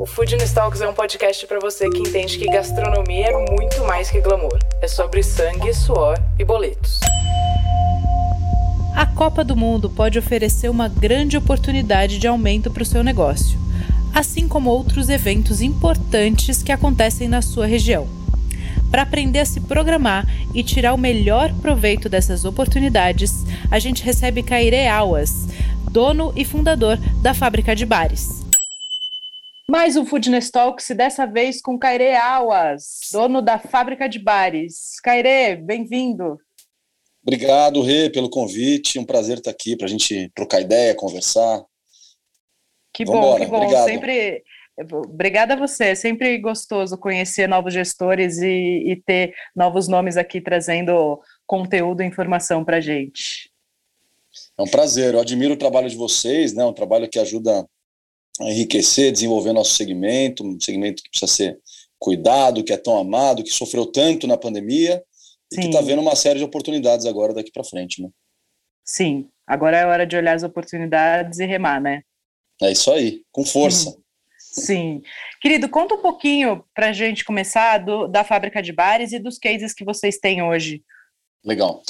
O 0.00 0.06
Food 0.06 0.34
Talks 0.54 0.80
é 0.80 0.88
um 0.88 0.94
podcast 0.94 1.46
para 1.46 1.60
você 1.60 1.86
que 1.90 1.98
entende 1.98 2.38
que 2.38 2.46
gastronomia 2.46 3.26
é 3.26 3.52
muito 3.52 3.84
mais 3.84 4.10
que 4.10 4.18
glamour. 4.18 4.58
É 4.80 4.88
sobre 4.88 5.22
sangue, 5.22 5.74
suor 5.74 6.18
e 6.38 6.42
boletos. 6.42 7.00
A 8.96 9.04
Copa 9.04 9.44
do 9.44 9.54
Mundo 9.54 9.90
pode 9.90 10.18
oferecer 10.18 10.70
uma 10.70 10.88
grande 10.88 11.36
oportunidade 11.36 12.18
de 12.18 12.26
aumento 12.26 12.70
para 12.70 12.82
o 12.82 12.86
seu 12.86 13.04
negócio, 13.04 13.60
assim 14.14 14.48
como 14.48 14.70
outros 14.70 15.10
eventos 15.10 15.60
importantes 15.60 16.62
que 16.62 16.72
acontecem 16.72 17.28
na 17.28 17.42
sua 17.42 17.66
região. 17.66 18.08
Para 18.90 19.02
aprender 19.02 19.40
a 19.40 19.44
se 19.44 19.60
programar 19.60 20.26
e 20.54 20.62
tirar 20.62 20.94
o 20.94 20.98
melhor 20.98 21.52
proveito 21.60 22.08
dessas 22.08 22.46
oportunidades, 22.46 23.44
a 23.70 23.78
gente 23.78 24.02
recebe 24.02 24.42
Caire 24.42 24.88
Auas, 24.88 25.46
dono 25.90 26.32
e 26.34 26.42
fundador 26.42 26.96
da 27.20 27.34
Fábrica 27.34 27.76
de 27.76 27.84
Bares. 27.84 28.39
Mais 29.70 29.96
um 29.96 30.04
Foodness 30.04 30.50
Talks, 30.50 30.88
dessa 30.96 31.26
vez 31.26 31.62
com 31.62 31.78
Caire 31.78 32.16
Auas, 32.16 33.08
dono 33.12 33.40
da 33.40 33.56
fábrica 33.56 34.08
de 34.08 34.18
bares. 34.18 34.98
Caire, 35.00 35.54
bem-vindo. 35.62 36.40
Obrigado, 37.22 37.80
Rê, 37.80 38.10
pelo 38.10 38.28
convite. 38.28 38.98
Um 38.98 39.04
prazer 39.04 39.38
estar 39.38 39.52
aqui 39.52 39.76
para 39.76 39.86
a 39.86 39.88
gente 39.88 40.28
trocar 40.34 40.60
ideia, 40.60 40.92
conversar. 40.92 41.62
Que 42.92 43.04
Vambora. 43.04 43.38
bom, 43.38 43.44
que 43.44 43.46
bom. 43.46 43.56
Obrigado. 43.58 43.84
Sempre. 43.84 44.42
Obrigada 45.06 45.54
a 45.54 45.56
você. 45.56 45.84
É 45.84 45.94
sempre 45.94 46.36
gostoso 46.38 46.98
conhecer 46.98 47.46
novos 47.46 47.72
gestores 47.72 48.38
e, 48.38 48.90
e 48.90 48.96
ter 48.96 49.32
novos 49.54 49.86
nomes 49.86 50.16
aqui 50.16 50.40
trazendo 50.40 51.20
conteúdo 51.46 52.02
e 52.02 52.06
informação 52.06 52.64
para 52.64 52.78
a 52.78 52.80
gente. 52.80 53.52
É 54.58 54.62
um 54.62 54.68
prazer. 54.68 55.14
Eu 55.14 55.20
admiro 55.20 55.54
o 55.54 55.58
trabalho 55.58 55.88
de 55.88 55.96
vocês, 55.96 56.52
né? 56.52 56.64
Um 56.64 56.72
trabalho 56.72 57.08
que 57.08 57.20
ajuda 57.20 57.64
enriquecer, 58.40 59.12
desenvolver 59.12 59.52
nosso 59.52 59.74
segmento, 59.74 60.44
um 60.44 60.58
segmento 60.60 61.02
que 61.02 61.10
precisa 61.10 61.32
ser 61.32 61.58
cuidado, 61.98 62.64
que 62.64 62.72
é 62.72 62.76
tão 62.76 62.98
amado, 62.98 63.44
que 63.44 63.50
sofreu 63.50 63.84
tanto 63.86 64.26
na 64.26 64.36
pandemia 64.36 65.02
Sim. 65.52 65.60
e 65.60 65.62
que 65.62 65.66
está 65.68 65.80
vendo 65.80 66.00
uma 66.00 66.16
série 66.16 66.38
de 66.38 66.44
oportunidades 66.44 67.06
agora 67.06 67.34
daqui 67.34 67.50
para 67.52 67.64
frente, 67.64 68.02
né? 68.02 68.08
Sim, 68.84 69.28
agora 69.46 69.76
é 69.76 69.86
hora 69.86 70.06
de 70.06 70.16
olhar 70.16 70.34
as 70.34 70.42
oportunidades 70.42 71.38
e 71.38 71.46
remar, 71.46 71.80
né? 71.80 72.02
É 72.62 72.72
isso 72.72 72.90
aí, 72.90 73.22
com 73.30 73.44
força. 73.44 73.96
Sim. 74.38 75.00
Querido, 75.40 75.68
conta 75.68 75.94
um 75.94 76.02
pouquinho 76.02 76.64
para 76.74 76.88
a 76.88 76.92
gente 76.92 77.24
começar 77.24 77.78
do, 77.78 78.08
da 78.08 78.24
fábrica 78.24 78.60
de 78.60 78.72
bares 78.72 79.12
e 79.12 79.18
dos 79.18 79.38
cases 79.38 79.72
que 79.72 79.84
vocês 79.84 80.18
têm 80.18 80.42
hoje. 80.42 80.82
Legal. 81.44 81.82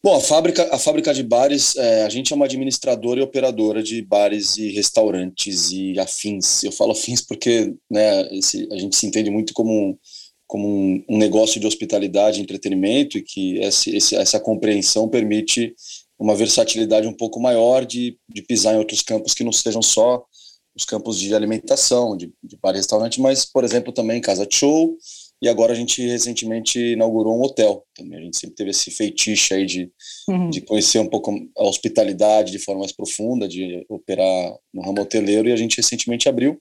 Bom, 0.00 0.14
a 0.14 0.20
fábrica, 0.20 0.72
a 0.72 0.78
fábrica 0.78 1.12
de 1.12 1.24
bares, 1.24 1.74
é, 1.74 2.04
a 2.04 2.08
gente 2.08 2.32
é 2.32 2.36
uma 2.36 2.44
administradora 2.44 3.18
e 3.18 3.22
operadora 3.22 3.82
de 3.82 4.00
bares 4.00 4.56
e 4.56 4.70
restaurantes 4.70 5.72
e 5.72 5.98
afins. 5.98 6.62
Eu 6.62 6.70
falo 6.70 6.92
afins 6.92 7.20
porque 7.20 7.74
né, 7.90 8.32
esse, 8.32 8.68
a 8.70 8.76
gente 8.76 8.94
se 8.94 9.06
entende 9.06 9.28
muito 9.28 9.52
como 9.52 9.72
um, 9.72 9.98
como 10.46 10.68
um, 10.68 11.04
um 11.08 11.18
negócio 11.18 11.60
de 11.60 11.66
hospitalidade 11.66 12.40
entretenimento 12.40 13.18
e 13.18 13.22
que 13.22 13.58
esse, 13.58 13.94
esse, 13.96 14.14
essa 14.14 14.38
compreensão 14.38 15.08
permite 15.08 15.74
uma 16.16 16.36
versatilidade 16.36 17.08
um 17.08 17.12
pouco 17.12 17.40
maior 17.40 17.84
de, 17.84 18.16
de 18.28 18.42
pisar 18.42 18.74
em 18.74 18.78
outros 18.78 19.02
campos 19.02 19.34
que 19.34 19.42
não 19.42 19.52
sejam 19.52 19.82
só 19.82 20.24
os 20.76 20.84
campos 20.84 21.18
de 21.18 21.34
alimentação, 21.34 22.16
de, 22.16 22.32
de 22.42 22.56
bar 22.56 22.72
e 22.72 22.76
restaurante, 22.76 23.20
mas, 23.20 23.44
por 23.44 23.64
exemplo, 23.64 23.92
também 23.92 24.20
casa 24.20 24.46
de 24.46 24.54
show, 24.54 24.96
e 25.40 25.48
agora 25.48 25.72
a 25.72 25.76
gente 25.76 26.04
recentemente 26.06 26.78
inaugurou 26.92 27.38
um 27.38 27.42
hotel 27.42 27.84
também. 27.94 28.18
A 28.18 28.22
gente 28.22 28.38
sempre 28.38 28.56
teve 28.56 28.70
esse 28.70 28.90
feitiço 28.90 29.54
aí 29.54 29.64
de, 29.64 29.90
uhum. 30.28 30.50
de 30.50 30.60
conhecer 30.60 30.98
um 30.98 31.08
pouco 31.08 31.32
a 31.56 31.64
hospitalidade 31.64 32.50
de 32.50 32.58
forma 32.58 32.80
mais 32.80 32.92
profunda, 32.92 33.46
de 33.46 33.84
operar 33.88 34.52
no 34.74 34.82
ramo 34.82 35.02
hoteleiro, 35.02 35.48
e 35.48 35.52
a 35.52 35.56
gente 35.56 35.76
recentemente 35.76 36.28
abriu. 36.28 36.58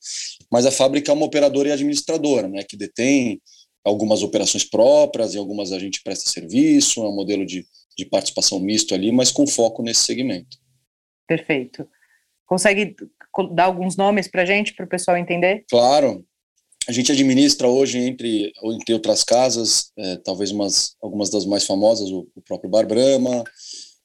Mas 0.51 0.65
a 0.65 0.71
fábrica 0.71 1.11
é 1.11 1.13
uma 1.13 1.25
operadora 1.25 1.69
e 1.69 1.71
administradora, 1.71 2.47
né, 2.47 2.63
que 2.63 2.77
detém 2.77 3.41
algumas 3.83 4.21
operações 4.21 4.63
próprias, 4.63 5.33
e 5.33 5.37
algumas 5.37 5.71
a 5.71 5.79
gente 5.79 6.01
presta 6.03 6.29
serviço, 6.29 7.01
é 7.01 7.09
um 7.09 7.15
modelo 7.15 7.45
de, 7.45 7.65
de 7.97 8.05
participação 8.05 8.59
misto 8.59 8.93
ali, 8.93 9.11
mas 9.11 9.31
com 9.31 9.47
foco 9.47 9.81
nesse 9.81 10.01
segmento. 10.01 10.57
Perfeito. 11.27 11.87
Consegue 12.45 12.95
dar 13.53 13.65
alguns 13.65 13.97
nomes 13.97 14.27
para 14.27 14.43
a 14.43 14.45
gente, 14.45 14.73
para 14.73 14.85
o 14.85 14.89
pessoal 14.89 15.17
entender? 15.17 15.65
Claro. 15.69 16.25
A 16.87 16.91
gente 16.93 17.11
administra 17.11 17.67
hoje, 17.67 17.99
entre, 17.99 18.53
entre 18.63 18.93
outras 18.93 19.21
casas, 19.21 19.91
é, 19.97 20.15
talvez 20.17 20.51
umas, 20.51 20.95
algumas 21.01 21.29
das 21.29 21.45
mais 21.45 21.65
famosas, 21.65 22.09
o, 22.09 22.27
o, 22.33 22.41
próprio 22.41 22.69
Bar 22.69 22.87
Brahma, 22.87 23.43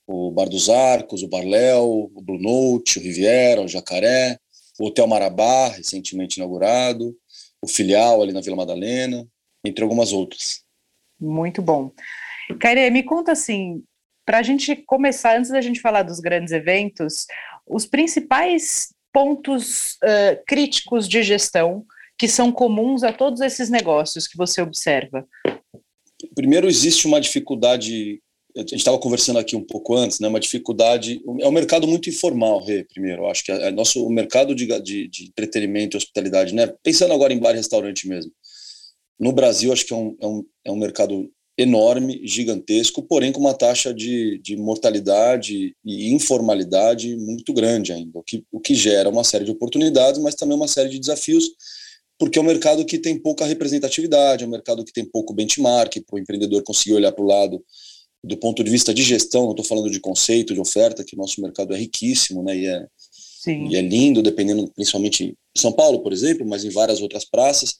o 0.04 0.32
Bar 0.32 0.48
dos 0.48 0.68
Arcos, 0.68 1.22
o 1.22 1.28
Bar 1.28 1.44
Léo, 1.44 2.10
o 2.12 2.20
Blue 2.20 2.40
Note, 2.40 2.98
o 2.98 3.02
Riviera, 3.02 3.62
o 3.62 3.68
Jacaré, 3.68 4.36
o 4.80 4.86
Hotel 4.86 5.06
Marabá, 5.06 5.68
recentemente 5.68 6.38
inaugurado, 6.38 7.16
o 7.62 7.68
filial 7.68 8.20
ali 8.20 8.32
na 8.32 8.40
Vila 8.40 8.56
Madalena, 8.56 9.24
entre 9.64 9.84
algumas 9.84 10.12
outras. 10.12 10.64
Muito 11.20 11.62
bom. 11.62 11.92
Caire, 12.58 12.90
me 12.90 13.04
conta 13.04 13.30
assim, 13.30 13.84
para 14.26 14.38
a 14.38 14.42
gente 14.42 14.74
começar, 14.74 15.38
antes 15.38 15.52
da 15.52 15.60
gente 15.60 15.80
falar 15.80 16.02
dos 16.02 16.18
grandes 16.18 16.52
eventos, 16.52 17.26
os 17.64 17.86
principais 17.86 18.92
pontos 19.12 19.98
uh, 20.02 20.42
críticos 20.48 21.08
de 21.08 21.22
gestão 21.22 21.86
que 22.22 22.28
são 22.28 22.52
comuns 22.52 23.02
a 23.02 23.12
todos 23.12 23.40
esses 23.40 23.68
negócios 23.68 24.28
que 24.28 24.36
você 24.36 24.62
observa? 24.62 25.26
Primeiro, 26.36 26.68
existe 26.68 27.04
uma 27.04 27.20
dificuldade. 27.20 28.22
A 28.56 28.60
gente 28.60 28.76
estava 28.76 28.96
conversando 28.96 29.40
aqui 29.40 29.56
um 29.56 29.64
pouco 29.64 29.96
antes, 29.96 30.20
né? 30.20 30.28
Uma 30.28 30.38
dificuldade. 30.38 31.20
É 31.40 31.48
um 31.48 31.50
mercado 31.50 31.88
muito 31.88 32.08
informal, 32.08 32.64
Rê, 32.64 32.84
primeiro. 32.84 33.26
Acho 33.26 33.44
que 33.44 33.50
é, 33.50 33.66
é 33.66 33.70
nosso 33.72 34.06
o 34.06 34.08
mercado 34.08 34.54
de, 34.54 34.66
de, 34.80 35.08
de, 35.08 35.24
entretenimento 35.24 35.96
e 35.96 35.98
hospitalidade, 35.98 36.54
né? 36.54 36.72
Pensando 36.84 37.12
agora 37.12 37.32
em 37.32 37.40
bar 37.40 37.54
e 37.54 37.56
restaurante 37.56 38.06
mesmo. 38.06 38.30
No 39.18 39.32
Brasil, 39.32 39.72
acho 39.72 39.84
que 39.84 39.92
é 39.92 39.96
um, 39.96 40.16
é 40.20 40.26
um, 40.28 40.44
é 40.66 40.70
um 40.70 40.76
mercado 40.76 41.28
enorme, 41.58 42.20
gigantesco, 42.24 43.02
porém 43.02 43.32
com 43.32 43.40
uma 43.40 43.52
taxa 43.52 43.92
de, 43.92 44.38
de 44.38 44.56
mortalidade 44.56 45.74
e 45.84 46.12
informalidade 46.12 47.16
muito 47.16 47.52
grande 47.52 47.92
ainda, 47.92 48.20
o 48.20 48.22
que, 48.22 48.44
o 48.50 48.60
que 48.60 48.76
gera 48.76 49.08
uma 49.08 49.24
série 49.24 49.44
de 49.44 49.50
oportunidades, 49.50 50.20
mas 50.20 50.36
também 50.36 50.56
uma 50.56 50.68
série 50.68 50.88
de 50.88 51.00
desafios 51.00 51.50
porque 52.22 52.38
é 52.38 52.40
um 52.40 52.44
mercado 52.44 52.84
que 52.84 53.00
tem 53.00 53.18
pouca 53.18 53.44
representatividade, 53.44 54.44
é 54.44 54.46
um 54.46 54.50
mercado 54.50 54.84
que 54.84 54.92
tem 54.92 55.04
pouco 55.04 55.34
benchmark 55.34 56.00
para 56.06 56.14
o 56.14 56.18
empreendedor 56.20 56.62
conseguir 56.62 56.94
olhar 56.94 57.10
para 57.10 57.24
o 57.24 57.26
lado 57.26 57.60
do 58.22 58.36
ponto 58.36 58.62
de 58.62 58.70
vista 58.70 58.94
de 58.94 59.02
gestão, 59.02 59.42
não 59.42 59.50
estou 59.50 59.64
falando 59.64 59.90
de 59.90 59.98
conceito, 59.98 60.54
de 60.54 60.60
oferta, 60.60 61.02
que 61.02 61.16
o 61.16 61.18
nosso 61.18 61.42
mercado 61.42 61.74
é 61.74 61.76
riquíssimo, 61.76 62.44
né, 62.44 62.56
e 62.56 62.66
é, 62.68 62.86
e 63.48 63.76
é 63.76 63.82
lindo, 63.82 64.22
dependendo, 64.22 64.70
principalmente 64.72 65.24
em 65.24 65.60
São 65.60 65.72
Paulo, 65.72 65.98
por 65.98 66.12
exemplo, 66.12 66.46
mas 66.46 66.64
em 66.64 66.70
várias 66.70 67.02
outras 67.02 67.24
praças, 67.24 67.74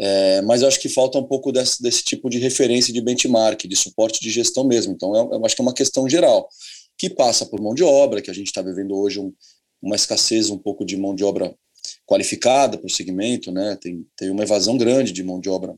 é, 0.00 0.42
mas 0.42 0.62
eu 0.62 0.66
acho 0.66 0.80
que 0.80 0.88
falta 0.88 1.16
um 1.18 1.24
pouco 1.24 1.52
desse, 1.52 1.80
desse 1.80 2.02
tipo 2.02 2.28
de 2.28 2.40
referência 2.40 2.92
de 2.92 3.00
benchmark, 3.00 3.68
de 3.68 3.76
suporte 3.76 4.20
de 4.20 4.32
gestão 4.32 4.64
mesmo, 4.64 4.94
então 4.94 5.14
eu, 5.14 5.30
eu 5.34 5.46
acho 5.46 5.54
que 5.54 5.62
é 5.62 5.64
uma 5.64 5.74
questão 5.74 6.08
geral, 6.08 6.48
que 6.98 7.08
passa 7.08 7.46
por 7.46 7.60
mão 7.60 7.72
de 7.72 7.84
obra, 7.84 8.20
que 8.20 8.32
a 8.32 8.34
gente 8.34 8.48
está 8.48 8.62
vivendo 8.62 8.96
hoje 8.96 9.20
um, 9.20 9.32
uma 9.80 9.94
escassez 9.94 10.50
um 10.50 10.58
pouco 10.58 10.84
de 10.84 10.96
mão 10.96 11.14
de 11.14 11.22
obra 11.22 11.54
qualificada 12.06 12.76
para 12.78 12.86
o 12.86 12.90
segmento, 12.90 13.52
né? 13.52 13.76
Tem, 13.80 14.04
tem 14.16 14.30
uma 14.30 14.42
evasão 14.42 14.76
grande 14.76 15.12
de 15.12 15.22
mão 15.22 15.40
de 15.40 15.48
obra 15.48 15.74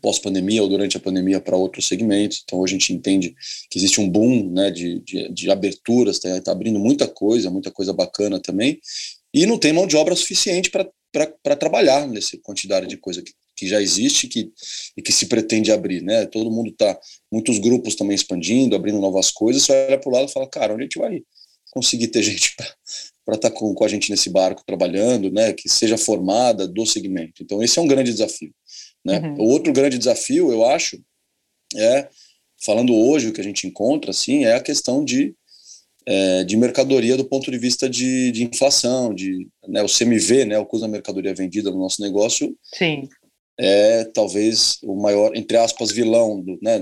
pós-pandemia 0.00 0.62
ou 0.62 0.68
durante 0.68 0.96
a 0.96 1.00
pandemia 1.00 1.40
para 1.40 1.56
outros 1.56 1.88
segmentos. 1.88 2.42
Então, 2.44 2.62
a 2.62 2.66
gente 2.66 2.92
entende 2.92 3.34
que 3.70 3.78
existe 3.78 4.00
um 4.00 4.08
boom 4.08 4.50
né, 4.50 4.70
de, 4.70 5.00
de, 5.00 5.32
de 5.32 5.50
aberturas, 5.50 6.16
está 6.16 6.40
tá 6.40 6.52
abrindo 6.52 6.78
muita 6.78 7.06
coisa, 7.06 7.50
muita 7.50 7.70
coisa 7.70 7.92
bacana 7.92 8.40
também, 8.40 8.78
e 9.32 9.46
não 9.46 9.58
tem 9.58 9.72
mão 9.72 9.86
de 9.86 9.96
obra 9.96 10.14
suficiente 10.14 10.70
para 10.70 11.56
trabalhar 11.56 12.06
nessa 12.06 12.36
quantidade 12.38 12.86
de 12.86 12.96
coisa 12.96 13.22
que, 13.22 13.32
que 13.56 13.66
já 13.66 13.80
existe 13.80 14.28
que, 14.28 14.52
e 14.96 15.02
que 15.02 15.12
se 15.12 15.26
pretende 15.26 15.72
abrir. 15.72 16.02
Né? 16.02 16.26
Todo 16.26 16.50
mundo 16.50 16.70
está, 16.70 16.98
muitos 17.32 17.58
grupos 17.58 17.94
também 17.94 18.14
expandindo, 18.14 18.76
abrindo 18.76 19.00
novas 19.00 19.30
coisas, 19.30 19.62
você 19.62 19.72
olha 19.72 19.98
para 19.98 20.08
o 20.08 20.12
lado 20.12 20.28
e 20.28 20.32
fala, 20.32 20.48
cara, 20.48 20.74
onde 20.74 20.82
a 20.82 20.84
gente 20.84 20.98
vai 20.98 21.22
conseguir 21.70 22.08
ter 22.08 22.22
gente 22.22 22.54
para 23.26 23.34
estar 23.34 23.50
tá 23.50 23.56
com, 23.56 23.74
com 23.74 23.84
a 23.84 23.88
gente 23.88 24.08
nesse 24.08 24.30
barco 24.30 24.62
trabalhando, 24.64 25.32
né, 25.32 25.52
que 25.52 25.68
seja 25.68 25.98
formada 25.98 26.66
do 26.66 26.86
segmento. 26.86 27.42
Então, 27.42 27.60
esse 27.60 27.76
é 27.76 27.82
um 27.82 27.88
grande 27.88 28.12
desafio. 28.12 28.54
Né? 29.04 29.18
Uhum. 29.18 29.34
O 29.40 29.48
outro 29.48 29.72
grande 29.72 29.98
desafio, 29.98 30.52
eu 30.52 30.64
acho, 30.64 30.96
é, 31.74 32.08
falando 32.64 32.94
hoje, 32.94 33.26
o 33.26 33.32
que 33.32 33.40
a 33.40 33.44
gente 33.44 33.66
encontra, 33.66 34.12
assim, 34.12 34.44
é 34.44 34.54
a 34.54 34.62
questão 34.62 35.04
de, 35.04 35.34
é, 36.06 36.44
de 36.44 36.56
mercadoria 36.56 37.16
do 37.16 37.24
ponto 37.24 37.50
de 37.50 37.58
vista 37.58 37.90
de, 37.90 38.30
de 38.30 38.44
inflação, 38.44 39.12
de 39.12 39.48
né, 39.66 39.82
o 39.82 39.88
CMV, 39.88 40.44
né, 40.44 40.58
o 40.58 40.64
custo 40.64 40.86
da 40.86 40.92
mercadoria 40.92 41.34
vendida 41.34 41.70
no 41.72 41.78
nosso 41.78 42.00
negócio, 42.00 42.56
Sim. 42.72 43.08
é 43.58 44.04
talvez 44.04 44.78
o 44.84 44.94
maior, 44.94 45.36
entre 45.36 45.56
aspas, 45.56 45.90
vilão 45.90 46.40
do, 46.40 46.56
né, 46.62 46.78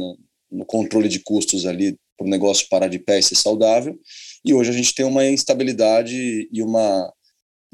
no 0.52 0.66
controle 0.66 1.08
de 1.08 1.20
custos 1.20 1.64
ali 1.64 1.96
para 2.18 2.26
o 2.26 2.30
negócio 2.30 2.68
parar 2.68 2.88
de 2.88 2.98
pé 2.98 3.18
e 3.18 3.22
ser 3.22 3.34
saudável. 3.34 3.98
E 4.44 4.52
hoje 4.52 4.70
a 4.70 4.74
gente 4.74 4.94
tem 4.94 5.06
uma 5.06 5.26
instabilidade 5.26 6.48
e 6.52 6.62
uma 6.62 7.12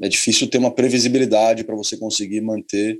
é 0.01 0.09
difícil 0.09 0.47
ter 0.47 0.57
uma 0.57 0.73
previsibilidade 0.73 1.63
para 1.63 1.75
você 1.75 1.95
conseguir 1.95 2.41
manter 2.41 2.99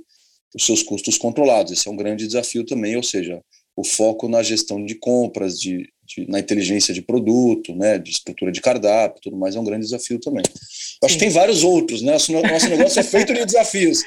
os 0.54 0.64
seus 0.64 0.82
custos 0.82 1.18
controlados. 1.18 1.72
Esse 1.72 1.88
é 1.88 1.90
um 1.90 1.96
grande 1.96 2.26
desafio 2.26 2.64
também, 2.64 2.96
ou 2.96 3.02
seja, 3.02 3.42
o 3.76 3.84
foco 3.84 4.28
na 4.28 4.42
gestão 4.42 4.84
de 4.84 4.94
compras, 4.94 5.58
de, 5.58 5.88
de, 6.04 6.28
na 6.28 6.38
inteligência 6.38 6.94
de 6.94 7.02
produto, 7.02 7.74
né, 7.74 7.98
de 7.98 8.10
estrutura 8.10 8.52
de 8.52 8.60
cardápio, 8.60 9.20
tudo 9.20 9.36
mais 9.36 9.56
é 9.56 9.60
um 9.60 9.64
grande 9.64 9.84
desafio 9.84 10.20
também. 10.20 10.44
Eu 11.02 11.06
acho 11.06 11.14
que 11.14 11.24
tem 11.24 11.30
vários 11.30 11.64
outros, 11.64 12.02
né? 12.02 12.12
Nosso, 12.12 12.32
nosso 12.32 12.68
negócio 12.68 13.00
é 13.00 13.02
feito 13.02 13.34
de 13.34 13.44
desafios. 13.44 14.02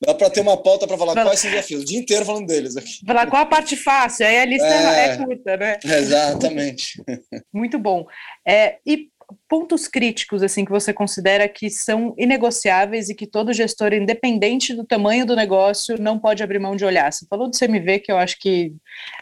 Dá 0.00 0.14
para 0.14 0.28
ter 0.28 0.40
uma 0.40 0.62
pauta 0.62 0.86
para 0.86 0.98
falar 0.98 1.14
Fala. 1.14 1.30
quais 1.30 1.40
são 1.40 1.48
os 1.48 1.54
desafios, 1.56 1.82
o 1.82 1.86
dia 1.86 1.98
inteiro 1.98 2.24
falando 2.24 2.46
deles 2.46 2.76
aqui. 2.76 3.00
Falar 3.06 3.26
qual 3.26 3.42
a 3.42 3.46
parte 3.46 3.76
fácil, 3.76 4.26
aí 4.26 4.38
a 4.38 4.44
lista 4.44 4.66
é, 4.66 5.08
é 5.08 5.16
curta, 5.16 5.56
né? 5.56 5.78
Exatamente. 5.82 7.02
Muito 7.52 7.78
bom. 7.78 8.06
É, 8.46 8.76
e 8.86 9.08
pontos 9.48 9.88
críticos 9.88 10.42
assim 10.42 10.64
que 10.64 10.70
você 10.70 10.92
considera 10.92 11.48
que 11.48 11.68
são 11.70 12.14
inegociáveis 12.18 13.08
e 13.08 13.14
que 13.14 13.26
todo 13.26 13.52
gestor, 13.52 13.92
independente 13.92 14.74
do 14.74 14.84
tamanho 14.84 15.26
do 15.26 15.34
negócio, 15.34 16.00
não 16.00 16.18
pode 16.18 16.42
abrir 16.42 16.58
mão 16.58 16.76
de 16.76 16.84
olhar. 16.84 17.12
Você 17.12 17.26
falou 17.26 17.48
do 17.50 17.58
CMV, 17.58 18.00
que 18.00 18.12
eu 18.12 18.18
acho 18.18 18.38
que 18.38 18.74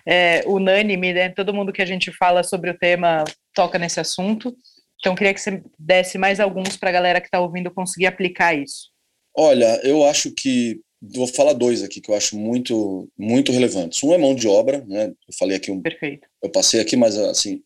é 0.06 0.43
unânime, 0.47 1.12
né? 1.12 1.29
Todo 1.31 1.55
mundo 1.55 1.73
que 1.73 1.82
a 1.82 1.87
gente 1.87 2.12
fala 2.12 2.43
sobre 2.43 2.71
o 2.71 2.79
tema 2.79 3.25
toca 3.55 3.79
nesse 3.79 4.00
assunto. 4.00 4.55
Então, 4.99 5.15
queria 5.15 5.35
que 5.35 5.41
você 5.41 5.62
desse 5.79 6.19
mais 6.19 6.41
alguns 6.41 6.76
para 6.76 6.88
a 6.88 6.93
galera 6.93 7.21
que 7.21 7.26
está 7.26 7.41
ouvindo 7.41 7.71
conseguir 7.71 8.06
aplicar 8.06 8.55
isso. 8.55 8.94
Olha, 9.37 9.81
eu 9.83 10.05
acho 10.05 10.31
que 10.31 10.81
vou 11.01 11.27
falar 11.27 11.53
dois 11.53 11.83
aqui 11.83 12.01
que 12.01 12.11
eu 12.11 12.15
acho 12.15 12.37
muito 12.37 13.09
muito 13.19 13.53
relevantes. 13.53 14.03
Um 14.03 14.15
é 14.15 14.19
mão 14.19 14.35
de 14.35 14.49
obra, 14.49 14.85
né? 14.87 15.09
Eu 15.09 15.35
falei 15.39 15.57
aqui 15.57 15.71
um. 15.71 15.81
Perfeito. 15.81 16.27
Eu 16.43 16.51
passei 16.51 16.81
aqui, 16.81 16.97
mas 16.97 17.17
assim 17.17 17.63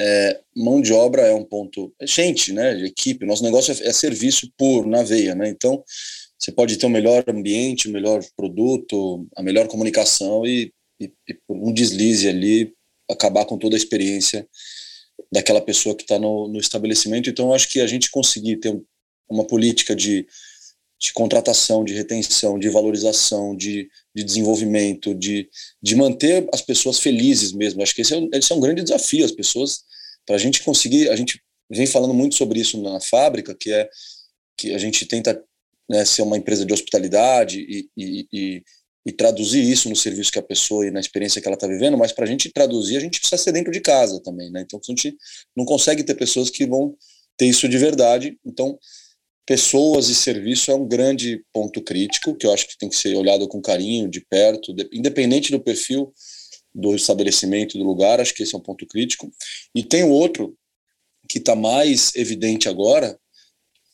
é, 0.00 0.40
mão 0.56 0.80
de 0.80 0.92
obra 0.92 1.22
é 1.22 1.34
um 1.34 1.44
ponto. 1.44 1.94
É 2.00 2.06
gente, 2.06 2.52
né, 2.52 2.84
equipe. 2.84 3.26
Nosso 3.26 3.42
negócio 3.42 3.72
é, 3.72 3.88
é, 3.88 3.92
serviço 3.92 4.50
por 4.56 4.86
na 4.86 5.02
veia, 5.02 5.34
né? 5.34 5.48
Então, 5.48 5.84
você 6.38 6.50
pode 6.50 6.76
ter 6.76 6.86
o 6.86 6.90
melhor 6.90 7.24
ambiente, 7.28 7.88
o 7.88 7.92
melhor 7.92 8.20
produto, 8.36 9.26
a 9.36 9.42
melhor 9.42 9.68
comunicação 9.68 10.44
e, 10.44 10.72
e, 11.00 11.12
e 11.28 11.34
por 11.46 11.56
um 11.56 11.72
deslize 11.72 12.28
ali 12.28 12.72
acabar 13.08 13.44
com 13.44 13.56
toda 13.56 13.76
a 13.76 13.78
experiência 13.78 14.46
daquela 15.30 15.60
pessoa 15.60 15.94
que 15.94 16.02
está 16.02 16.18
no, 16.18 16.48
no, 16.48 16.58
estabelecimento. 16.58 17.30
Então, 17.30 17.48
eu 17.48 17.54
acho 17.54 17.68
que 17.68 17.80
a 17.80 17.86
gente 17.86 18.10
conseguir 18.10 18.56
ter 18.56 18.76
uma 19.28 19.46
política 19.46 19.94
de, 19.94 20.26
de 21.02 21.12
contratação, 21.12 21.84
de 21.84 21.94
retenção, 21.94 22.56
de 22.56 22.68
valorização, 22.68 23.56
de, 23.56 23.90
de 24.14 24.22
desenvolvimento, 24.22 25.12
de, 25.12 25.48
de 25.82 25.96
manter 25.96 26.48
as 26.54 26.62
pessoas 26.62 27.00
felizes 27.00 27.52
mesmo. 27.52 27.82
Acho 27.82 27.94
que 27.94 28.02
esse 28.02 28.14
é, 28.14 28.28
esse 28.34 28.52
é 28.52 28.54
um 28.54 28.60
grande 28.60 28.82
desafio. 28.82 29.24
As 29.24 29.32
pessoas 29.32 29.82
para 30.24 30.36
a 30.36 30.38
gente 30.38 30.62
conseguir, 30.62 31.08
a 31.08 31.16
gente 31.16 31.42
vem 31.68 31.86
falando 31.86 32.14
muito 32.14 32.36
sobre 32.36 32.60
isso 32.60 32.80
na 32.80 33.00
fábrica, 33.00 33.52
que 33.52 33.72
é 33.72 33.88
que 34.56 34.72
a 34.72 34.78
gente 34.78 35.04
tenta 35.06 35.42
né, 35.90 36.04
ser 36.04 36.22
uma 36.22 36.36
empresa 36.36 36.64
de 36.64 36.72
hospitalidade 36.72 37.58
e, 37.58 37.88
e, 37.96 38.28
e, 38.32 38.62
e, 39.06 39.12
traduzir 39.12 39.62
isso 39.62 39.88
no 39.88 39.96
serviço 39.96 40.30
que 40.30 40.38
a 40.38 40.42
pessoa 40.42 40.86
e 40.86 40.90
na 40.90 41.00
experiência 41.00 41.40
que 41.40 41.48
ela 41.48 41.56
está 41.56 41.66
vivendo, 41.66 41.98
mas 41.98 42.12
para 42.12 42.24
a 42.24 42.28
gente 42.28 42.52
traduzir, 42.52 42.96
a 42.96 43.00
gente 43.00 43.18
precisa 43.18 43.42
ser 43.42 43.50
dentro 43.50 43.72
de 43.72 43.80
casa 43.80 44.22
também, 44.22 44.52
né? 44.52 44.60
Então 44.60 44.78
a 44.78 44.86
gente 44.86 45.16
não 45.56 45.64
consegue 45.64 46.04
ter 46.04 46.14
pessoas 46.14 46.48
que 46.48 46.64
vão 46.64 46.94
ter 47.36 47.46
isso 47.46 47.68
de 47.68 47.76
verdade. 47.76 48.38
Então, 48.44 48.78
pessoas 49.46 50.08
e 50.08 50.14
serviço 50.14 50.70
é 50.70 50.74
um 50.74 50.86
grande 50.86 51.44
ponto 51.52 51.82
crítico 51.82 52.34
que 52.34 52.46
eu 52.46 52.52
acho 52.52 52.68
que 52.68 52.78
tem 52.78 52.88
que 52.88 52.96
ser 52.96 53.14
olhado 53.16 53.48
com 53.48 53.60
carinho, 53.60 54.08
de 54.08 54.20
perto, 54.20 54.74
independente 54.92 55.50
do 55.50 55.60
perfil 55.60 56.12
do 56.74 56.94
estabelecimento, 56.94 57.76
do 57.76 57.84
lugar, 57.84 58.20
acho 58.20 58.34
que 58.34 58.42
esse 58.42 58.54
é 58.54 58.58
um 58.58 58.62
ponto 58.62 58.86
crítico. 58.86 59.30
E 59.74 59.82
tem 59.82 60.04
outro 60.04 60.56
que 61.28 61.38
está 61.38 61.54
mais 61.54 62.14
evidente 62.14 62.68
agora, 62.68 63.18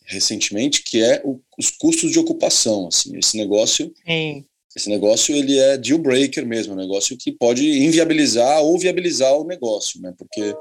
recentemente, 0.04 0.82
que 0.82 1.02
é 1.02 1.20
o, 1.24 1.40
os 1.58 1.70
custos 1.70 2.12
de 2.12 2.18
ocupação. 2.18 2.86
Assim, 2.86 3.16
esse 3.16 3.36
negócio, 3.36 3.92
Sim. 4.06 4.44
esse 4.76 4.88
negócio 4.88 5.34
ele 5.34 5.58
é 5.58 5.76
deal 5.76 5.98
breaker 5.98 6.46
mesmo, 6.46 6.74
um 6.74 6.76
negócio 6.76 7.16
que 7.16 7.32
pode 7.32 7.66
inviabilizar 7.82 8.62
ou 8.62 8.78
viabilizar 8.78 9.36
o 9.36 9.44
negócio, 9.44 10.00
né? 10.00 10.14
Porque, 10.16 10.54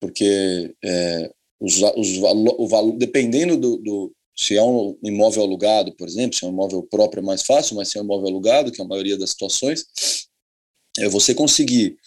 porque 0.00 0.74
é, 0.82 1.30
os, 1.60 1.80
os, 1.96 2.16
o 2.16 2.66
valor, 2.66 2.96
dependendo 2.96 3.56
do, 3.56 3.76
do 3.76 4.12
se 4.34 4.56
é 4.56 4.62
um 4.62 4.96
imóvel 5.04 5.42
alugado, 5.42 5.94
por 5.94 6.08
exemplo, 6.08 6.36
se 6.36 6.44
é 6.44 6.48
um 6.48 6.52
imóvel 6.52 6.82
próprio 6.82 7.20
é 7.20 7.24
mais 7.24 7.42
fácil, 7.42 7.76
mas 7.76 7.88
se 7.88 7.98
é 7.98 8.00
um 8.00 8.04
imóvel 8.04 8.28
alugado, 8.28 8.72
que 8.72 8.80
é 8.80 8.84
a 8.84 8.88
maioria 8.88 9.18
das 9.18 9.30
situações, 9.30 9.84
é 10.98 11.08
você 11.08 11.34
conseguir 11.34 11.98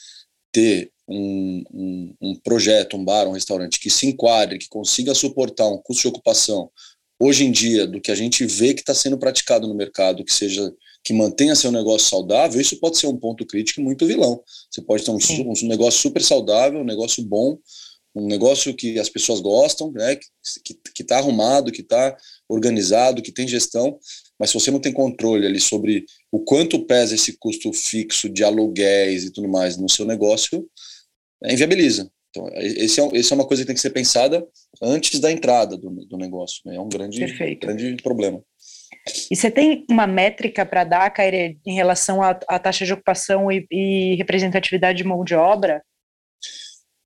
ter 0.52 0.92
um, 1.08 1.64
um, 1.72 2.16
um, 2.22 2.36
projeto, 2.36 2.98
um 2.98 3.06
bar, 3.06 3.28
um 3.28 3.34
restaurante 3.34 3.80
que 3.80 3.90
se 3.90 4.08
enquadre, 4.08 4.58
que 4.58 4.68
consiga 4.68 5.14
suportar 5.14 5.68
um 5.68 5.78
custo 5.78 6.04
de 6.04 6.08
ocupação 6.08 6.72
hoje 7.20 7.46
em 7.46 7.52
dia 7.52 7.86
do 7.86 8.02
que 8.02 8.12
a 8.12 8.16
gente 8.16 8.46
vê 8.46 8.74
que 8.74 8.82
está 8.82 8.94
sendo 8.94 9.18
praticado 9.18 9.68
no 9.68 9.76
mercado, 9.76 10.26
que 10.26 10.34
seja 10.34 10.74
que 11.04 11.14
mantenha 11.14 11.56
seu 11.56 11.72
negócio 11.72 12.10
saudável, 12.10 12.62
isso 12.62 12.80
pode 12.80 12.98
ser 12.98 13.08
um 13.08 13.18
ponto 13.18 13.46
crítico 13.46 13.82
muito 13.82 14.08
vilão. 14.08 14.42
Você 14.72 14.82
pode 14.82 15.04
ter 15.04 15.12
um, 15.12 15.18
um 15.42 15.68
negócio 15.68 16.00
super 16.00 16.24
saudável, 16.24 16.80
um 16.80 16.86
negócio 16.86 17.22
bom, 17.24 17.58
um 18.16 18.28
negócio 18.28 18.74
que 18.76 19.00
as 19.00 19.10
pessoas 19.10 19.40
gostam, 19.40 19.92
né, 19.92 20.16
que 20.16 21.02
está 21.02 21.18
arrumado, 21.18 21.72
que 21.72 21.82
está 21.82 22.16
organizado, 22.48 23.22
que 23.22 23.32
tem 23.32 23.48
gestão, 23.48 23.98
mas 24.40 24.50
se 24.50 24.54
você 24.54 24.70
não 24.70 24.80
tem 24.80 24.94
controle 24.94 25.48
ali 25.48 25.60
sobre 25.60 26.06
o 26.32 26.40
quanto 26.40 26.86
pesa 26.86 27.16
esse 27.16 27.38
custo 27.38 27.72
fixo 27.74 28.30
de 28.30 28.44
aluguéis 28.44 29.24
e 29.24 29.32
tudo 29.32 29.50
mais 29.50 29.78
no 29.78 29.90
seu 29.90 30.06
negócio, 30.06 30.68
é, 31.44 31.54
inviabiliza. 31.54 32.10
Então, 32.30 32.50
esse 32.56 33.00
é, 33.00 33.08
esse 33.14 33.32
é 33.32 33.36
uma 33.36 33.46
coisa 33.46 33.64
que 33.64 33.68
tem 33.68 33.76
que 33.76 33.82
ser 33.82 33.92
pensada 33.92 34.46
antes 34.82 35.20
da 35.20 35.32
entrada 35.32 35.78
do, 35.78 35.90
do 35.90 36.18
negócio. 36.18 36.62
Né? 36.66 36.76
É 36.76 36.80
um 36.80 36.90
grande, 36.90 37.24
grande 37.56 37.96
problema. 38.02 38.44
E 39.30 39.36
você 39.36 39.52
tem 39.52 39.86
uma 39.90 40.08
métrica 40.08 40.66
para 40.66 40.84
dar, 40.84 41.10
Caire, 41.12 41.60
em 41.66 41.76
relação 41.76 42.22
à, 42.22 42.40
à 42.48 42.58
taxa 42.58 42.86
de 42.86 42.94
ocupação 42.94 43.52
e, 43.52 43.68
e, 43.70 44.16
representatividade 44.16 44.98
de 44.98 45.04
mão 45.04 45.24
de 45.24 45.36
obra? 45.36 45.84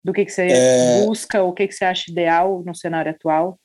Do 0.07 0.13
que, 0.13 0.23
que 0.23 0.31
você 0.31 0.43
é... 0.43 1.05
busca, 1.05 1.43
o 1.43 1.51
que, 1.51 1.67
que 1.67 1.73
você 1.73 1.83
acha 1.83 2.09
ideal 2.09 2.63
no 2.65 2.73
cenário 2.73 3.11
atual? 3.11 3.59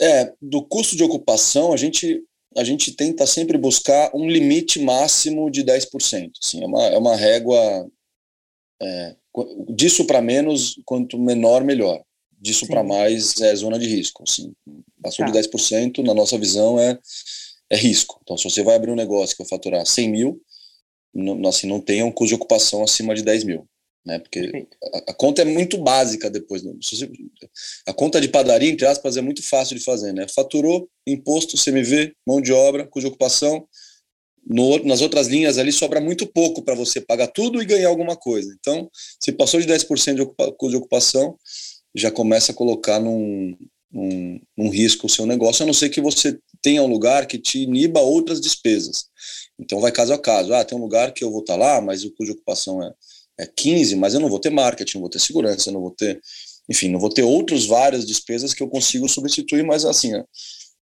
É, 0.00 0.32
do 0.40 0.64
custo 0.64 0.96
de 0.96 1.04
ocupação, 1.04 1.70
a 1.70 1.76
gente, 1.76 2.24
a 2.56 2.64
gente 2.64 2.92
tenta 2.92 3.26
sempre 3.26 3.58
buscar 3.58 4.10
um 4.14 4.26
limite 4.26 4.80
máximo 4.80 5.50
de 5.50 5.62
10%. 5.62 6.30
Assim, 6.42 6.62
é, 6.62 6.66
uma, 6.66 6.82
é 6.86 6.96
uma 6.96 7.14
régua 7.14 7.86
é, 8.80 9.16
disso 9.68 10.06
para 10.06 10.22
menos, 10.22 10.80
quanto 10.86 11.18
menor, 11.18 11.62
melhor. 11.62 12.02
Disso 12.40 12.66
para 12.66 12.82
mais 12.82 13.38
é 13.42 13.54
zona 13.54 13.78
de 13.78 13.86
risco. 13.86 14.24
Assim. 14.26 14.50
Passou 15.02 15.26
tá. 15.26 15.30
de 15.30 15.38
10%, 15.38 16.02
na 16.02 16.14
nossa 16.14 16.38
visão, 16.38 16.80
é, 16.80 16.98
é 17.68 17.76
risco. 17.76 18.18
Então, 18.22 18.38
se 18.38 18.44
você 18.44 18.62
vai 18.62 18.76
abrir 18.76 18.90
um 18.90 18.96
negócio 18.96 19.36
que 19.36 19.42
vai 19.42 19.50
faturar 19.50 19.84
100 19.84 20.08
mil, 20.08 20.42
não, 21.14 21.46
assim, 21.46 21.66
não 21.66 21.82
tenha 21.82 22.06
um 22.06 22.10
custo 22.10 22.28
de 22.28 22.34
ocupação 22.36 22.82
acima 22.82 23.14
de 23.14 23.22
10 23.22 23.44
mil 23.44 23.68
né? 24.04 24.18
Porque 24.18 24.66
a, 24.94 25.10
a, 25.10 25.14
conta 25.14 25.42
é 25.42 25.44
muito 25.44 25.78
básica 25.78 26.28
depois. 26.28 26.62
Né? 26.62 26.72
A 27.86 27.92
conta 27.92 28.20
de 28.20 28.28
padaria, 28.28 28.70
entre 28.70 28.86
aspas, 28.86 29.16
é 29.16 29.20
muito 29.20 29.42
fácil 29.42 29.76
de 29.76 29.84
fazer, 29.84 30.12
né? 30.12 30.26
Faturou, 30.28 30.88
imposto, 31.06 31.56
CMV, 31.56 32.14
mão 32.26 32.40
de 32.40 32.52
obra, 32.52 32.86
cuja 32.86 33.08
ocupação. 33.08 33.66
No, 34.44 34.84
nas 34.84 35.00
outras 35.00 35.28
linhas 35.28 35.56
ali 35.56 35.70
sobra 35.70 36.00
muito 36.00 36.26
pouco 36.26 36.62
para 36.62 36.74
você 36.74 37.00
pagar 37.00 37.28
tudo 37.28 37.62
e 37.62 37.64
ganhar 37.64 37.88
alguma 37.88 38.16
coisa. 38.16 38.52
Então, 38.58 38.90
se 39.20 39.30
passou 39.30 39.60
de 39.60 39.68
10% 39.68 40.14
de 40.16 40.22
ocupa, 40.22 40.52
de 40.68 40.76
ocupação, 40.76 41.38
já 41.94 42.10
começa 42.10 42.50
a 42.50 42.54
colocar 42.54 42.98
num, 42.98 43.56
num, 43.92 44.40
num 44.56 44.68
risco 44.68 45.06
o 45.06 45.10
seu 45.10 45.26
negócio, 45.26 45.62
a 45.62 45.66
não 45.66 45.72
ser 45.72 45.90
que 45.90 46.00
você 46.00 46.36
tenha 46.60 46.82
um 46.82 46.88
lugar 46.88 47.26
que 47.26 47.38
te 47.38 47.60
iniba 47.60 48.00
outras 48.00 48.40
despesas. 48.40 49.04
Então, 49.60 49.78
vai 49.78 49.92
caso 49.92 50.12
a 50.12 50.18
caso. 50.18 50.52
Ah, 50.52 50.64
tem 50.64 50.76
um 50.76 50.82
lugar 50.82 51.14
que 51.14 51.22
eu 51.22 51.30
vou 51.30 51.42
estar 51.42 51.56
tá 51.56 51.60
lá, 51.60 51.80
mas 51.80 52.02
o 52.02 52.10
custo 52.10 52.24
de 52.24 52.32
ocupação 52.32 52.82
é 52.82 52.92
é 53.42 53.46
15, 53.46 53.96
mas 53.96 54.14
eu 54.14 54.20
não 54.20 54.28
vou 54.28 54.38
ter 54.38 54.50
marketing, 54.50 54.96
não 54.96 55.02
vou 55.02 55.10
ter 55.10 55.18
segurança, 55.18 55.70
não 55.70 55.80
vou 55.80 55.90
ter, 55.90 56.20
enfim, 56.70 56.88
não 56.88 57.00
vou 57.00 57.10
ter 57.10 57.22
outros 57.22 57.66
várias 57.66 58.06
despesas 58.06 58.54
que 58.54 58.62
eu 58.62 58.68
consigo 58.68 59.08
substituir, 59.08 59.64
mas 59.64 59.84
assim, 59.84 60.12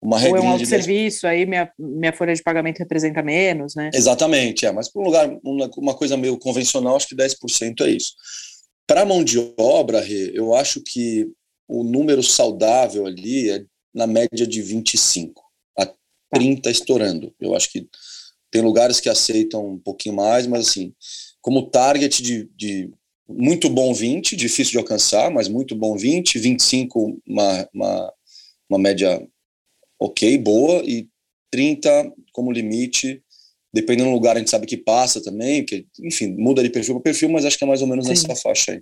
uma 0.01 0.17
regra. 0.17 0.41
Ou 0.41 0.47
é 0.47 0.49
um 0.51 0.65
serviço, 0.65 1.27
aí 1.27 1.45
minha, 1.45 1.71
minha 1.77 2.13
folha 2.13 2.33
de 2.33 2.41
pagamento 2.41 2.79
representa 2.79 3.21
menos, 3.21 3.75
né? 3.75 3.89
Exatamente, 3.93 4.65
é, 4.65 4.71
mas 4.71 4.89
para 4.89 5.01
um 5.01 5.05
lugar, 5.05 5.29
uma, 5.43 5.69
uma 5.77 5.93
coisa 5.93 6.15
meio 6.15 6.37
convencional, 6.37 6.95
acho 6.95 7.07
que 7.07 7.15
10% 7.15 7.81
é 7.81 7.89
isso. 7.89 8.13
Para 8.87 9.05
mão 9.05 9.23
de 9.23 9.37
obra, 9.57 10.03
eu 10.33 10.55
acho 10.55 10.81
que 10.81 11.27
o 11.67 11.83
número 11.83 12.23
saudável 12.23 13.05
ali 13.05 13.51
é 13.51 13.63
na 13.93 14.07
média 14.07 14.47
de 14.47 14.61
25 14.61 15.43
a 15.77 15.85
30 16.33 16.61
tá. 16.63 16.71
estourando. 16.71 17.33
Eu 17.39 17.55
acho 17.55 17.71
que 17.71 17.87
tem 18.49 18.61
lugares 18.61 18.99
que 18.99 19.09
aceitam 19.09 19.73
um 19.73 19.77
pouquinho 19.77 20.15
mais, 20.15 20.47
mas 20.47 20.67
assim, 20.67 20.93
como 21.41 21.69
target 21.69 22.21
de, 22.21 22.49
de 22.55 22.91
muito 23.27 23.69
bom 23.69 23.93
20, 23.93 24.35
difícil 24.35 24.71
de 24.71 24.77
alcançar, 24.77 25.31
mas 25.31 25.47
muito 25.47 25.75
bom 25.75 25.97
20, 25.97 26.39
25, 26.39 27.21
uma, 27.27 27.69
uma, 27.73 28.13
uma 28.69 28.79
média 28.79 29.25
ok, 29.99 30.37
boa, 30.37 30.81
e 30.85 31.07
30 31.51 32.13
como 32.31 32.51
limite, 32.51 33.23
Dependendo 33.71 34.09
do 34.09 34.15
lugar, 34.15 34.35
a 34.35 34.39
gente 34.39 34.49
sabe 34.49 34.65
que 34.65 34.77
passa 34.77 35.21
também, 35.23 35.63
que, 35.63 35.85
enfim, 36.03 36.35
muda 36.35 36.63
de 36.63 36.69
perfil 36.69 36.95
para 36.95 37.03
perfil, 37.03 37.29
mas 37.29 37.45
acho 37.45 37.57
que 37.57 37.63
é 37.63 37.67
mais 37.67 37.81
ou 37.81 37.87
menos 37.87 38.05
Sim. 38.05 38.11
nessa 38.11 38.35
faixa 38.35 38.71
aí. 38.71 38.81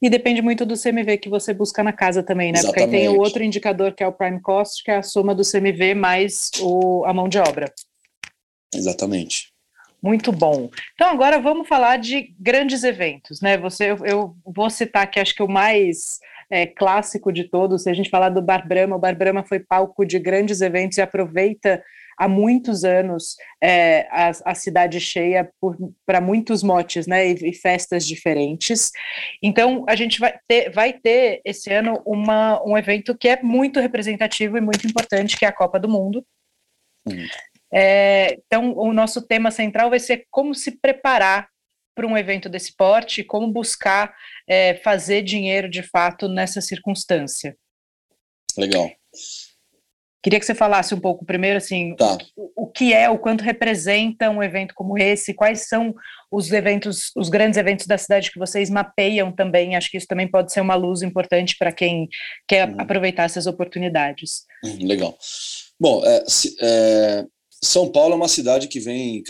E 0.00 0.08
depende 0.08 0.40
muito 0.40 0.64
do 0.64 0.80
CMV 0.80 1.18
que 1.18 1.28
você 1.28 1.52
busca 1.52 1.82
na 1.82 1.92
casa 1.92 2.22
também, 2.22 2.52
né? 2.52 2.58
Exatamente. 2.58 2.84
Porque 2.84 2.96
aí 2.96 3.02
tem 3.02 3.08
o 3.08 3.20
outro 3.20 3.42
indicador 3.42 3.94
que 3.94 4.02
é 4.02 4.06
o 4.06 4.12
Prime 4.12 4.40
Cost, 4.40 4.82
que 4.84 4.90
é 4.90 4.96
a 4.96 5.02
soma 5.02 5.34
do 5.34 5.42
CMV 5.44 5.94
mais 5.94 6.50
o, 6.60 7.04
a 7.04 7.12
mão 7.12 7.28
de 7.28 7.38
obra. 7.38 7.72
Exatamente. 8.74 9.51
Muito 10.02 10.32
bom. 10.32 10.68
Então 10.94 11.10
agora 11.10 11.38
vamos 11.38 11.68
falar 11.68 11.96
de 11.96 12.34
grandes 12.38 12.82
eventos, 12.82 13.40
né? 13.40 13.56
Você, 13.58 13.92
eu, 13.92 14.04
eu 14.04 14.36
vou 14.44 14.68
citar 14.68 15.08
que 15.08 15.20
acho 15.20 15.34
que 15.34 15.42
o 15.42 15.48
mais 15.48 16.18
é, 16.50 16.66
clássico 16.66 17.32
de 17.32 17.44
todos, 17.44 17.84
se 17.84 17.90
a 17.90 17.94
gente 17.94 18.10
falar 18.10 18.28
do 18.28 18.42
Bar 18.42 18.66
Brahma, 18.66 18.96
o 18.96 18.98
Bar 18.98 19.16
Brahma 19.16 19.44
foi 19.44 19.60
palco 19.60 20.04
de 20.04 20.18
grandes 20.18 20.60
eventos 20.60 20.98
e 20.98 21.02
aproveita 21.02 21.82
há 22.18 22.28
muitos 22.28 22.84
anos 22.84 23.36
é, 23.62 24.06
a, 24.10 24.32
a, 24.44 24.54
cidade 24.54 25.00
cheia 25.00 25.50
para 26.04 26.20
muitos 26.20 26.62
motes 26.62 27.06
né, 27.06 27.28
e, 27.28 27.50
e, 27.50 27.54
festas 27.54 28.06
diferentes. 28.06 28.90
Então, 29.42 29.84
a 29.88 29.94
gente 29.94 30.20
vai 30.20 30.38
ter, 30.46 30.70
vai 30.70 30.92
ter 30.92 31.40
esse 31.44 31.72
ano 31.72 32.02
uma, 32.04 32.62
um 32.64 32.76
evento 32.76 33.16
que 33.16 33.28
é 33.28 33.42
muito 33.42 33.80
representativo 33.80 34.58
e 34.58 34.60
muito 34.60 34.86
importante, 34.86 35.36
que 35.38 35.44
é 35.44 35.48
a 35.48 35.52
Copa 35.52 35.80
do 35.80 35.88
Mundo. 35.88 36.24
Uhum. 37.06 37.26
É, 37.72 38.36
então, 38.46 38.76
o 38.76 38.92
nosso 38.92 39.22
tema 39.22 39.50
central 39.50 39.90
vai 39.90 39.98
ser 39.98 40.26
como 40.30 40.54
se 40.54 40.78
preparar 40.80 41.48
para 41.94 42.06
um 42.06 42.16
evento 42.16 42.48
desse 42.48 42.74
porte, 42.74 43.24
como 43.24 43.52
buscar 43.52 44.14
é, 44.48 44.74
fazer 44.76 45.22
dinheiro 45.22 45.68
de 45.68 45.82
fato 45.82 46.28
nessa 46.28 46.60
circunstância. 46.60 47.56
Legal. 48.56 48.90
Queria 50.22 50.38
que 50.38 50.46
você 50.46 50.54
falasse 50.54 50.94
um 50.94 51.00
pouco 51.00 51.24
primeiro, 51.24 51.56
assim, 51.56 51.96
tá. 51.96 52.16
o, 52.36 52.64
o, 52.64 52.66
que 52.68 52.92
é, 52.92 53.10
o 53.10 53.18
quanto 53.18 53.42
representa 53.42 54.30
um 54.30 54.40
evento 54.40 54.72
como 54.72 54.96
esse, 54.96 55.34
quais 55.34 55.66
são 55.66 55.92
os 56.30 56.52
eventos, 56.52 57.10
os 57.16 57.28
grandes 57.28 57.58
eventos 57.58 57.86
da 57.86 57.98
cidade 57.98 58.30
que 58.30 58.38
vocês 58.38 58.70
mapeiam 58.70 59.32
também. 59.32 59.74
Acho 59.74 59.90
que 59.90 59.96
isso 59.96 60.06
também 60.06 60.30
pode 60.30 60.52
ser 60.52 60.60
uma 60.60 60.76
luz 60.76 61.02
importante 61.02 61.56
para 61.58 61.72
quem 61.72 62.08
quer 62.46 62.68
hum. 62.68 62.76
aproveitar 62.78 63.24
essas 63.24 63.46
oportunidades. 63.46 64.44
Hum, 64.64 64.86
legal. 64.86 65.18
Bom, 65.80 66.04
é, 66.04 66.22
é, 66.60 67.24
São 67.64 67.90
Paulo 67.90 68.14
é 68.14 68.16
uma 68.16 68.28
cidade 68.28 68.68
que 68.68 68.80
vem 68.80 69.22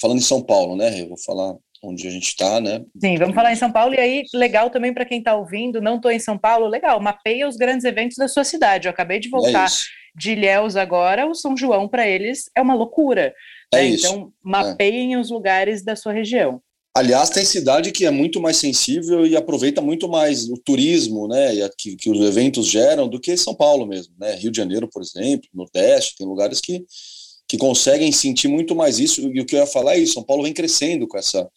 falando 0.00 0.18
em 0.18 0.22
São 0.22 0.42
Paulo, 0.42 0.76
né? 0.76 1.00
Eu 1.00 1.08
vou 1.08 1.18
falar 1.18 1.54
onde 1.82 2.06
a 2.06 2.10
gente 2.10 2.28
está, 2.28 2.60
né? 2.60 2.84
Sim, 3.00 3.16
vamos 3.16 3.34
falar 3.34 3.52
em 3.52 3.56
São 3.56 3.72
Paulo, 3.72 3.94
e 3.94 3.98
aí, 3.98 4.22
legal 4.34 4.70
também 4.70 4.92
para 4.92 5.04
quem 5.04 5.18
está 5.18 5.34
ouvindo, 5.34 5.80
não 5.80 5.96
estou 5.96 6.10
em 6.10 6.18
São 6.18 6.38
Paulo, 6.38 6.66
legal, 6.66 7.00
mapeia 7.00 7.48
os 7.48 7.56
grandes 7.56 7.84
eventos 7.84 8.16
da 8.16 8.28
sua 8.28 8.44
cidade. 8.44 8.86
Eu 8.86 8.90
acabei 8.90 9.18
de 9.18 9.28
é 9.28 9.30
voltar 9.30 9.66
é 9.66 9.70
de 10.14 10.32
Ilhéus 10.32 10.76
agora, 10.76 11.26
o 11.26 11.34
São 11.34 11.56
João 11.56 11.88
para 11.88 12.06
eles 12.06 12.50
é 12.54 12.60
uma 12.60 12.74
loucura. 12.74 13.34
É 13.72 13.78
né? 13.78 13.86
isso. 13.86 14.06
Então, 14.06 14.32
mapeiem 14.42 15.14
é. 15.14 15.18
os 15.18 15.30
lugares 15.30 15.82
da 15.82 15.96
sua 15.96 16.12
região. 16.12 16.60
Aliás, 16.94 17.30
tem 17.30 17.44
cidade 17.44 17.92
que 17.92 18.04
é 18.04 18.10
muito 18.10 18.40
mais 18.40 18.56
sensível 18.56 19.24
e 19.24 19.36
aproveita 19.36 19.80
muito 19.80 20.08
mais 20.08 20.48
o 20.48 20.54
turismo, 20.56 21.28
né, 21.28 21.52
que, 21.78 21.94
que 21.94 22.10
os 22.10 22.20
eventos 22.20 22.66
geram 22.66 23.08
do 23.08 23.20
que 23.20 23.36
São 23.36 23.54
Paulo 23.54 23.86
mesmo, 23.86 24.12
né? 24.18 24.34
Rio 24.34 24.50
de 24.50 24.56
Janeiro, 24.56 24.88
por 24.88 25.00
exemplo, 25.00 25.48
Nordeste, 25.54 26.16
tem 26.18 26.26
lugares 26.26 26.60
que 26.60 26.84
que 27.50 27.58
conseguem 27.58 28.12
sentir 28.12 28.46
muito 28.46 28.76
mais 28.76 29.00
isso. 29.00 29.20
E 29.22 29.40
o 29.40 29.44
que 29.44 29.56
eu 29.56 29.58
ia 29.58 29.66
falar 29.66 29.96
é 29.96 29.98
isso: 29.98 30.12
São 30.12 30.22
Paulo 30.22 30.44
vem 30.44 30.52
crescendo 30.52 31.08
com 31.08 31.18
essa, 31.18 31.50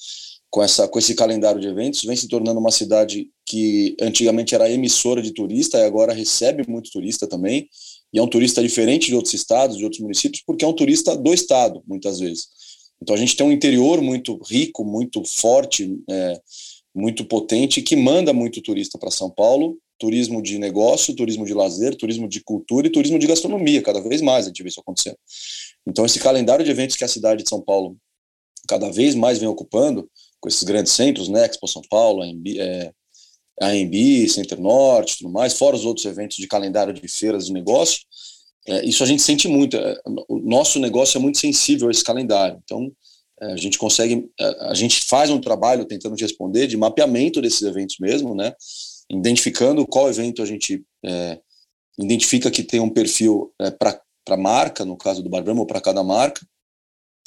com 0.49 0.63
essa, 0.63 0.87
com 0.87 0.97
esse 0.97 1.13
calendário 1.13 1.61
de 1.61 1.67
eventos, 1.67 2.01
vem 2.01 2.15
se 2.15 2.27
tornando 2.27 2.59
uma 2.59 2.71
cidade 2.71 3.29
que 3.45 3.95
antigamente 4.01 4.55
era 4.55 4.67
emissora 4.67 5.21
de 5.21 5.31
turista 5.31 5.77
e 5.77 5.83
agora 5.83 6.11
recebe 6.11 6.65
muito 6.67 6.89
turista 6.89 7.27
também. 7.27 7.69
E 8.11 8.17
é 8.17 8.23
um 8.23 8.27
turista 8.27 8.59
diferente 8.63 9.05
de 9.05 9.15
outros 9.15 9.35
estados, 9.35 9.77
de 9.77 9.83
outros 9.83 10.01
municípios, 10.01 10.41
porque 10.43 10.65
é 10.65 10.67
um 10.67 10.73
turista 10.73 11.15
do 11.15 11.31
estado, 11.31 11.83
muitas 11.87 12.19
vezes. 12.19 12.47
Então 12.99 13.15
a 13.15 13.19
gente 13.19 13.35
tem 13.35 13.45
um 13.45 13.51
interior 13.51 14.01
muito 14.01 14.39
rico, 14.49 14.83
muito 14.83 15.23
forte, 15.23 15.95
é, 16.09 16.41
muito 16.95 17.23
potente, 17.23 17.83
que 17.83 17.95
manda 17.95 18.33
muito 18.33 18.63
turista 18.63 18.97
para 18.97 19.11
São 19.11 19.29
Paulo. 19.29 19.77
Turismo 20.03 20.41
de 20.41 20.59
negócio, 20.59 21.15
turismo 21.15 21.45
de 21.45 21.53
lazer, 21.53 21.95
turismo 21.95 22.27
de 22.27 22.41
cultura 22.41 22.87
e 22.87 22.89
turismo 22.89 23.17
de 23.17 23.25
gastronomia, 23.25 23.81
cada 23.81 24.01
vez 24.01 24.21
mais 24.21 24.43
a 24.43 24.49
gente 24.49 24.61
vê 24.61 24.67
isso 24.67 24.81
acontecendo. 24.81 25.15
Então, 25.87 26.05
esse 26.05 26.19
calendário 26.19 26.65
de 26.65 26.69
eventos 26.69 26.97
que 26.97 27.05
a 27.05 27.07
cidade 27.07 27.41
de 27.41 27.47
São 27.47 27.61
Paulo 27.61 27.95
cada 28.67 28.91
vez 28.91 29.15
mais 29.15 29.37
vem 29.37 29.47
ocupando, 29.47 30.09
com 30.41 30.49
esses 30.49 30.63
grandes 30.63 30.91
centros, 30.91 31.29
né, 31.29 31.45
Expo 31.45 31.69
São 31.69 31.81
Paulo, 31.89 32.21
AMB, 32.21 32.59
é, 32.59 32.91
a 33.61 33.69
Center 34.27 34.59
Norte, 34.59 35.19
tudo 35.19 35.29
mais, 35.29 35.53
fora 35.53 35.73
os 35.73 35.85
outros 35.85 36.05
eventos 36.05 36.35
de 36.35 36.47
calendário 36.47 36.93
de 36.93 37.07
feiras 37.07 37.45
de 37.45 37.53
negócio, 37.53 38.01
é, 38.67 38.83
isso 38.83 39.03
a 39.03 39.07
gente 39.07 39.21
sente 39.21 39.47
muito. 39.47 39.77
É, 39.77 40.01
o 40.27 40.37
nosso 40.39 40.79
negócio 40.79 41.17
é 41.17 41.21
muito 41.21 41.37
sensível 41.37 41.87
a 41.87 41.91
esse 41.91 42.03
calendário. 42.03 42.59
Então, 42.61 42.91
é, 43.41 43.53
a 43.53 43.57
gente 43.57 43.77
consegue, 43.77 44.29
é, 44.37 44.67
a 44.67 44.73
gente 44.73 45.05
faz 45.05 45.29
um 45.29 45.39
trabalho 45.39 45.85
tentando 45.85 46.15
responder 46.19 46.67
de 46.67 46.75
mapeamento 46.75 47.41
desses 47.41 47.61
eventos 47.61 47.97
mesmo, 47.99 48.35
né? 48.35 48.53
Identificando 49.09 49.85
qual 49.85 50.09
evento 50.09 50.41
a 50.41 50.45
gente 50.45 50.83
é, 51.05 51.39
identifica 51.99 52.49
que 52.49 52.63
tem 52.63 52.79
um 52.79 52.89
perfil 52.89 53.53
é, 53.59 53.71
para 53.71 54.37
marca, 54.37 54.85
no 54.85 54.97
caso 54.97 55.21
do 55.21 55.29
Barbrama, 55.29 55.61
ou 55.61 55.67
para 55.67 55.81
cada 55.81 56.03
marca, 56.03 56.41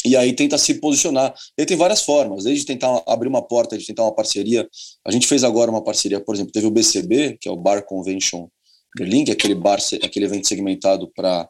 e 0.05 0.17
aí 0.17 0.33
tenta 0.33 0.57
se 0.57 0.75
posicionar. 0.75 1.35
E 1.59 1.67
tem 1.67 1.77
várias 1.77 2.03
formas, 2.03 2.45
desde 2.45 2.65
tentar 2.65 3.03
abrir 3.07 3.29
uma 3.29 3.43
porta, 3.43 3.77
de 3.77 3.85
tentar 3.85 4.05
uma 4.05 4.15
parceria. 4.15 4.69
A 5.05 5.11
gente 5.11 5.27
fez 5.27 5.43
agora 5.43 5.71
uma 5.71 5.83
parceria, 5.83 6.21
por 6.21 6.35
exemplo, 6.35 6.53
teve 6.53 6.67
o 6.67 6.71
BCB, 6.71 7.39
que 7.41 7.49
é 7.49 7.53
o 7.53 7.57
Bar 7.57 7.83
Convention 7.85 8.49
Berlin, 8.97 9.25
que 9.25 9.31
é 9.31 9.35
aquele, 9.35 9.55
bar, 9.55 9.79
aquele 10.03 10.25
evento 10.25 10.47
segmentado 10.47 11.11
para 11.15 11.49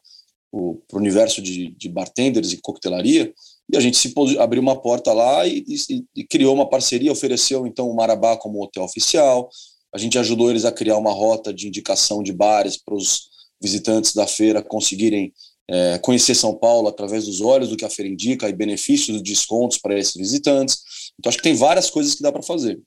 o 0.52 0.80
universo 0.94 1.42
de, 1.42 1.70
de 1.76 1.88
bartenders 1.88 2.52
e 2.52 2.60
coquetelaria, 2.60 3.32
e 3.70 3.76
a 3.76 3.80
gente 3.80 3.96
se 3.96 4.12
abriu 4.38 4.62
uma 4.62 4.80
porta 4.80 5.12
lá 5.12 5.46
e, 5.46 5.64
e, 5.68 6.04
e, 6.14 6.24
criou 6.24 6.54
uma 6.54 6.68
parceria, 6.68 7.12
ofereceu 7.12 7.66
então 7.66 7.90
o 7.90 7.94
Marabá 7.94 8.36
como 8.36 8.62
hotel 8.62 8.84
oficial, 8.84 9.50
a 9.94 9.98
gente 9.98 10.18
ajudou 10.18 10.50
eles 10.50 10.64
a 10.64 10.72
criar 10.72 10.96
uma 10.96 11.12
rota 11.12 11.52
de 11.52 11.68
indicação 11.68 12.22
de 12.22 12.32
bares 12.32 12.76
para 12.76 12.94
os 12.94 13.30
visitantes 13.60 14.14
da 14.14 14.26
feira 14.26 14.62
conseguirem 14.62 15.32
é, 15.68 15.98
conhecer 15.98 16.34
São 16.34 16.54
Paulo 16.54 16.88
através 16.88 17.24
dos 17.24 17.40
olhos 17.40 17.68
do 17.68 17.76
que 17.76 17.84
a 17.84 17.90
feira 17.90 18.10
indica 18.10 18.48
e 18.48 18.52
benefícios 18.52 19.18
e 19.18 19.22
descontos 19.22 19.78
para 19.78 19.98
esses 19.98 20.14
visitantes. 20.14 20.78
Então, 21.18 21.28
acho 21.28 21.38
que 21.38 21.44
tem 21.44 21.54
várias 21.54 21.90
coisas 21.90 22.14
que 22.14 22.22
dá 22.22 22.30
para 22.30 22.42
fazer. 22.42 22.80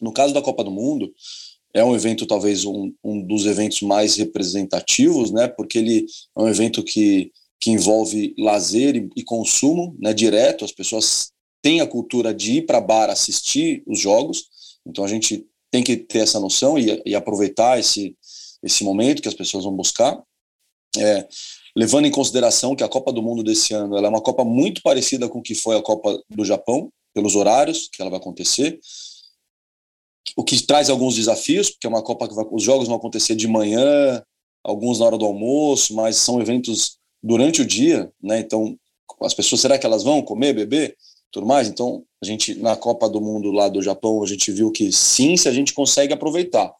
No 0.00 0.12
caso 0.12 0.32
da 0.32 0.42
Copa 0.42 0.64
do 0.64 0.70
Mundo, 0.70 1.12
é 1.74 1.84
um 1.84 1.94
evento, 1.94 2.26
talvez, 2.26 2.64
um, 2.64 2.92
um 3.04 3.22
dos 3.22 3.44
eventos 3.44 3.82
mais 3.82 4.16
representativos, 4.16 5.30
né, 5.30 5.46
porque 5.46 5.78
ele 5.78 6.06
é 6.36 6.40
um 6.40 6.48
evento 6.48 6.82
que, 6.82 7.30
que 7.60 7.70
envolve 7.70 8.34
lazer 8.38 8.96
e, 8.96 9.10
e 9.16 9.22
consumo 9.22 9.94
né, 10.00 10.14
direto, 10.14 10.64
as 10.64 10.72
pessoas 10.72 11.32
têm 11.60 11.80
a 11.80 11.86
cultura 11.86 12.32
de 12.32 12.58
ir 12.58 12.62
para 12.66 12.80
bar 12.80 13.10
assistir 13.10 13.82
os 13.86 13.98
jogos, 13.98 14.46
então 14.86 15.04
a 15.04 15.08
gente 15.08 15.46
tem 15.76 15.82
que 15.82 15.96
ter 15.96 16.20
essa 16.20 16.40
noção 16.40 16.78
e, 16.78 17.02
e 17.04 17.14
aproveitar 17.14 17.78
esse, 17.78 18.16
esse 18.62 18.82
momento 18.82 19.20
que 19.20 19.28
as 19.28 19.34
pessoas 19.34 19.64
vão 19.64 19.74
buscar. 19.74 20.18
É, 20.96 21.28
levando 21.76 22.06
em 22.06 22.10
consideração 22.10 22.74
que 22.74 22.82
a 22.82 22.88
Copa 22.88 23.12
do 23.12 23.22
Mundo 23.22 23.42
desse 23.42 23.74
ano 23.74 23.94
é 23.96 24.08
uma 24.08 24.22
Copa 24.22 24.42
muito 24.42 24.80
parecida 24.80 25.28
com 25.28 25.40
o 25.40 25.42
que 25.42 25.54
foi 25.54 25.76
a 25.76 25.82
Copa 25.82 26.18
do 26.30 26.44
Japão, 26.44 26.90
pelos 27.12 27.36
horários 27.36 27.88
que 27.92 28.00
ela 28.00 28.10
vai 28.10 28.18
acontecer, 28.18 28.78
o 30.34 30.42
que 30.42 30.66
traz 30.66 30.88
alguns 30.88 31.14
desafios, 31.14 31.70
porque 31.70 31.86
é 31.86 31.90
uma 31.90 32.02
Copa 32.02 32.26
que 32.26 32.34
vai, 32.34 32.46
os 32.50 32.62
jogos 32.62 32.88
vão 32.88 32.96
acontecer 32.96 33.34
de 33.34 33.46
manhã, 33.46 34.22
alguns 34.64 34.98
na 34.98 35.06
hora 35.06 35.18
do 35.18 35.26
almoço, 35.26 35.94
mas 35.94 36.16
são 36.16 36.40
eventos 36.40 36.98
durante 37.22 37.60
o 37.60 37.66
dia, 37.66 38.10
né? 38.22 38.38
Então, 38.40 38.78
as 39.22 39.34
pessoas, 39.34 39.60
será 39.60 39.78
que 39.78 39.84
elas 39.84 40.02
vão 40.02 40.22
comer, 40.22 40.54
beber, 40.54 40.96
tudo 41.30 41.46
mais? 41.46 41.68
Então, 41.68 42.02
a 42.26 42.30
gente 42.30 42.54
na 42.54 42.76
Copa 42.76 43.08
do 43.08 43.20
Mundo 43.20 43.50
lá 43.50 43.68
do 43.68 43.82
Japão, 43.82 44.22
a 44.22 44.26
gente 44.26 44.50
viu 44.50 44.70
que 44.70 44.90
sim, 44.92 45.36
se 45.36 45.48
a 45.48 45.52
gente 45.52 45.72
consegue 45.72 46.12
aproveitar. 46.12 46.72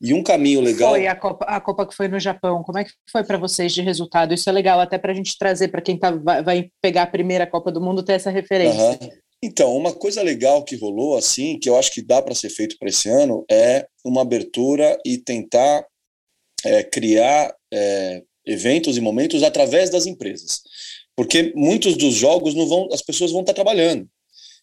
E 0.00 0.12
um 0.12 0.22
caminho 0.22 0.60
legal. 0.60 0.90
Foi 0.90 1.06
a 1.06 1.14
Copa, 1.14 1.44
a 1.46 1.60
Copa 1.60 1.86
que 1.86 1.94
foi 1.94 2.08
no 2.08 2.18
Japão. 2.18 2.62
Como 2.62 2.78
é 2.78 2.84
que 2.84 2.90
foi 3.10 3.24
para 3.24 3.38
vocês 3.38 3.72
de 3.72 3.80
resultado? 3.80 4.34
Isso 4.34 4.48
é 4.48 4.52
legal 4.52 4.80
até 4.80 4.98
para 4.98 5.12
a 5.12 5.14
gente 5.14 5.38
trazer 5.38 5.68
para 5.68 5.80
quem 5.80 5.96
tá, 5.96 6.10
vai, 6.10 6.68
pegar 6.82 7.02
a 7.02 7.06
primeira 7.06 7.46
Copa 7.46 7.70
do 7.70 7.80
Mundo 7.80 8.02
ter 8.02 8.14
essa 8.14 8.30
referência. 8.30 8.98
Uhum. 9.00 9.10
Então, 9.42 9.76
uma 9.76 9.92
coisa 9.92 10.22
legal 10.22 10.64
que 10.64 10.76
rolou 10.76 11.16
assim, 11.16 11.58
que 11.58 11.68
eu 11.68 11.76
acho 11.78 11.92
que 11.92 12.02
dá 12.02 12.20
para 12.22 12.34
ser 12.34 12.48
feito 12.48 12.76
para 12.78 12.88
esse 12.88 13.08
ano, 13.08 13.44
é 13.50 13.86
uma 14.04 14.22
abertura 14.22 14.98
e 15.04 15.18
tentar 15.18 15.86
é, 16.64 16.82
criar 16.82 17.54
é, 17.72 18.22
eventos 18.46 18.96
e 18.96 19.00
momentos 19.00 19.42
através 19.42 19.90
das 19.90 20.06
empresas, 20.06 20.62
porque 21.14 21.52
muitos 21.54 21.96
dos 21.96 22.14
jogos 22.14 22.54
não 22.54 22.66
vão, 22.66 22.88
as 22.90 23.02
pessoas 23.02 23.32
vão 23.32 23.42
estar 23.42 23.52
trabalhando. 23.52 24.08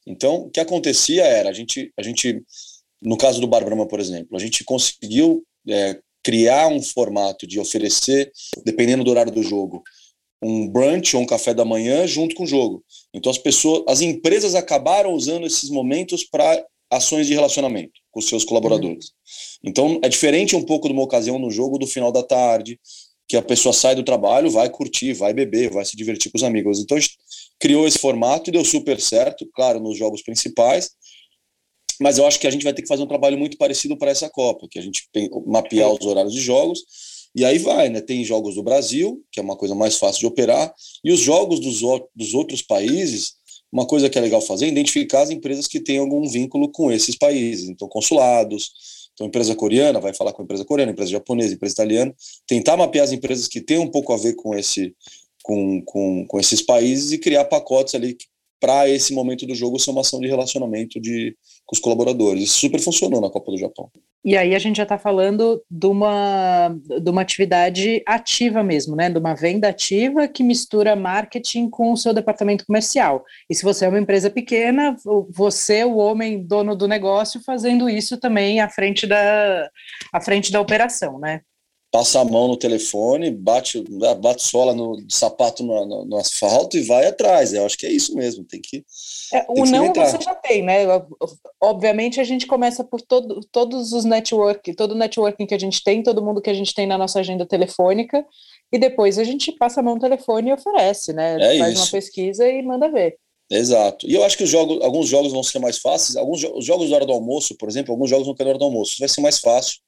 Então, 0.05 0.43
o 0.43 0.49
que 0.49 0.59
acontecia 0.59 1.23
era 1.23 1.49
a 1.49 1.53
gente, 1.53 1.91
a 1.97 2.01
gente 2.01 2.43
no 3.01 3.17
caso 3.17 3.41
do 3.41 3.47
Bar 3.47 3.65
Brahma, 3.65 3.87
por 3.87 3.99
exemplo, 3.99 4.37
a 4.37 4.39
gente 4.39 4.63
conseguiu 4.63 5.43
é, 5.67 5.99
criar 6.23 6.67
um 6.67 6.81
formato 6.81 7.47
de 7.47 7.59
oferecer, 7.59 8.31
dependendo 8.63 9.03
do 9.03 9.09
horário 9.09 9.31
do 9.31 9.41
jogo, 9.41 9.81
um 10.41 10.67
brunch 10.67 11.15
ou 11.15 11.21
um 11.21 11.25
café 11.25 11.53
da 11.53 11.65
manhã 11.65 12.05
junto 12.05 12.35
com 12.35 12.43
o 12.43 12.47
jogo. 12.47 12.83
Então 13.13 13.31
as 13.31 13.37
pessoas, 13.37 13.83
as 13.87 14.01
empresas 14.01 14.55
acabaram 14.55 15.13
usando 15.13 15.45
esses 15.45 15.69
momentos 15.69 16.23
para 16.23 16.63
ações 16.89 17.27
de 17.27 17.33
relacionamento 17.33 17.93
com 18.11 18.21
seus 18.21 18.43
colaboradores. 18.43 19.05
Uhum. 19.05 19.69
Então 19.69 19.99
é 20.03 20.09
diferente 20.09 20.55
um 20.55 20.63
pouco 20.63 20.87
de 20.87 20.93
uma 20.93 21.03
ocasião 21.03 21.39
no 21.39 21.49
jogo 21.49 21.77
do 21.77 21.87
final 21.87 22.11
da 22.11 22.23
tarde, 22.23 22.79
que 23.31 23.37
a 23.37 23.41
pessoa 23.41 23.71
sai 23.71 23.95
do 23.95 24.03
trabalho, 24.03 24.51
vai 24.51 24.69
curtir, 24.69 25.13
vai 25.13 25.33
beber, 25.33 25.71
vai 25.71 25.85
se 25.85 25.95
divertir 25.95 26.29
com 26.29 26.37
os 26.37 26.43
amigos. 26.43 26.79
Então 26.79 26.97
a 26.97 26.99
gente 26.99 27.17
criou 27.57 27.87
esse 27.87 27.97
formato 27.97 28.49
e 28.49 28.51
deu 28.51 28.65
super 28.65 28.99
certo, 28.99 29.49
claro, 29.55 29.79
nos 29.79 29.97
jogos 29.97 30.21
principais. 30.21 30.89
Mas 31.97 32.17
eu 32.17 32.27
acho 32.27 32.37
que 32.37 32.45
a 32.45 32.51
gente 32.51 32.65
vai 32.65 32.73
ter 32.73 32.81
que 32.81 32.89
fazer 32.89 33.03
um 33.03 33.07
trabalho 33.07 33.37
muito 33.37 33.57
parecido 33.57 33.97
para 33.97 34.11
essa 34.11 34.29
Copa, 34.29 34.67
que 34.69 34.77
a 34.77 34.81
gente 34.81 35.07
mapear 35.47 35.89
os 35.89 36.05
horários 36.05 36.33
de 36.33 36.41
jogos 36.41 36.83
e 37.33 37.45
aí 37.45 37.57
vai, 37.57 37.87
né? 37.87 38.01
Tem 38.01 38.21
jogos 38.25 38.55
do 38.55 38.63
Brasil, 38.63 39.23
que 39.31 39.39
é 39.39 39.43
uma 39.43 39.55
coisa 39.55 39.73
mais 39.73 39.97
fácil 39.97 40.19
de 40.19 40.25
operar, 40.25 40.73
e 41.01 41.09
os 41.09 41.21
jogos 41.21 41.61
dos, 41.61 41.79
dos 42.13 42.33
outros 42.33 42.61
países, 42.61 43.35
uma 43.71 43.87
coisa 43.87 44.09
que 44.09 44.17
é 44.17 44.21
legal 44.21 44.41
fazer 44.41 44.65
é 44.65 44.67
identificar 44.67 45.21
as 45.21 45.29
empresas 45.29 45.67
que 45.67 45.79
têm 45.79 45.99
algum 45.99 46.27
vínculo 46.27 46.69
com 46.69 46.91
esses 46.91 47.15
países. 47.15 47.69
Então, 47.69 47.87
consulados, 47.87 48.73
então, 49.21 49.27
empresa 49.27 49.55
coreana 49.55 49.99
vai 49.99 50.13
falar 50.13 50.33
com 50.33 50.41
a 50.41 50.45
empresa 50.45 50.65
coreana, 50.65 50.91
empresa 50.91 51.11
japonesa, 51.11 51.53
empresa 51.53 51.73
italiana, 51.73 52.15
tentar 52.47 52.75
mapear 52.75 53.03
as 53.03 53.11
empresas 53.11 53.47
que 53.47 53.61
têm 53.61 53.77
um 53.77 53.89
pouco 53.89 54.13
a 54.13 54.17
ver 54.17 54.33
com, 54.33 54.55
esse, 54.55 54.95
com, 55.43 55.81
com, 55.83 56.25
com 56.25 56.39
esses 56.39 56.61
países 56.61 57.11
e 57.11 57.19
criar 57.19 57.45
pacotes 57.45 57.93
ali 57.93 58.17
para 58.61 58.87
esse 58.87 59.11
momento 59.11 59.47
do 59.47 59.55
jogo 59.55 59.79
ser 59.79 59.89
uma 59.89 60.01
ação 60.01 60.19
de 60.19 60.27
relacionamento 60.27 61.01
de, 61.01 61.35
com 61.65 61.75
os 61.75 61.81
colaboradores. 61.81 62.43
Isso 62.43 62.59
super 62.59 62.79
funcionou 62.79 63.19
na 63.19 63.29
Copa 63.29 63.51
do 63.51 63.57
Japão. 63.57 63.89
E 64.23 64.37
aí 64.37 64.53
a 64.53 64.59
gente 64.59 64.77
já 64.77 64.83
está 64.83 64.99
falando 64.99 65.63
de 65.69 65.87
uma, 65.87 66.69
de 67.01 67.09
uma 67.09 67.23
atividade 67.23 68.03
ativa 68.05 68.61
mesmo, 68.61 68.95
né? 68.95 69.09
De 69.09 69.17
uma 69.17 69.33
venda 69.33 69.67
ativa 69.67 70.27
que 70.27 70.43
mistura 70.43 70.95
marketing 70.95 71.71
com 71.71 71.91
o 71.91 71.97
seu 71.97 72.13
departamento 72.13 72.63
comercial. 72.63 73.25
E 73.49 73.55
se 73.55 73.63
você 73.63 73.85
é 73.85 73.89
uma 73.89 73.99
empresa 73.99 74.29
pequena, 74.29 74.95
você, 75.27 75.83
o 75.83 75.97
homem 75.97 76.45
dono 76.45 76.75
do 76.75 76.87
negócio, 76.87 77.41
fazendo 77.43 77.89
isso 77.89 78.15
também 78.19 78.59
à 78.59 78.69
frente 78.69 79.07
da, 79.07 79.67
à 80.13 80.21
frente 80.21 80.51
da 80.51 80.61
operação, 80.61 81.17
né? 81.17 81.41
Passa 81.91 82.21
a 82.21 82.25
mão 82.25 82.47
no 82.47 82.55
telefone, 82.55 83.29
bate, 83.29 83.83
bate 84.21 84.43
sola 84.43 84.73
no 84.73 84.97
sapato 85.09 85.61
no, 85.61 85.85
no, 85.85 86.05
no, 86.05 86.17
asfalto 86.17 86.77
e 86.77 86.83
vai 86.83 87.05
atrás. 87.05 87.53
Eu 87.53 87.65
acho 87.65 87.77
que 87.77 87.85
é 87.85 87.91
isso 87.91 88.15
mesmo, 88.15 88.45
tem 88.45 88.61
que. 88.61 88.85
É, 89.33 89.41
tem 89.41 89.45
o 89.49 89.63
que 89.65 89.71
não 89.71 89.93
você 89.93 90.21
já 90.21 90.33
tem, 90.33 90.63
né? 90.63 90.85
Obviamente 91.61 92.21
a 92.21 92.23
gente 92.23 92.47
começa 92.47 92.81
por 92.81 93.01
todo, 93.01 93.41
todos 93.51 93.91
os 93.91 94.05
network, 94.05 94.73
todo 94.73 94.93
o 94.93 94.97
networking 94.97 95.45
que 95.45 95.53
a 95.53 95.59
gente 95.59 95.83
tem, 95.83 96.01
todo 96.01 96.23
mundo 96.23 96.41
que 96.41 96.49
a 96.49 96.53
gente 96.53 96.73
tem 96.73 96.87
na 96.87 96.97
nossa 96.97 97.19
agenda 97.19 97.45
telefônica, 97.45 98.25
e 98.71 98.79
depois 98.79 99.19
a 99.19 99.25
gente 99.25 99.51
passa 99.51 99.81
a 99.81 99.83
mão 99.83 99.95
no 99.95 100.01
telefone 100.01 100.49
e 100.49 100.53
oferece, 100.53 101.11
né? 101.11 101.35
É 101.41 101.59
Faz 101.59 101.73
isso. 101.73 101.83
uma 101.83 101.91
pesquisa 101.91 102.47
e 102.47 102.61
manda 102.61 102.89
ver. 102.89 103.17
Exato. 103.51 104.07
E 104.07 104.13
eu 104.13 104.23
acho 104.23 104.37
que 104.37 104.45
os 104.45 104.49
jogos, 104.49 104.81
alguns 104.81 105.09
jogos 105.09 105.33
vão 105.33 105.43
ser 105.43 105.59
mais 105.59 105.77
fáceis. 105.77 106.15
Alguns 106.15 106.41
os 106.41 106.63
jogos 106.63 106.89
da 106.89 106.95
hora 106.95 107.05
do 107.05 107.11
almoço, 107.11 107.53
por 107.57 107.67
exemplo, 107.67 107.91
alguns 107.91 108.09
jogos 108.09 108.25
não 108.25 108.33
querem 108.33 108.51
hora 108.51 108.59
do 108.59 108.63
almoço. 108.63 108.95
Vai 108.97 109.09
ser 109.09 109.19
mais 109.19 109.39
fácil 109.39 109.81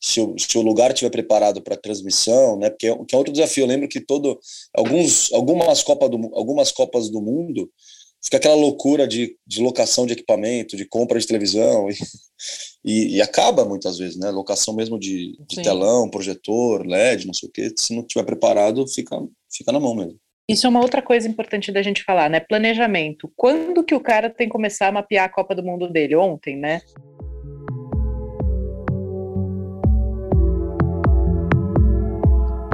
se 0.00 0.20
o, 0.20 0.34
se 0.38 0.56
o 0.56 0.62
lugar 0.62 0.90
estiver 0.90 1.10
preparado 1.10 1.60
para 1.60 1.76
transmissão, 1.76 2.58
né? 2.58 2.70
Porque 2.70 2.88
é, 2.88 3.04
que 3.06 3.14
é 3.14 3.18
outro 3.18 3.32
desafio. 3.32 3.64
Eu 3.64 3.68
lembro 3.68 3.88
que 3.88 4.00
todo 4.00 4.38
alguns 4.74 5.32
algumas 5.32 5.82
copas 5.82 6.08
do 6.08 6.30
algumas 6.34 6.72
copas 6.72 7.10
do 7.10 7.20
mundo 7.20 7.70
fica 8.22 8.38
aquela 8.38 8.54
loucura 8.54 9.06
de, 9.06 9.36
de 9.46 9.62
locação 9.62 10.06
de 10.06 10.14
equipamento, 10.14 10.76
de 10.76 10.86
compra 10.86 11.18
de 11.18 11.26
televisão 11.26 11.88
e, 11.90 11.94
e, 12.84 13.16
e 13.16 13.22
acaba 13.22 13.64
muitas 13.64 13.98
vezes, 13.98 14.16
né? 14.16 14.30
Locação 14.30 14.74
mesmo 14.74 14.98
de, 14.98 15.38
de 15.46 15.62
telão, 15.62 16.08
projetor, 16.08 16.86
LED, 16.86 17.26
não 17.26 17.34
sei 17.34 17.48
o 17.48 17.52
que. 17.52 17.72
Se 17.76 17.94
não 17.94 18.02
estiver 18.02 18.24
preparado, 18.24 18.86
fica 18.88 19.20
fica 19.52 19.70
na 19.70 19.80
mão 19.80 19.94
mesmo. 19.94 20.18
Isso 20.48 20.66
é 20.66 20.70
uma 20.70 20.80
outra 20.80 21.00
coisa 21.00 21.28
importante 21.28 21.70
da 21.70 21.80
gente 21.80 22.02
falar, 22.02 22.28
né? 22.28 22.40
Planejamento. 22.40 23.30
Quando 23.36 23.84
que 23.84 23.94
o 23.94 24.00
cara 24.00 24.28
tem 24.28 24.48
que 24.48 24.52
começar 24.52 24.88
a 24.88 24.92
mapear 24.92 25.26
a 25.26 25.28
Copa 25.28 25.54
do 25.54 25.62
Mundo 25.62 25.88
dele? 25.88 26.16
Ontem, 26.16 26.56
né? 26.56 26.80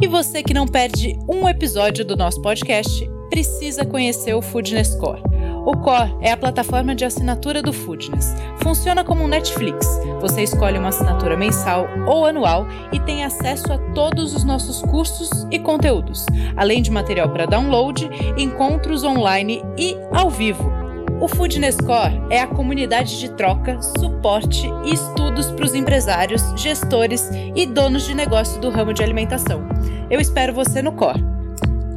E 0.01 0.07
você 0.07 0.43
que 0.43 0.53
não 0.53 0.67
perde 0.67 1.19
um 1.27 1.49
episódio 1.49 2.05
do 2.05 2.17
nosso 2.17 2.41
podcast, 2.43 3.09
precisa 3.31 3.85
conhecer 3.85 4.35
o 4.35 4.43
Foodness 4.43 4.95
Core. 4.97 5.23
O 5.65 5.75
Core 5.79 6.15
é 6.21 6.31
a 6.31 6.37
plataforma 6.37 6.95
de 6.95 7.05
assinatura 7.05 7.63
do 7.63 7.73
Foodness. 7.73 8.35
Funciona 8.63 9.03
como 9.03 9.25
um 9.25 9.29
Netflix. 9.29 9.87
Você 10.21 10.43
escolhe 10.43 10.79
uma 10.79 10.91
assinatura 10.91 11.37
mensal 11.37 11.89
ou 12.07 12.27
anual 12.27 12.67
e 12.93 13.01
tem 13.01 13.25
acesso 13.25 13.73
a 13.73 13.79
todos 13.95 14.35
os 14.35 14.45
nossos 14.45 14.83
cursos 14.83 15.31
e 15.51 15.59
conteúdos, 15.59 16.27
além 16.57 16.83
de 16.83 16.91
material 16.91 17.31
para 17.31 17.47
download, 17.47 18.09
encontros 18.37 19.03
online 19.03 19.63
e 19.79 19.97
ao 20.13 20.29
vivo 20.29 20.86
o 21.21 21.29
Foodness 21.29 21.77
Core 21.77 22.21
é 22.31 22.41
a 22.41 22.47
comunidade 22.47 23.19
de 23.19 23.31
troca, 23.31 23.81
suporte 23.99 24.67
e 24.85 24.95
estudos 24.95 25.51
para 25.51 25.65
os 25.65 25.75
empresários, 25.75 26.43
gestores 26.57 27.29
e 27.55 27.67
donos 27.67 28.05
de 28.05 28.15
negócio 28.15 28.61
do 28.61 28.71
ramo 28.71 28.93
de 28.93 29.03
alimentação. 29.03 29.67
Eu 30.11 30.21
espero 30.21 30.53
você 30.53 30.83
no 30.83 30.93
Core. 30.93 31.25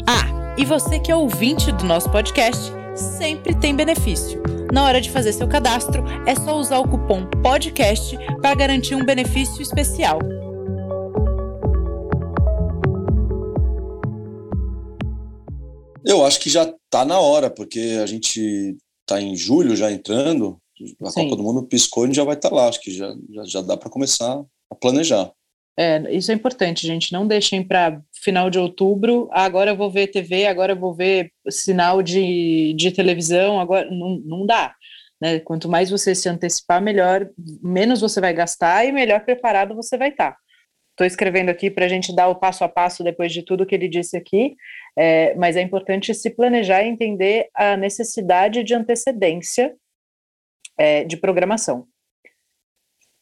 Ah, 0.07 0.55
e 0.57 0.65
você 0.65 0.99
que 0.99 1.11
é 1.11 1.15
ouvinte 1.15 1.71
do 1.71 1.83
nosso 1.83 2.09
podcast, 2.09 2.71
sempre 2.95 3.53
tem 3.53 3.75
benefício. 3.75 4.41
Na 4.71 4.85
hora 4.85 5.01
de 5.01 5.09
fazer 5.09 5.33
seu 5.33 5.47
cadastro, 5.47 6.03
é 6.25 6.35
só 6.35 6.55
usar 6.55 6.79
o 6.79 6.87
cupom 6.87 7.25
PODCAST 7.43 8.17
para 8.41 8.55
garantir 8.55 8.95
um 8.95 9.03
benefício 9.03 9.61
especial. 9.61 10.19
Eu 16.05 16.25
acho 16.25 16.39
que 16.39 16.49
já 16.49 16.63
está 16.63 17.03
na 17.03 17.19
hora, 17.19 17.49
porque 17.49 17.99
a 18.01 18.05
gente 18.05 18.77
está 19.09 19.21
em 19.21 19.35
julho 19.35 19.75
já 19.75 19.91
entrando, 19.91 20.57
a 21.01 21.09
Sim. 21.09 21.23
Copa 21.23 21.35
do 21.35 21.43
Mundo 21.43 21.63
piscou 21.63 22.07
e 22.07 22.13
já 22.13 22.23
vai 22.23 22.35
estar 22.35 22.49
tá 22.49 22.55
lá. 22.55 22.67
Acho 22.67 22.79
que 22.79 22.91
já, 22.91 23.13
já, 23.31 23.43
já 23.45 23.61
dá 23.61 23.75
para 23.75 23.89
começar 23.89 24.41
a 24.69 24.75
planejar. 24.75 25.31
É, 25.77 26.13
isso 26.13 26.31
é 26.31 26.35
importante, 26.35 26.85
gente. 26.85 27.11
Não 27.11 27.25
deixem 27.25 27.63
para 27.63 28.01
final 28.13 28.49
de 28.49 28.59
outubro. 28.59 29.29
Ah, 29.31 29.43
agora 29.43 29.71
eu 29.71 29.77
vou 29.77 29.89
ver 29.89 30.07
TV, 30.07 30.45
agora 30.45 30.73
eu 30.73 30.79
vou 30.79 30.93
ver 30.93 31.31
sinal 31.49 32.01
de, 32.03 32.73
de 32.73 32.91
televisão. 32.91 33.59
Agora 33.59 33.89
não, 33.89 34.21
não 34.25 34.45
dá. 34.45 34.75
Né? 35.21 35.39
Quanto 35.39 35.67
mais 35.67 35.89
você 35.89 36.15
se 36.15 36.29
antecipar, 36.29 36.81
melhor, 36.81 37.29
menos 37.61 38.01
você 38.01 38.21
vai 38.21 38.33
gastar 38.33 38.85
e 38.85 38.91
melhor 38.91 39.23
preparado 39.25 39.75
você 39.75 39.97
vai 39.97 40.09
estar. 40.09 40.31
Tá. 40.31 40.37
Estou 40.99 41.07
escrevendo 41.07 41.47
aqui 41.47 41.71
para 41.71 41.85
a 41.85 41.87
gente 41.87 42.13
dar 42.13 42.27
o 42.27 42.35
passo 42.35 42.61
a 42.61 42.67
passo 42.67 43.05
depois 43.05 43.31
de 43.31 43.41
tudo 43.41 43.65
que 43.65 43.73
ele 43.73 43.87
disse 43.87 44.17
aqui. 44.17 44.57
É, 44.97 45.33
mas 45.35 45.55
é 45.55 45.61
importante 45.61 46.13
se 46.13 46.29
planejar 46.29 46.83
e 46.83 46.89
entender 46.89 47.49
a 47.55 47.77
necessidade 47.77 48.65
de 48.65 48.73
antecedência 48.73 49.73
é, 50.77 51.05
de 51.05 51.15
programação. 51.15 51.87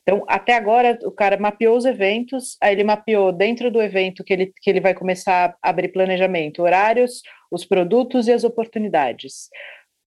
Então, 0.02 0.26
até 0.28 0.56
agora, 0.56 0.98
o 1.04 1.12
cara 1.12 1.38
mapeou 1.38 1.78
os 1.78 1.86
eventos, 1.86 2.58
aí 2.60 2.74
ele 2.74 2.84
mapeou 2.84 3.32
dentro 3.32 3.70
do 3.70 3.80
evento 3.80 4.24
que 4.24 4.34
ele, 4.34 4.54
que 4.60 4.72
ele 4.72 4.82
vai 4.82 4.96
começar 4.96 5.56
a 5.62 5.70
abrir 5.70 5.90
planejamento, 5.90 6.64
horários, 6.64 7.22
os 7.52 7.64
produtos 7.64 8.28
e 8.28 8.34
as 8.34 8.44
oportunidades. 8.44 9.50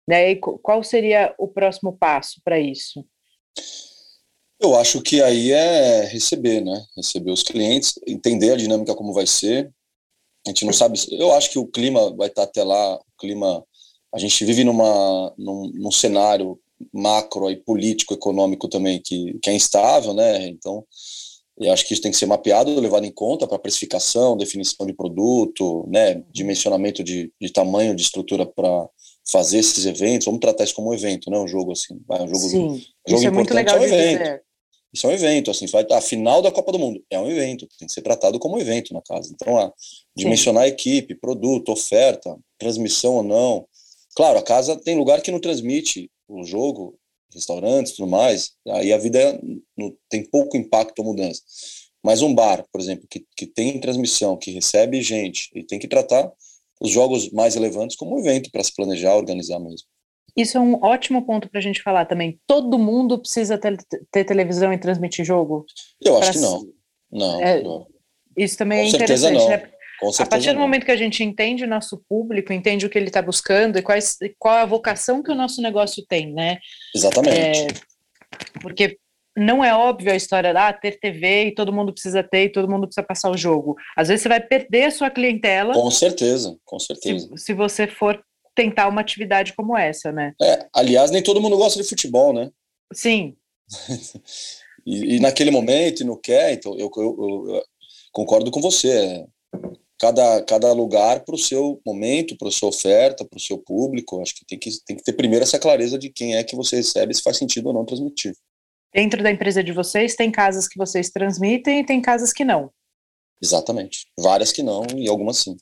Né? 0.08 0.30
E 0.30 0.36
qual 0.36 0.84
seria 0.84 1.34
o 1.36 1.48
próximo 1.48 1.98
passo 1.98 2.40
para 2.44 2.60
isso? 2.60 3.04
Eu 4.60 4.74
acho 4.76 5.02
que 5.02 5.22
aí 5.22 5.52
é 5.52 6.04
receber, 6.06 6.62
né? 6.62 6.84
Receber 6.96 7.30
os 7.30 7.42
clientes, 7.42 7.94
entender 8.06 8.52
a 8.52 8.56
dinâmica 8.56 8.94
como 8.94 9.12
vai 9.12 9.26
ser, 9.26 9.70
a 10.46 10.50
gente 10.50 10.64
não 10.64 10.72
sabe. 10.72 10.98
Eu 11.10 11.32
acho 11.32 11.50
que 11.50 11.58
o 11.58 11.66
clima 11.66 12.14
vai 12.14 12.28
estar 12.28 12.44
até 12.44 12.62
lá. 12.62 12.94
O 12.94 13.04
clima. 13.18 13.64
A 14.14 14.18
gente 14.18 14.44
vive 14.44 14.62
numa, 14.64 15.34
num, 15.36 15.70
num 15.74 15.90
cenário 15.90 16.58
macro 16.92 17.50
e 17.50 17.56
político, 17.56 18.14
econômico 18.14 18.68
também 18.68 19.00
que, 19.02 19.36
que 19.42 19.50
é 19.50 19.54
instável, 19.54 20.14
né? 20.14 20.46
Então, 20.46 20.84
eu 21.58 21.72
acho 21.72 21.84
que 21.86 21.92
isso 21.92 22.02
tem 22.02 22.12
que 22.12 22.16
ser 22.16 22.26
mapeado, 22.26 22.78
levado 22.78 23.04
em 23.04 23.10
conta 23.10 23.46
para 23.46 23.58
precificação, 23.58 24.36
definição 24.36 24.86
de 24.86 24.92
produto, 24.92 25.86
né? 25.88 26.22
Dimensionamento 26.30 27.02
de, 27.02 27.32
de 27.40 27.50
tamanho, 27.50 27.94
de 27.94 28.02
estrutura 28.02 28.46
para 28.46 28.88
fazer 29.28 29.58
esses 29.58 29.84
eventos. 29.84 30.26
Vamos 30.26 30.40
tratar 30.40 30.64
isso 30.64 30.74
como 30.74 30.90
um 30.90 30.94
evento, 30.94 31.28
né? 31.28 31.38
Um 31.38 31.48
jogo 31.48 31.72
assim, 31.72 31.94
um 32.08 32.28
jogo, 32.28 32.38
Sim, 32.38 32.66
um 32.66 32.68
jogo 32.68 32.84
isso 33.08 33.26
é 33.26 33.30
muito 33.30 33.52
legal 33.52 33.76
é 33.76 33.80
um 33.80 33.84
evento. 33.84 34.18
Dizer. 34.18 34.45
Isso 34.96 35.06
é 35.06 35.10
um 35.10 35.12
evento, 35.12 35.50
assim, 35.50 35.66
a 35.90 36.00
final 36.00 36.40
da 36.40 36.50
Copa 36.50 36.72
do 36.72 36.78
Mundo 36.78 37.04
é 37.10 37.18
um 37.20 37.30
evento, 37.30 37.68
tem 37.78 37.86
que 37.86 37.92
ser 37.92 38.00
tratado 38.00 38.38
como 38.38 38.56
um 38.56 38.58
evento 38.58 38.94
na 38.94 39.02
casa. 39.02 39.30
Então, 39.30 39.58
a 39.58 39.70
dimensionar 40.16 40.62
a 40.62 40.68
equipe, 40.68 41.14
produto, 41.14 41.70
oferta, 41.70 42.34
transmissão 42.58 43.16
ou 43.16 43.22
não. 43.22 43.68
Claro, 44.14 44.38
a 44.38 44.42
casa 44.42 44.74
tem 44.74 44.96
lugar 44.96 45.20
que 45.20 45.30
não 45.30 45.38
transmite 45.38 46.10
o 46.26 46.42
jogo, 46.44 46.98
restaurantes, 47.30 47.92
tudo 47.92 48.08
mais. 48.08 48.52
Aí 48.70 48.90
a 48.90 48.96
vida 48.96 49.20
é, 49.20 49.38
tem 50.08 50.24
pouco 50.24 50.56
impacto 50.56 51.00
ou 51.00 51.04
mudança. 51.04 51.42
Mas 52.02 52.22
um 52.22 52.34
bar, 52.34 52.64
por 52.72 52.80
exemplo, 52.80 53.06
que, 53.10 53.22
que 53.36 53.46
tem 53.46 53.78
transmissão, 53.78 54.34
que 54.34 54.50
recebe 54.50 55.02
gente, 55.02 55.50
e 55.54 55.62
tem 55.62 55.78
que 55.78 55.88
tratar 55.88 56.32
os 56.80 56.90
jogos 56.90 57.30
mais 57.32 57.54
relevantes 57.54 57.98
como 57.98 58.16
um 58.16 58.20
evento 58.20 58.50
para 58.50 58.64
se 58.64 58.74
planejar, 58.74 59.14
organizar 59.14 59.58
mesmo. 59.58 59.86
Isso 60.36 60.58
é 60.58 60.60
um 60.60 60.74
ótimo 60.82 61.24
ponto 61.24 61.48
para 61.48 61.58
a 61.58 61.62
gente 61.62 61.82
falar 61.82 62.04
também. 62.04 62.38
Todo 62.46 62.78
mundo 62.78 63.18
precisa 63.18 63.56
ter, 63.56 63.76
ter 64.10 64.24
televisão 64.24 64.72
e 64.72 64.78
transmitir 64.78 65.24
jogo? 65.24 65.64
Eu 66.04 66.18
acho 66.18 66.32
que 66.32 66.38
não. 66.38 66.62
Não, 67.10 67.42
é, 67.42 67.62
não. 67.62 67.86
Isso 68.36 68.58
também 68.58 68.90
Com 68.90 68.96
é 68.96 69.02
interessante, 69.02 69.48
né? 69.48 69.70
a 70.18 70.26
partir 70.26 70.52
do 70.52 70.58
momento 70.58 70.84
que 70.84 70.90
a 70.90 70.96
gente 70.96 71.24
entende 71.24 71.64
o 71.64 71.68
nosso 71.68 72.02
público, 72.08 72.52
entende 72.52 72.84
o 72.84 72.90
que 72.90 72.98
ele 72.98 73.06
está 73.06 73.22
buscando 73.22 73.78
e 73.78 73.82
quais, 73.82 74.18
qual 74.38 74.56
a 74.56 74.66
vocação 74.66 75.22
que 75.22 75.30
o 75.30 75.34
nosso 75.34 75.62
negócio 75.62 76.04
tem, 76.06 76.34
né? 76.34 76.58
Exatamente. 76.94 77.62
É, 77.62 77.66
porque 78.60 78.98
não 79.36 79.64
é 79.64 79.74
óbvio 79.74 80.12
a 80.12 80.16
história 80.16 80.52
da 80.52 80.68
ah, 80.68 80.72
ter 80.72 80.98
TV 80.98 81.46
e 81.46 81.54
todo 81.54 81.72
mundo 81.72 81.92
precisa 81.92 82.22
ter 82.22 82.44
e 82.44 82.52
todo 82.52 82.68
mundo 82.68 82.86
precisa 82.86 83.06
passar 83.06 83.30
o 83.30 83.36
jogo. 83.36 83.76
Às 83.96 84.08
vezes 84.08 84.22
você 84.22 84.28
vai 84.28 84.40
perder 84.40 84.84
a 84.84 84.90
sua 84.90 85.10
clientela. 85.10 85.74
Com 85.74 85.90
certeza, 85.90 86.56
com 86.64 86.78
certeza. 86.78 87.28
Se, 87.28 87.46
se 87.46 87.54
você 87.54 87.86
for 87.86 88.22
tentar 88.56 88.88
uma 88.88 89.02
atividade 89.02 89.52
como 89.52 89.76
essa, 89.76 90.10
né? 90.10 90.34
É, 90.42 90.66
aliás, 90.74 91.10
nem 91.10 91.22
todo 91.22 91.40
mundo 91.40 91.58
gosta 91.58 91.80
de 91.80 91.88
futebol, 91.88 92.32
né? 92.32 92.50
Sim. 92.92 93.36
e, 94.84 95.16
e, 95.16 95.20
naquele 95.20 95.50
momento 95.50 96.04
não 96.04 96.16
quer, 96.16 96.54
então 96.54 96.72
eu, 96.78 96.90
eu, 96.96 97.46
eu, 97.48 97.62
concordo 98.12 98.50
com 98.50 98.60
você. 98.60 99.24
Cada, 99.98 100.42
cada 100.42 100.72
lugar 100.72 101.24
para 101.24 101.34
o 101.34 101.38
seu 101.38 101.80
momento, 101.86 102.36
para 102.36 102.48
a 102.48 102.52
sua 102.52 102.68
oferta, 102.68 103.24
para 103.24 103.36
o 103.36 103.40
seu 103.40 103.58
público. 103.58 104.20
Acho 104.20 104.34
que 104.34 104.44
tem, 104.46 104.58
que 104.58 104.70
tem 104.84 104.96
que 104.96 105.02
ter 105.02 105.12
primeiro 105.12 105.42
essa 105.42 105.58
clareza 105.58 105.98
de 105.98 106.10
quem 106.10 106.36
é 106.36 106.44
que 106.44 106.56
você 106.56 106.76
recebe, 106.76 107.14
se 107.14 107.22
faz 107.22 107.36
sentido 107.36 107.68
ou 107.68 107.74
não 107.74 107.84
transmitir. 107.84 108.34
Dentro 108.92 109.22
da 109.22 109.30
empresa 109.30 109.62
de 109.62 109.72
vocês, 109.72 110.14
tem 110.14 110.30
casas 110.30 110.68
que 110.68 110.78
vocês 110.78 111.10
transmitem 111.10 111.80
e 111.80 111.86
tem 111.86 112.00
casas 112.00 112.32
que 112.32 112.44
não. 112.44 112.70
Exatamente. 113.42 114.06
Várias 114.18 114.52
que 114.52 114.62
não 114.62 114.84
e 114.96 115.08
algumas 115.08 115.38
sim. 115.38 115.56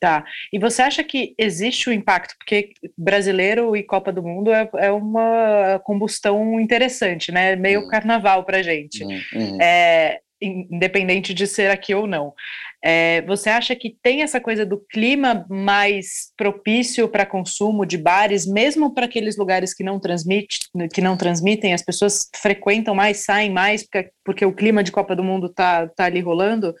Tá. 0.00 0.24
E 0.52 0.58
você 0.60 0.82
acha 0.82 1.02
que 1.02 1.34
existe 1.36 1.88
o 1.88 1.92
um 1.92 1.94
impacto? 1.94 2.36
Porque 2.38 2.72
brasileiro 2.96 3.76
e 3.76 3.82
Copa 3.82 4.12
do 4.12 4.22
Mundo 4.22 4.52
é, 4.52 4.68
é 4.76 4.92
uma 4.92 5.80
combustão 5.84 6.60
interessante, 6.60 7.32
né? 7.32 7.56
Meio 7.56 7.82
uhum. 7.82 7.88
carnaval 7.88 8.44
pra 8.44 8.62
gente. 8.62 9.02
Uhum. 9.02 9.60
É, 9.60 10.20
independente 10.40 11.34
de 11.34 11.46
ser 11.46 11.70
aqui 11.70 11.94
ou 11.94 12.06
não. 12.06 12.32
É, 12.82 13.22
você 13.22 13.50
acha 13.50 13.74
que 13.74 13.96
tem 14.00 14.22
essa 14.22 14.40
coisa 14.40 14.64
do 14.64 14.78
clima 14.78 15.44
mais 15.48 16.32
propício 16.36 17.08
para 17.08 17.26
consumo 17.26 17.84
de 17.84 17.98
bares, 17.98 18.46
mesmo 18.46 18.94
para 18.94 19.06
aqueles 19.06 19.36
lugares 19.36 19.74
que 19.74 19.82
não, 19.82 19.98
transmite, 19.98 20.60
que 20.92 21.00
não 21.00 21.16
transmitem, 21.16 21.74
as 21.74 21.82
pessoas 21.82 22.28
frequentam 22.36 22.94
mais, 22.94 23.24
saem 23.24 23.50
mais, 23.50 23.82
porque, 23.82 24.10
porque 24.24 24.46
o 24.46 24.54
clima 24.54 24.84
de 24.84 24.92
Copa 24.92 25.16
do 25.16 25.24
Mundo 25.24 25.48
tá, 25.48 25.88
tá 25.88 26.04
ali 26.04 26.20
rolando? 26.20 26.72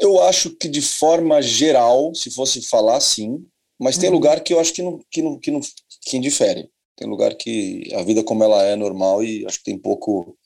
Eu 0.00 0.22
acho 0.22 0.50
que 0.50 0.68
de 0.68 0.82
forma 0.82 1.40
geral, 1.42 2.14
se 2.14 2.30
fosse 2.30 2.62
falar, 2.62 3.00
sim, 3.00 3.44
mas 3.78 3.98
tem 3.98 4.08
uhum. 4.08 4.14
lugar 4.14 4.42
que 4.42 4.52
eu 4.52 4.60
acho 4.60 4.72
que 4.72 4.82
não, 4.82 5.00
que 5.10 5.22
não, 5.22 5.38
que 5.38 5.50
não 5.50 5.60
que 6.02 6.16
indifere. 6.16 6.70
Tem 6.96 7.08
lugar 7.08 7.34
que 7.34 7.92
a 7.94 8.02
vida 8.02 8.22
como 8.22 8.44
ela 8.44 8.62
é 8.62 8.76
normal 8.76 9.22
e 9.24 9.46
acho 9.46 9.58
que 9.58 9.64
tem 9.64 9.78
pouco 9.78 10.36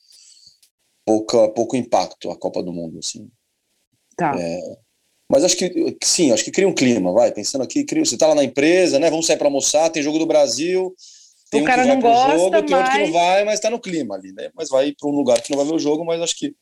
pouca, 1.05 1.47
pouco 1.49 1.75
impacto 1.75 2.29
a 2.29 2.37
Copa 2.37 2.61
do 2.61 2.73
Mundo, 2.73 2.99
assim. 2.99 3.29
Tá. 4.17 4.33
É, 4.37 4.77
mas 5.29 5.43
acho 5.43 5.57
que 5.57 5.97
sim, 6.03 6.31
acho 6.31 6.43
que 6.43 6.51
cria 6.51 6.67
um 6.67 6.73
clima, 6.73 7.11
vai. 7.11 7.31
Pensando 7.31 7.63
aqui, 7.63 7.83
cria, 7.83 8.03
você 8.03 8.17
tá 8.17 8.27
lá 8.27 8.35
na 8.35 8.43
empresa, 8.43 8.97
né? 8.97 9.09
Vamos 9.09 9.25
sair 9.25 9.37
para 9.37 9.47
almoçar, 9.47 9.89
tem 9.89 10.01
jogo 10.01 10.19
do 10.19 10.25
Brasil. 10.25 10.95
Tem 11.49 11.61
o 11.61 11.63
um 11.63 11.67
cara 11.67 11.83
que 11.83 11.87
vai 11.87 11.95
não 11.95 12.01
gosta, 12.01 12.37
jogo, 12.37 12.51
mas... 12.51 12.65
tem 12.65 12.75
outro 12.75 12.91
que 12.91 12.97
não 12.99 13.11
vai, 13.13 13.45
mas 13.45 13.59
tá 13.59 13.69
no 13.69 13.79
clima 13.79 14.15
ali, 14.15 14.33
né? 14.33 14.49
Mas 14.53 14.69
vai 14.69 14.93
para 14.99 15.09
um 15.09 15.13
lugar 15.13 15.41
que 15.41 15.51
não 15.51 15.57
vai 15.57 15.65
ver 15.65 15.73
o 15.73 15.79
jogo, 15.79 16.05
mas 16.05 16.21
acho 16.21 16.37
que 16.37 16.53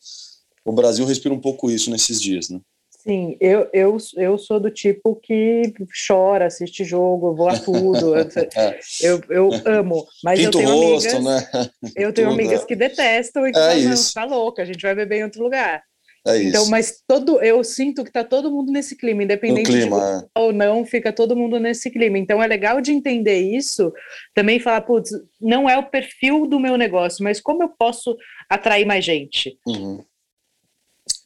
o 0.63 0.71
Brasil 0.71 1.05
respira 1.05 1.33
um 1.33 1.39
pouco 1.39 1.71
isso 1.71 1.89
nesses 1.89 2.21
dias, 2.21 2.49
né? 2.49 2.59
Sim, 3.07 3.37
eu, 3.39 3.69
eu, 3.71 3.97
eu 4.17 4.37
sou 4.37 4.59
do 4.59 4.71
tipo 4.71 5.15
que 5.15 5.61
chora, 6.07 6.47
assiste 6.47 6.83
jogo, 6.83 7.35
vou 7.35 7.47
a 7.47 7.53
tudo. 7.59 8.15
É. 8.15 8.79
eu, 9.01 9.21
eu 9.29 9.49
amo. 9.65 10.05
Mas 10.23 10.39
Pinto 10.39 10.59
eu 10.59 10.65
tenho 10.65 10.75
rosto, 10.75 11.15
amigas, 11.17 11.23
né? 11.23 11.69
Eu 11.95 12.11
tenho 12.11 12.29
Tudo, 12.29 12.39
amigas 12.39 12.63
é. 12.63 12.65
que 12.65 12.75
detestam 12.75 13.47
e 13.47 13.51
que 13.51 13.59
É 13.59 13.61
falam, 13.61 13.83
não, 13.83 13.93
isso. 13.93 14.13
tá 14.13 14.25
louca, 14.25 14.63
a 14.63 14.65
gente 14.65 14.81
vai 14.81 14.95
beber 14.95 15.19
em 15.19 15.23
outro 15.23 15.43
lugar. 15.43 15.83
É 16.27 16.37
isso. 16.37 16.49
Então, 16.49 16.65
mas 16.67 17.03
todo, 17.07 17.39
eu 17.43 17.63
sinto 17.63 18.03
que 18.03 18.11
tá 18.11 18.23
todo 18.23 18.51
mundo 18.51 18.71
nesse 18.71 18.95
clima, 18.97 19.23
independente 19.23 19.67
No 19.69 19.73
de 19.75 19.81
clima, 19.81 19.97
gostar 19.99 20.27
ou 20.35 20.51
não, 20.51 20.83
fica 20.83 21.13
todo 21.13 21.35
mundo 21.35 21.59
nesse 21.59 21.91
clima. 21.91 22.17
Então 22.17 22.41
é 22.41 22.47
legal 22.47 22.81
de 22.81 22.91
entender 22.91 23.37
isso, 23.39 23.93
também 24.33 24.59
falar, 24.59 24.81
putz, 24.81 25.11
não 25.39 25.69
é 25.69 25.77
o 25.77 25.87
perfil 25.87 26.47
do 26.47 26.59
meu 26.59 26.75
negócio, 26.75 27.23
mas 27.23 27.39
como 27.39 27.61
eu 27.61 27.69
posso 27.69 28.17
atrair 28.49 28.85
mais 28.85 29.05
gente? 29.05 29.59
Uhum. 29.67 30.03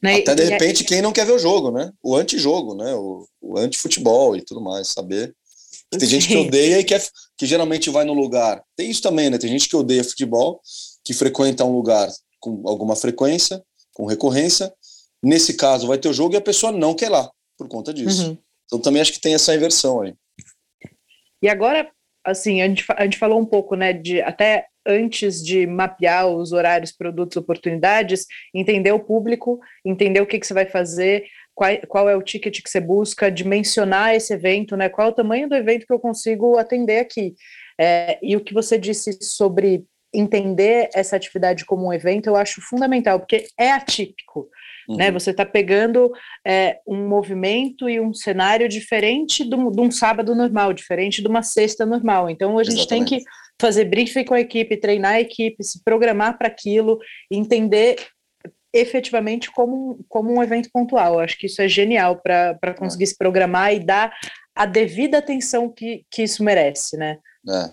Né? 0.02 0.20
Até 0.20 0.34
de 0.34 0.44
repente 0.44 0.84
quem 0.84 1.02
não 1.02 1.12
quer 1.12 1.26
ver 1.26 1.32
o 1.32 1.38
jogo, 1.38 1.70
né? 1.70 1.92
O 2.02 2.16
anti-jogo, 2.16 2.74
né? 2.74 2.94
O, 2.94 3.26
o 3.40 3.58
anti-futebol 3.58 4.36
e 4.36 4.42
tudo 4.42 4.60
mais, 4.60 4.88
saber. 4.88 5.34
Tem 5.90 6.08
gente 6.08 6.28
que 6.28 6.36
odeia 6.36 6.78
e 6.78 6.84
quer, 6.84 7.04
que 7.36 7.46
geralmente 7.46 7.90
vai 7.90 8.04
no 8.04 8.14
lugar. 8.14 8.62
Tem 8.76 8.88
isso 8.88 9.02
também, 9.02 9.28
né? 9.28 9.38
Tem 9.38 9.50
gente 9.50 9.68
que 9.68 9.76
odeia 9.76 10.04
futebol, 10.04 10.60
que 11.04 11.12
frequenta 11.12 11.64
um 11.64 11.72
lugar 11.72 12.08
com 12.38 12.62
alguma 12.66 12.94
frequência, 12.94 13.62
com 13.92 14.06
recorrência. 14.06 14.72
Nesse 15.22 15.54
caso, 15.54 15.86
vai 15.86 15.98
ter 15.98 16.08
o 16.08 16.12
jogo 16.12 16.34
e 16.34 16.38
a 16.38 16.40
pessoa 16.40 16.72
não 16.72 16.94
quer 16.94 17.10
lá 17.10 17.30
por 17.58 17.68
conta 17.68 17.92
disso. 17.92 18.28
Uhum. 18.28 18.38
Então 18.66 18.78
também 18.78 19.02
acho 19.02 19.12
que 19.12 19.20
tem 19.20 19.34
essa 19.34 19.54
inversão 19.54 20.00
aí. 20.00 20.14
E 21.42 21.48
agora, 21.48 21.90
assim, 22.24 22.62
a 22.62 22.68
gente, 22.68 22.84
a 22.88 23.04
gente 23.04 23.18
falou 23.18 23.40
um 23.40 23.44
pouco, 23.44 23.74
né, 23.74 23.92
de 23.92 24.22
até 24.22 24.66
antes 24.86 25.44
de 25.44 25.66
mapear 25.66 26.26
os 26.26 26.52
horários, 26.52 26.92
produtos, 26.92 27.36
oportunidades, 27.36 28.26
entender 28.54 28.92
o 28.92 29.00
público, 29.00 29.60
entender 29.84 30.20
o 30.20 30.26
que, 30.26 30.38
que 30.38 30.46
você 30.46 30.54
vai 30.54 30.66
fazer, 30.66 31.24
qual, 31.54 31.70
qual 31.88 32.08
é 32.08 32.16
o 32.16 32.22
ticket 32.22 32.62
que 32.62 32.70
você 32.70 32.80
busca, 32.80 33.30
dimensionar 33.30 34.14
esse 34.14 34.32
evento, 34.32 34.76
né, 34.76 34.88
qual 34.88 35.08
é 35.08 35.10
o 35.10 35.14
tamanho 35.14 35.48
do 35.48 35.54
evento 35.54 35.86
que 35.86 35.92
eu 35.92 36.00
consigo 36.00 36.58
atender 36.58 36.98
aqui. 36.98 37.34
É, 37.78 38.18
e 38.22 38.36
o 38.36 38.40
que 38.40 38.54
você 38.54 38.78
disse 38.78 39.18
sobre 39.22 39.84
entender 40.12 40.88
essa 40.92 41.16
atividade 41.16 41.64
como 41.64 41.86
um 41.86 41.92
evento, 41.92 42.26
eu 42.26 42.36
acho 42.36 42.60
fundamental, 42.60 43.20
porque 43.20 43.46
é 43.58 43.70
atípico 43.70 44.48
né? 44.96 45.08
Uhum. 45.08 45.14
Você 45.14 45.30
está 45.30 45.44
pegando 45.44 46.10
é, 46.44 46.78
um 46.86 47.08
movimento 47.08 47.88
e 47.88 48.00
um 48.00 48.12
cenário 48.12 48.68
diferente 48.68 49.48
de 49.48 49.54
um, 49.54 49.70
de 49.70 49.80
um 49.80 49.90
sábado 49.90 50.34
normal, 50.34 50.72
diferente 50.72 51.22
de 51.22 51.28
uma 51.28 51.42
sexta 51.42 51.86
normal. 51.86 52.28
Então 52.28 52.58
a 52.58 52.64
gente 52.64 52.86
tem 52.88 53.02
Exatamente. 53.02 53.24
que 53.24 53.30
fazer 53.60 53.84
briefing 53.84 54.24
com 54.24 54.34
a 54.34 54.40
equipe, 54.40 54.76
treinar 54.76 55.12
a 55.14 55.20
equipe, 55.20 55.62
se 55.62 55.82
programar 55.84 56.36
para 56.38 56.48
aquilo, 56.48 56.98
entender 57.30 57.96
efetivamente 58.72 59.50
como, 59.50 59.98
como 60.08 60.32
um 60.32 60.42
evento 60.42 60.70
pontual. 60.72 61.14
Eu 61.14 61.20
acho 61.20 61.36
que 61.38 61.46
isso 61.46 61.60
é 61.60 61.68
genial 61.68 62.20
para 62.20 62.74
conseguir 62.78 63.06
se 63.06 63.16
programar 63.16 63.74
e 63.74 63.80
dar 63.80 64.12
a 64.54 64.64
devida 64.66 65.18
atenção 65.18 65.68
que, 65.68 66.04
que 66.10 66.22
isso 66.22 66.42
merece, 66.42 66.96
né? 66.96 67.18
É. 67.48 67.72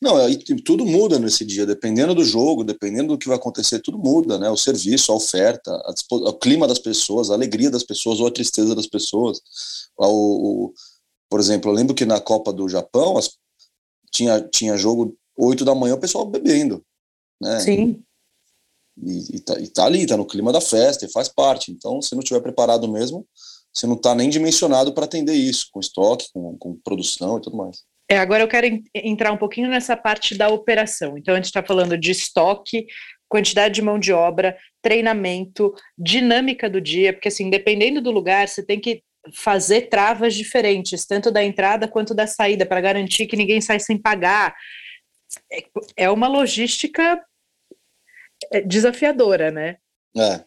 Não, 0.00 0.16
aí 0.16 0.38
tudo 0.64 0.86
muda 0.86 1.18
nesse 1.18 1.44
dia, 1.44 1.66
dependendo 1.66 2.14
do 2.14 2.24
jogo, 2.24 2.64
dependendo 2.64 3.08
do 3.08 3.18
que 3.18 3.28
vai 3.28 3.36
acontecer, 3.36 3.80
tudo 3.80 3.98
muda, 3.98 4.38
né? 4.38 4.48
O 4.48 4.56
serviço, 4.56 5.12
a 5.12 5.16
oferta, 5.16 5.70
a 5.70 5.92
o 6.12 6.32
clima 6.32 6.66
das 6.66 6.78
pessoas, 6.78 7.30
a 7.30 7.34
alegria 7.34 7.70
das 7.70 7.82
pessoas 7.82 8.18
ou 8.20 8.26
a 8.26 8.30
tristeza 8.30 8.74
das 8.74 8.86
pessoas. 8.86 9.40
O, 9.98 10.06
o- 10.68 10.74
por 11.28 11.40
exemplo, 11.40 11.70
eu 11.70 11.74
lembro 11.74 11.94
que 11.94 12.06
na 12.06 12.20
Copa 12.20 12.52
do 12.52 12.66
Japão 12.68 13.18
as- 13.18 13.36
tinha, 14.10 14.40
tinha 14.40 14.78
jogo 14.78 15.14
8 15.36 15.64
da 15.64 15.74
manhã, 15.74 15.94
o 15.94 16.00
pessoal 16.00 16.24
bebendo, 16.26 16.82
né? 17.40 17.60
Sim. 17.60 18.02
E, 19.02 19.36
e, 19.36 19.40
tá, 19.40 19.60
e 19.60 19.68
tá 19.68 19.84
ali, 19.84 20.06
tá 20.06 20.16
no 20.16 20.26
clima 20.26 20.52
da 20.52 20.60
festa 20.60 21.04
e 21.04 21.12
faz 21.12 21.28
parte. 21.28 21.70
Então, 21.70 22.00
se 22.00 22.14
não 22.14 22.20
estiver 22.22 22.40
preparado 22.40 22.90
mesmo, 22.90 23.26
você 23.72 23.86
não 23.86 23.96
tá 23.96 24.14
nem 24.14 24.30
dimensionado 24.30 24.94
para 24.94 25.04
atender 25.04 25.34
isso, 25.34 25.66
com 25.70 25.80
estoque, 25.80 26.28
com, 26.32 26.56
com 26.56 26.76
produção 26.82 27.36
e 27.36 27.42
tudo 27.42 27.56
mais. 27.56 27.84
É, 28.08 28.18
agora 28.18 28.42
eu 28.42 28.48
quero 28.48 28.66
en- 28.66 28.84
entrar 28.94 29.32
um 29.32 29.36
pouquinho 29.36 29.68
nessa 29.68 29.96
parte 29.96 30.34
da 30.34 30.48
operação. 30.48 31.18
Então, 31.18 31.34
a 31.34 31.36
gente 31.36 31.46
está 31.46 31.62
falando 31.62 31.98
de 31.98 32.10
estoque, 32.10 32.86
quantidade 33.28 33.74
de 33.74 33.82
mão 33.82 33.98
de 33.98 34.12
obra, 34.12 34.56
treinamento, 34.80 35.74
dinâmica 35.98 36.70
do 36.70 36.80
dia, 36.80 37.12
porque 37.12 37.28
assim, 37.28 37.50
dependendo 37.50 38.00
do 38.00 38.10
lugar, 38.10 38.48
você 38.48 38.64
tem 38.64 38.80
que 38.80 39.02
fazer 39.34 39.88
travas 39.88 40.34
diferentes, 40.34 41.04
tanto 41.04 41.30
da 41.32 41.42
entrada 41.44 41.88
quanto 41.88 42.14
da 42.14 42.26
saída, 42.26 42.64
para 42.64 42.80
garantir 42.80 43.26
que 43.26 43.36
ninguém 43.36 43.60
sai 43.60 43.80
sem 43.80 43.98
pagar. 43.98 44.54
É- 45.96 46.10
uma 46.10 46.28
logística 46.28 47.24
é, 48.52 48.60
desafiadora, 48.60 49.50
né? 49.50 49.78
É. 50.16 50.44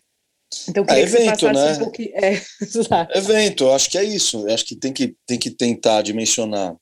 Então, 0.68 0.84
É 0.90 1.02
evento, 1.02 1.52
né? 1.52 1.74
um 1.74 1.80
pouquinho. 1.80 2.12
É. 2.16 2.42
Evento, 3.18 3.70
acho 3.70 3.90
que 3.90 3.98
é 3.98 4.04
isso. 4.04 4.48
Eu 4.48 4.54
acho 4.54 4.66
que 4.66 4.76
tem 4.76 4.92
que, 4.92 5.16
tem 5.28 5.38
que 5.38 5.52
tentar 5.52 6.02
dimensionar 6.02 6.76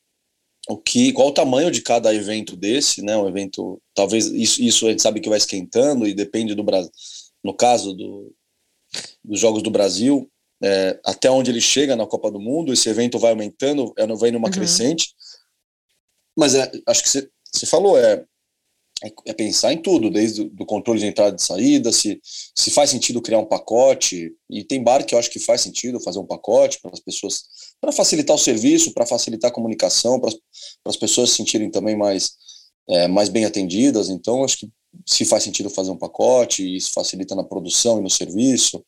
o 0.70 0.78
que, 0.78 1.12
qual 1.12 1.30
o 1.30 1.34
tamanho 1.34 1.70
de 1.70 1.82
cada 1.82 2.14
evento 2.14 2.56
desse, 2.56 3.02
né? 3.02 3.18
Um 3.18 3.28
evento, 3.28 3.82
talvez 3.94 4.28
isso, 4.28 4.62
isso 4.62 4.88
a 4.88 4.92
gente 4.92 5.02
sabe 5.02 5.20
que 5.20 5.30
vai 5.30 5.38
esquentando 5.38 6.08
e 6.08 6.14
depende 6.14 6.56
do 6.56 6.64
Brasil. 6.64 6.92
No 7.44 7.54
caso 7.54 7.94
do, 7.94 8.34
dos 9.24 9.40
Jogos 9.40 9.62
do 9.64 9.70
Brasil, 9.72 10.30
é, 10.64 11.00
até 11.06 11.30
onde 11.30 11.52
ele 11.52 11.62
chega 11.62 11.96
na 11.96 12.08
Copa 12.08 12.32
do 12.32 12.40
Mundo, 12.40 12.72
esse 12.74 12.88
evento 12.90 13.20
vai 13.20 13.32
aumentando, 13.32 13.94
é, 13.98 14.08
vai 14.08 14.32
numa 14.32 14.48
Uhum. 14.48 14.54
crescente. 14.54 15.14
Mas 16.38 16.56
é, 16.56 16.72
acho 16.88 17.04
que 17.04 17.10
você, 17.10 17.30
você 17.58 17.65
falou, 17.65 17.98
é, 17.98 18.24
é, 19.04 19.12
é 19.28 19.34
pensar 19.34 19.74
em 19.74 19.82
tudo, 19.82 20.10
desde 20.10 20.52
o 20.60 20.65
controle 20.65 21.00
de 21.00 21.06
entrada 21.06 21.36
e 21.36 21.41
saída, 21.41 21.91
se, 21.91 22.20
se 22.24 22.72
faz 22.72 22.89
sentido 22.89 23.22
criar 23.22 23.39
um 23.39 23.46
pacote, 23.46 24.34
e 24.50 24.63
tem 24.63 24.84
bar 24.84 25.06
que 25.06 25.13
eu 25.13 25.20
acho 25.20 25.30
que 25.30 25.39
faz 25.39 25.62
sentido 25.62 26.00
fazer 26.00 26.20
um 26.20 26.26
pacote 26.26 26.80
para 26.82 26.91
as 26.91 27.00
pessoas, 27.00 27.43
para 27.80 27.91
facilitar 27.91 28.36
o 28.36 28.39
serviço, 28.39 28.93
para 28.93 29.06
facilitar 29.06 29.52
a 29.52 29.54
comunicação, 29.54 30.20
para 30.20 30.32
as 30.86 30.98
pessoas 30.98 31.30
se 31.30 31.38
sentirem 31.38 31.70
também 31.70 31.96
mais, 31.96 32.32
é, 32.89 33.08
mais 33.08 33.30
bem 33.30 33.46
atendidas, 33.46 34.10
então 34.10 34.43
acho 34.43 34.60
que 34.60 34.70
se 35.06 35.26
faz 35.26 35.43
sentido 35.43 35.70
fazer 35.70 35.91
um 35.91 35.98
pacote, 35.98 36.76
isso 36.76 36.91
facilita 36.91 37.36
na 37.36 37.43
produção 37.43 38.00
e 38.00 38.02
no 38.02 38.10
serviço. 38.10 38.84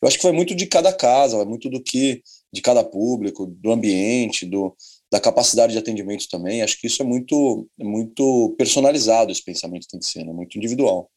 Eu 0.00 0.08
acho 0.08 0.16
que 0.16 0.24
vai 0.24 0.32
muito 0.32 0.54
de 0.54 0.66
cada 0.66 0.92
casa, 0.92 1.36
vai 1.36 1.46
muito 1.46 1.70
do 1.70 1.80
que, 1.80 2.20
de 2.52 2.60
cada 2.60 2.82
público, 2.82 3.46
do 3.46 3.70
ambiente, 3.70 4.44
do, 4.44 4.74
da 5.12 5.20
capacidade 5.20 5.74
de 5.74 5.78
atendimento 5.78 6.26
também. 6.26 6.62
Acho 6.62 6.80
que 6.80 6.86
isso 6.86 7.02
é 7.02 7.04
muito, 7.04 7.68
muito 7.78 8.54
personalizado, 8.56 9.30
esse 9.30 9.44
pensamento 9.44 9.86
tem 9.86 10.00
que 10.00 10.06
ser, 10.06 10.24
né? 10.24 10.32
muito 10.32 10.56
individual. 10.56 11.10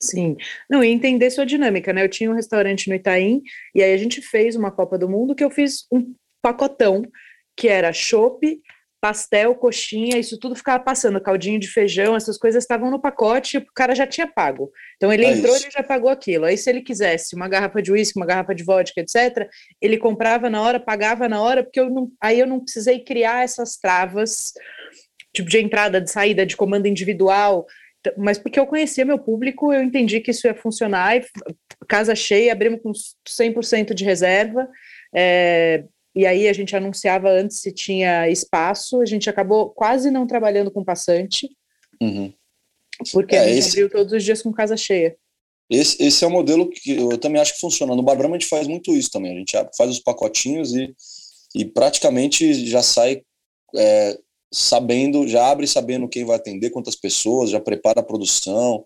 Sim, 0.00 0.36
não, 0.70 0.82
e 0.82 0.88
entender 0.88 1.28
sua 1.30 1.44
dinâmica, 1.44 1.92
né? 1.92 2.02
Eu 2.04 2.08
tinha 2.08 2.30
um 2.30 2.34
restaurante 2.34 2.88
no 2.88 2.94
Itaim, 2.94 3.42
e 3.74 3.82
aí 3.82 3.92
a 3.92 3.98
gente 3.98 4.22
fez 4.22 4.56
uma 4.56 4.70
Copa 4.70 4.96
do 4.96 5.08
Mundo 5.08 5.34
que 5.34 5.44
eu 5.44 5.50
fiz 5.50 5.84
um 5.92 6.14
pacotão, 6.40 7.02
que 7.54 7.68
era 7.68 7.92
chopp, 7.92 8.40
pastel, 9.00 9.54
coxinha, 9.54 10.18
isso 10.18 10.38
tudo 10.38 10.54
ficava 10.54 10.82
passando, 10.82 11.20
caldinho 11.20 11.58
de 11.58 11.68
feijão, 11.68 12.14
essas 12.14 12.36
coisas 12.36 12.62
estavam 12.62 12.90
no 12.90 13.00
pacote, 13.00 13.58
o 13.58 13.66
cara 13.74 13.94
já 13.94 14.06
tinha 14.06 14.26
pago. 14.26 14.70
Então 14.96 15.12
ele 15.12 15.24
é 15.24 15.32
entrou, 15.32 15.54
isso. 15.54 15.64
ele 15.64 15.72
já 15.72 15.82
pagou 15.82 16.10
aquilo. 16.10 16.44
Aí 16.44 16.56
se 16.56 16.68
ele 16.68 16.82
quisesse 16.82 17.34
uma 17.34 17.48
garrafa 17.48 17.80
de 17.80 17.90
uísque, 17.90 18.18
uma 18.18 18.26
garrafa 18.26 18.54
de 18.54 18.62
vodka, 18.62 19.00
etc, 19.00 19.48
ele 19.80 19.96
comprava 19.96 20.50
na 20.50 20.60
hora, 20.60 20.78
pagava 20.78 21.28
na 21.28 21.40
hora, 21.40 21.62
porque 21.62 21.80
eu 21.80 21.88
não, 21.88 22.10
aí 22.20 22.38
eu 22.38 22.46
não 22.46 22.60
precisei 22.60 23.00
criar 23.00 23.42
essas 23.42 23.76
travas, 23.76 24.52
tipo 25.32 25.48
de 25.48 25.58
entrada, 25.58 26.00
de 26.00 26.10
saída, 26.10 26.44
de 26.44 26.56
comando 26.56 26.86
individual, 26.86 27.66
mas 28.16 28.38
porque 28.38 28.58
eu 28.58 28.66
conhecia 28.66 29.04
meu 29.04 29.18
público, 29.18 29.72
eu 29.72 29.82
entendi 29.82 30.20
que 30.20 30.30
isso 30.30 30.46
ia 30.46 30.54
funcionar, 30.54 31.16
e 31.16 31.24
casa 31.86 32.14
cheia, 32.14 32.52
abrimos 32.52 32.80
com 32.82 32.92
100% 33.28 33.92
de 33.92 34.04
reserva, 34.04 34.68
é, 35.14 35.84
e 36.14 36.26
aí 36.26 36.48
a 36.48 36.52
gente 36.52 36.74
anunciava 36.74 37.30
antes 37.30 37.58
se 37.58 37.72
tinha 37.72 38.28
espaço, 38.28 39.00
a 39.00 39.06
gente 39.06 39.30
acabou 39.30 39.70
quase 39.70 40.10
não 40.10 40.26
trabalhando 40.26 40.70
com 40.70 40.84
passante, 40.84 41.48
uhum. 42.00 42.32
porque 43.12 43.36
é, 43.36 43.40
a 43.40 43.48
gente 43.48 43.58
esse, 43.58 43.70
abriu 43.70 43.90
todos 43.90 44.12
os 44.12 44.24
dias 44.24 44.42
com 44.42 44.52
casa 44.52 44.76
cheia. 44.76 45.16
Esse, 45.68 46.02
esse 46.02 46.24
é 46.24 46.26
o 46.26 46.30
modelo 46.30 46.68
que 46.68 46.90
eu 46.90 47.16
também 47.16 47.40
acho 47.40 47.54
que 47.54 47.60
funciona. 47.60 47.94
No 47.94 48.02
Barbrama 48.02 48.34
a 48.34 48.38
gente 48.38 48.48
faz 48.48 48.66
muito 48.66 48.92
isso 48.92 49.10
também, 49.10 49.32
a 49.32 49.38
gente 49.38 49.56
faz 49.76 49.90
os 49.90 50.00
pacotinhos 50.00 50.74
e, 50.74 50.92
e 51.54 51.64
praticamente 51.64 52.66
já 52.66 52.82
sai 52.82 53.22
é, 53.76 54.18
sabendo, 54.52 55.28
já 55.28 55.48
abre 55.48 55.66
sabendo 55.66 56.08
quem 56.08 56.24
vai 56.24 56.36
atender, 56.36 56.70
quantas 56.70 56.96
pessoas, 56.96 57.50
já 57.50 57.60
prepara 57.60 58.00
a 58.00 58.04
produção 58.04 58.84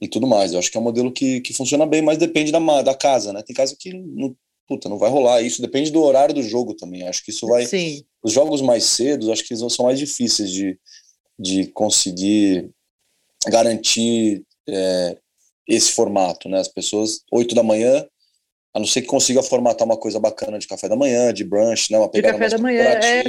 e 0.00 0.06
tudo 0.06 0.26
mais. 0.26 0.52
Eu 0.52 0.60
acho 0.60 0.70
que 0.70 0.76
é 0.76 0.80
um 0.80 0.84
modelo 0.84 1.10
que, 1.10 1.40
que 1.40 1.52
funciona 1.52 1.84
bem, 1.84 2.02
mas 2.02 2.18
depende 2.18 2.52
da, 2.52 2.82
da 2.82 2.94
casa, 2.94 3.32
né? 3.32 3.42
Tem 3.42 3.56
casa 3.56 3.76
que 3.76 3.92
não, 3.92 4.36
puta, 4.66 4.88
não 4.88 4.98
vai 4.98 5.10
rolar. 5.10 5.42
Isso 5.42 5.62
depende 5.62 5.90
do 5.90 6.02
horário 6.02 6.34
do 6.34 6.42
jogo 6.42 6.74
também. 6.74 7.06
Acho 7.06 7.24
que 7.24 7.30
isso 7.30 7.46
vai. 7.46 7.66
Sim. 7.66 8.04
Os 8.22 8.32
jogos 8.32 8.60
mais 8.60 8.84
cedos, 8.84 9.28
acho 9.28 9.44
que 9.44 9.54
eles 9.54 9.72
são 9.72 9.86
mais 9.86 9.98
difíceis 9.98 10.50
de, 10.50 10.78
de 11.38 11.66
conseguir 11.68 12.70
garantir 13.46 14.44
é, 14.68 15.16
esse 15.68 15.92
formato, 15.92 16.48
né? 16.48 16.58
As 16.58 16.68
pessoas, 16.68 17.20
8 17.32 17.54
da 17.54 17.62
manhã, 17.62 18.06
a 18.74 18.78
não 18.78 18.86
ser 18.86 19.00
que 19.00 19.06
consiga 19.06 19.42
formatar 19.42 19.86
uma 19.86 19.96
coisa 19.96 20.20
bacana 20.20 20.58
de 20.58 20.68
café 20.68 20.86
da 20.88 20.94
manhã, 20.94 21.32
de 21.32 21.44
brunch, 21.44 21.90
né? 21.90 21.98
Uma 21.98 22.10
pegada 22.10 22.36
mais 22.36 22.60
manhã, 22.60 22.82
é... 22.82 23.22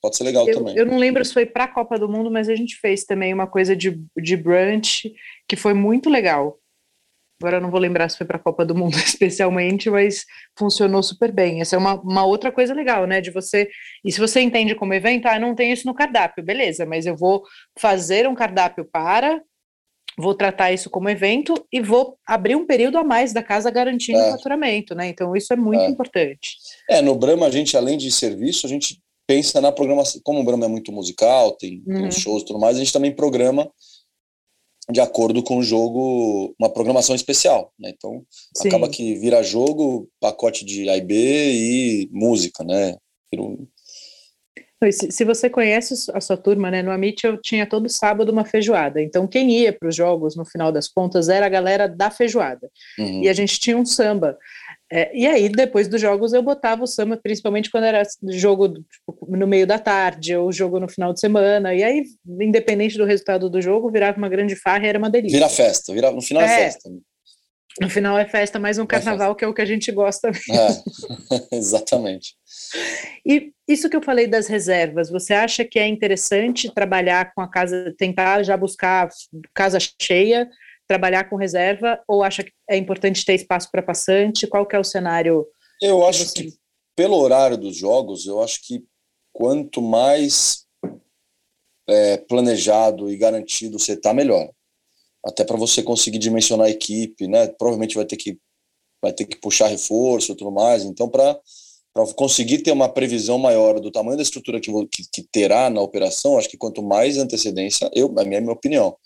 pode 0.00 0.16
ser 0.16 0.22
legal 0.22 0.46
eu, 0.48 0.54
também. 0.54 0.76
Eu 0.76 0.86
não 0.86 0.96
lembro 0.96 1.24
se 1.24 1.32
foi 1.32 1.44
para 1.44 1.64
a 1.64 1.68
Copa 1.68 1.98
do 1.98 2.08
Mundo, 2.08 2.30
mas 2.30 2.48
a 2.48 2.54
gente 2.54 2.76
fez 2.76 3.04
também 3.04 3.34
uma 3.34 3.48
coisa 3.48 3.74
de, 3.74 4.00
de 4.16 4.36
brunch 4.36 5.12
que 5.48 5.56
foi 5.56 5.74
muito 5.74 6.08
legal. 6.08 6.58
Agora 7.40 7.58
eu 7.58 7.60
não 7.60 7.70
vou 7.70 7.80
lembrar 7.80 8.08
se 8.08 8.16
foi 8.16 8.26
para 8.26 8.38
a 8.38 8.42
Copa 8.42 8.64
do 8.64 8.74
Mundo 8.74 8.96
especialmente, 8.96 9.90
mas 9.90 10.24
funcionou 10.58 11.02
super 11.02 11.30
bem. 11.30 11.60
Essa 11.60 11.76
é 11.76 11.78
uma, 11.78 12.00
uma 12.00 12.24
outra 12.24 12.50
coisa 12.50 12.72
legal, 12.72 13.06
né? 13.06 13.20
De 13.20 13.30
você. 13.30 13.68
E 14.04 14.10
se 14.10 14.18
você 14.18 14.40
entende 14.40 14.74
como 14.74 14.94
evento, 14.94 15.26
ah, 15.26 15.38
não 15.38 15.54
tem 15.54 15.72
isso 15.72 15.86
no 15.86 15.94
cardápio, 15.94 16.44
beleza, 16.44 16.86
mas 16.86 17.06
eu 17.06 17.16
vou 17.16 17.42
fazer 17.78 18.26
um 18.26 18.34
cardápio 18.34 18.88
para, 18.90 19.40
vou 20.18 20.34
tratar 20.34 20.72
isso 20.72 20.88
como 20.88 21.10
evento 21.10 21.54
e 21.70 21.80
vou 21.80 22.16
abrir 22.26 22.56
um 22.56 22.64
período 22.64 22.96
a 22.96 23.04
mais 23.04 23.34
da 23.34 23.42
casa 23.42 23.70
garantindo 23.70 24.18
é. 24.18 24.28
o 24.28 24.32
faturamento, 24.32 24.94
né? 24.94 25.08
Então 25.08 25.36
isso 25.36 25.52
é 25.52 25.56
muito 25.56 25.82
é. 25.82 25.88
importante. 25.88 26.56
É, 26.88 27.02
no 27.02 27.14
Brahma, 27.14 27.46
a 27.46 27.50
gente, 27.50 27.76
além 27.76 27.98
de 27.98 28.10
serviço, 28.10 28.66
a 28.66 28.68
gente 28.68 28.98
pensa 29.26 29.60
na 29.60 29.70
programação. 29.70 30.20
Como 30.24 30.40
o 30.40 30.44
Brahma 30.44 30.64
é 30.64 30.68
muito 30.68 30.90
musical, 30.90 31.52
tem, 31.52 31.82
uhum. 31.86 32.02
tem 32.02 32.10
shows 32.10 32.42
e 32.42 32.46
tudo 32.46 32.58
mais, 32.58 32.76
a 32.76 32.78
gente 32.78 32.92
também 32.92 33.14
programa 33.14 33.70
de 34.90 35.00
acordo 35.00 35.42
com 35.42 35.58
o 35.58 35.62
jogo, 35.62 36.54
uma 36.58 36.70
programação 36.70 37.14
especial, 37.14 37.72
né? 37.78 37.90
Então, 37.94 38.24
Sim. 38.54 38.68
acaba 38.68 38.88
que 38.88 39.14
vira 39.16 39.42
jogo, 39.42 40.08
pacote 40.20 40.64
de 40.64 40.88
A 40.88 40.96
e 40.96 41.00
B 41.00 41.14
e 41.14 42.08
música, 42.12 42.62
né? 42.62 42.96
Se, 44.92 45.10
se 45.10 45.24
você 45.24 45.48
conhece 45.48 46.10
a 46.12 46.20
sua 46.20 46.36
turma, 46.36 46.70
né? 46.70 46.82
No 46.82 46.90
Amit 46.90 47.24
eu 47.26 47.40
tinha 47.40 47.66
todo 47.66 47.88
sábado 47.88 48.30
uma 48.30 48.44
feijoada. 48.44 49.00
Então, 49.00 49.26
quem 49.26 49.50
ia 49.50 49.72
para 49.72 49.88
os 49.88 49.96
jogos, 49.96 50.36
no 50.36 50.44
final 50.44 50.70
das 50.70 50.86
contas, 50.86 51.28
era 51.28 51.46
a 51.46 51.48
galera 51.48 51.88
da 51.88 52.10
feijoada. 52.10 52.70
Uhum. 52.98 53.22
E 53.22 53.28
a 53.28 53.32
gente 53.32 53.58
tinha 53.58 53.76
um 53.76 53.86
samba. 53.86 54.38
É, 54.90 55.16
e 55.16 55.26
aí, 55.26 55.48
depois 55.48 55.88
dos 55.88 56.00
jogos, 56.00 56.32
eu 56.32 56.42
botava 56.42 56.84
o 56.84 56.86
samba, 56.86 57.18
principalmente 57.20 57.70
quando 57.70 57.84
era 57.84 58.02
jogo 58.30 58.68
tipo, 58.68 59.26
no 59.28 59.46
meio 59.46 59.66
da 59.66 59.78
tarde, 59.78 60.36
ou 60.36 60.52
jogo 60.52 60.78
no 60.78 60.88
final 60.88 61.12
de 61.12 61.18
semana. 61.18 61.74
E 61.74 61.82
aí, 61.82 62.04
independente 62.40 62.96
do 62.96 63.04
resultado 63.04 63.50
do 63.50 63.60
jogo, 63.60 63.90
virava 63.90 64.16
uma 64.16 64.28
grande 64.28 64.54
farra 64.54 64.84
e 64.84 64.88
era 64.88 64.98
uma 64.98 65.10
delícia. 65.10 65.36
Vira 65.36 65.48
festa, 65.48 65.92
vira, 65.92 66.12
no 66.12 66.22
final 66.22 66.42
é, 66.42 66.46
é 66.46 66.48
festa. 66.48 66.88
No 67.80 67.90
final 67.90 68.16
é 68.16 68.24
festa, 68.24 68.58
mais 68.58 68.78
um 68.78 68.84
é 68.84 68.86
carnaval, 68.86 69.34
que 69.34 69.44
é 69.44 69.48
o 69.48 69.52
que 69.52 69.60
a 69.60 69.66
gente 69.66 69.90
gosta. 69.90 70.28
É, 70.30 71.52
exatamente. 71.56 72.34
E 73.26 73.50
isso 73.68 73.90
que 73.90 73.96
eu 73.96 74.02
falei 74.02 74.26
das 74.26 74.46
reservas, 74.46 75.10
você 75.10 75.34
acha 75.34 75.64
que 75.64 75.78
é 75.78 75.86
interessante 75.86 76.72
trabalhar 76.72 77.34
com 77.34 77.42
a 77.42 77.50
casa, 77.50 77.92
tentar 77.98 78.42
já 78.44 78.56
buscar 78.56 79.08
casa 79.52 79.78
cheia, 80.00 80.48
trabalhar 80.88 81.24
com 81.24 81.36
reserva 81.36 82.00
ou 82.06 82.22
acha 82.22 82.44
que 82.44 82.52
é 82.68 82.76
importante 82.76 83.24
ter 83.24 83.34
espaço 83.34 83.70
para 83.70 83.82
passante? 83.82 84.46
Qual 84.46 84.66
que 84.66 84.76
é 84.76 84.78
o 84.78 84.84
cenário? 84.84 85.46
Eu 85.82 86.06
acho 86.06 86.32
que 86.32 86.54
pelo 86.96 87.16
horário 87.16 87.58
dos 87.58 87.76
jogos, 87.76 88.26
eu 88.26 88.42
acho 88.42 88.60
que 88.66 88.84
quanto 89.32 89.82
mais 89.82 90.64
é, 91.86 92.16
planejado 92.16 93.10
e 93.10 93.16
garantido 93.16 93.78
você 93.78 93.92
está, 93.92 94.14
melhor. 94.14 94.50
Até 95.24 95.44
para 95.44 95.56
você 95.56 95.82
conseguir 95.82 96.18
dimensionar 96.18 96.68
a 96.68 96.70
equipe, 96.70 97.28
né? 97.28 97.48
Provavelmente 97.48 97.94
vai 97.94 98.06
ter 98.06 98.16
que 98.16 98.38
vai 99.02 99.12
ter 99.12 99.26
que 99.26 99.36
puxar 99.36 99.68
reforço 99.68 100.32
e 100.32 100.34
tudo 100.34 100.50
mais. 100.50 100.84
Então, 100.84 101.08
para 101.08 101.38
conseguir 102.16 102.58
ter 102.58 102.72
uma 102.72 102.88
previsão 102.88 103.38
maior 103.38 103.78
do 103.78 103.90
tamanho 103.90 104.16
da 104.16 104.22
estrutura 104.22 104.60
que, 104.60 104.70
que, 104.86 105.02
que 105.12 105.22
terá 105.30 105.68
na 105.68 105.80
operação, 105.80 106.38
acho 106.38 106.48
que 106.48 106.56
quanto 106.56 106.82
mais 106.82 107.18
antecedência, 107.18 107.90
eu, 107.94 108.12
a 108.18 108.24
minha, 108.24 108.38
a 108.38 108.40
minha 108.40 108.52
opinião, 108.52 108.96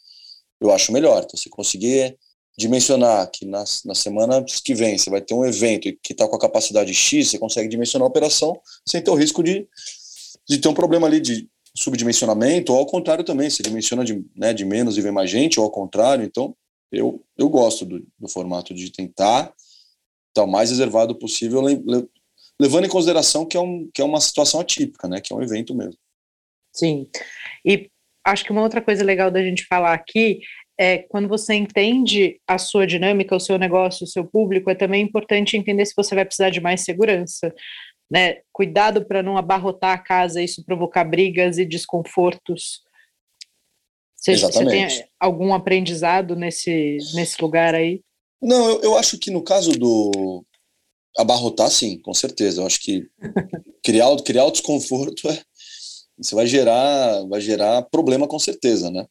eu 0.61 0.71
acho 0.71 0.93
melhor. 0.93 1.23
Então, 1.25 1.39
você 1.39 1.49
conseguir 1.49 2.17
dimensionar 2.59 3.31
que 3.31 3.47
na, 3.47 3.65
na 3.85 3.95
semana 3.95 4.45
que 4.45 4.75
vem 4.75 4.99
você 4.99 5.09
vai 5.09 5.21
ter 5.21 5.35
um 5.35 5.45
evento 5.45 5.91
que 6.03 6.13
está 6.13 6.29
com 6.29 6.37
a 6.37 6.41
capacidade 6.41 6.93
X, 6.93 7.31
você 7.31 7.39
consegue 7.39 7.69
dimensionar 7.69 8.05
a 8.05 8.11
operação 8.11 8.61
sem 8.87 9.03
ter 9.03 9.11
o 9.11 9.15
risco 9.15 9.43
de, 9.43 9.67
de 10.49 10.59
ter 10.59 10.69
um 10.69 10.75
problema 10.75 11.07
ali 11.07 11.21
de 11.21 11.49
subdimensionamento, 11.75 12.73
ou 12.73 12.79
ao 12.79 12.87
contrário 12.87 13.25
também, 13.25 13.49
você 13.49 13.63
dimensiona 13.63 14.05
de, 14.05 14.25
né, 14.37 14.53
de 14.53 14.65
menos 14.65 14.99
e 14.99 15.01
vem 15.01 15.13
mais 15.13 15.31
gente, 15.31 15.59
ou 15.59 15.65
ao 15.65 15.71
contrário. 15.71 16.25
Então, 16.25 16.55
eu, 16.93 17.23
eu 17.39 17.49
gosto 17.49 17.85
do, 17.85 18.05
do 18.19 18.29
formato 18.29 18.75
de 18.75 18.91
tentar 18.91 19.55
estar 20.29 20.45
o 20.45 20.51
mais 20.51 20.71
reservado 20.71 21.15
possível, 21.15 21.63
levando 22.61 22.85
em 22.85 22.89
consideração 22.89 23.47
que 23.47 23.57
é, 23.57 23.61
um, 23.61 23.89
que 23.93 24.03
é 24.03 24.05
uma 24.05 24.21
situação 24.21 24.61
atípica, 24.61 25.09
né, 25.09 25.21
que 25.21 25.33
é 25.33 25.37
um 25.37 25.43
evento 25.43 25.75
mesmo. 25.75 25.99
Sim. 26.73 27.09
E 27.65 27.91
acho 28.25 28.45
que 28.45 28.53
uma 28.53 28.63
outra 28.63 28.81
coisa 28.81 29.05
legal 29.05 29.31
da 29.31 29.43
gente 29.43 29.67
falar 29.67 29.95
aqui 29.95 30.41
é 30.79 30.99
quando 30.99 31.29
você 31.29 31.55
entende 31.55 32.41
a 32.47 32.57
sua 32.57 32.87
dinâmica, 32.87 33.37
o 33.37 33.41
seu 33.41 33.59
negócio, 33.59 34.05
o 34.05 34.09
seu 34.09 34.25
público, 34.25 34.71
é 34.71 34.75
também 34.75 35.03
importante 35.03 35.57
entender 35.57 35.85
se 35.85 35.95
você 35.95 36.15
vai 36.15 36.25
precisar 36.25 36.51
de 36.51 36.61
mais 36.61 36.81
segurança. 36.81 37.55
Né? 38.11 38.39
Cuidado 38.53 39.05
para 39.05 39.23
não 39.23 39.37
abarrotar 39.37 39.93
a 39.93 39.99
casa, 39.99 40.43
isso 40.43 40.65
provocar 40.65 41.05
brigas 41.05 41.59
e 41.59 41.67
desconfortos. 41.67 42.83
Você, 44.17 44.37
você 44.37 44.67
tem 44.67 44.87
algum 45.19 45.53
aprendizado 45.55 46.35
nesse, 46.35 46.99
nesse 47.15 47.41
lugar 47.41 47.75
aí? 47.75 48.03
Não, 48.43 48.71
eu, 48.71 48.81
eu 48.83 48.97
acho 48.97 49.19
que 49.19 49.31
no 49.31 49.43
caso 49.43 49.73
do 49.73 50.45
abarrotar, 51.17 51.71
sim, 51.71 51.99
com 51.99 52.15
certeza. 52.15 52.63
Eu 52.63 52.67
acho 52.67 52.81
que 52.81 53.07
criar, 53.85 54.15
criar 54.25 54.47
o 54.47 54.51
desconforto 54.51 55.29
é, 55.29 55.43
você 56.21 56.35
vai 56.35 56.47
gerar, 56.47 57.27
vai 57.29 57.41
gerar 57.41 57.83
problema 57.83 58.29
com 58.29 58.39
certeza, 58.39 58.91
né? 58.91 59.07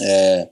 É, 0.00 0.50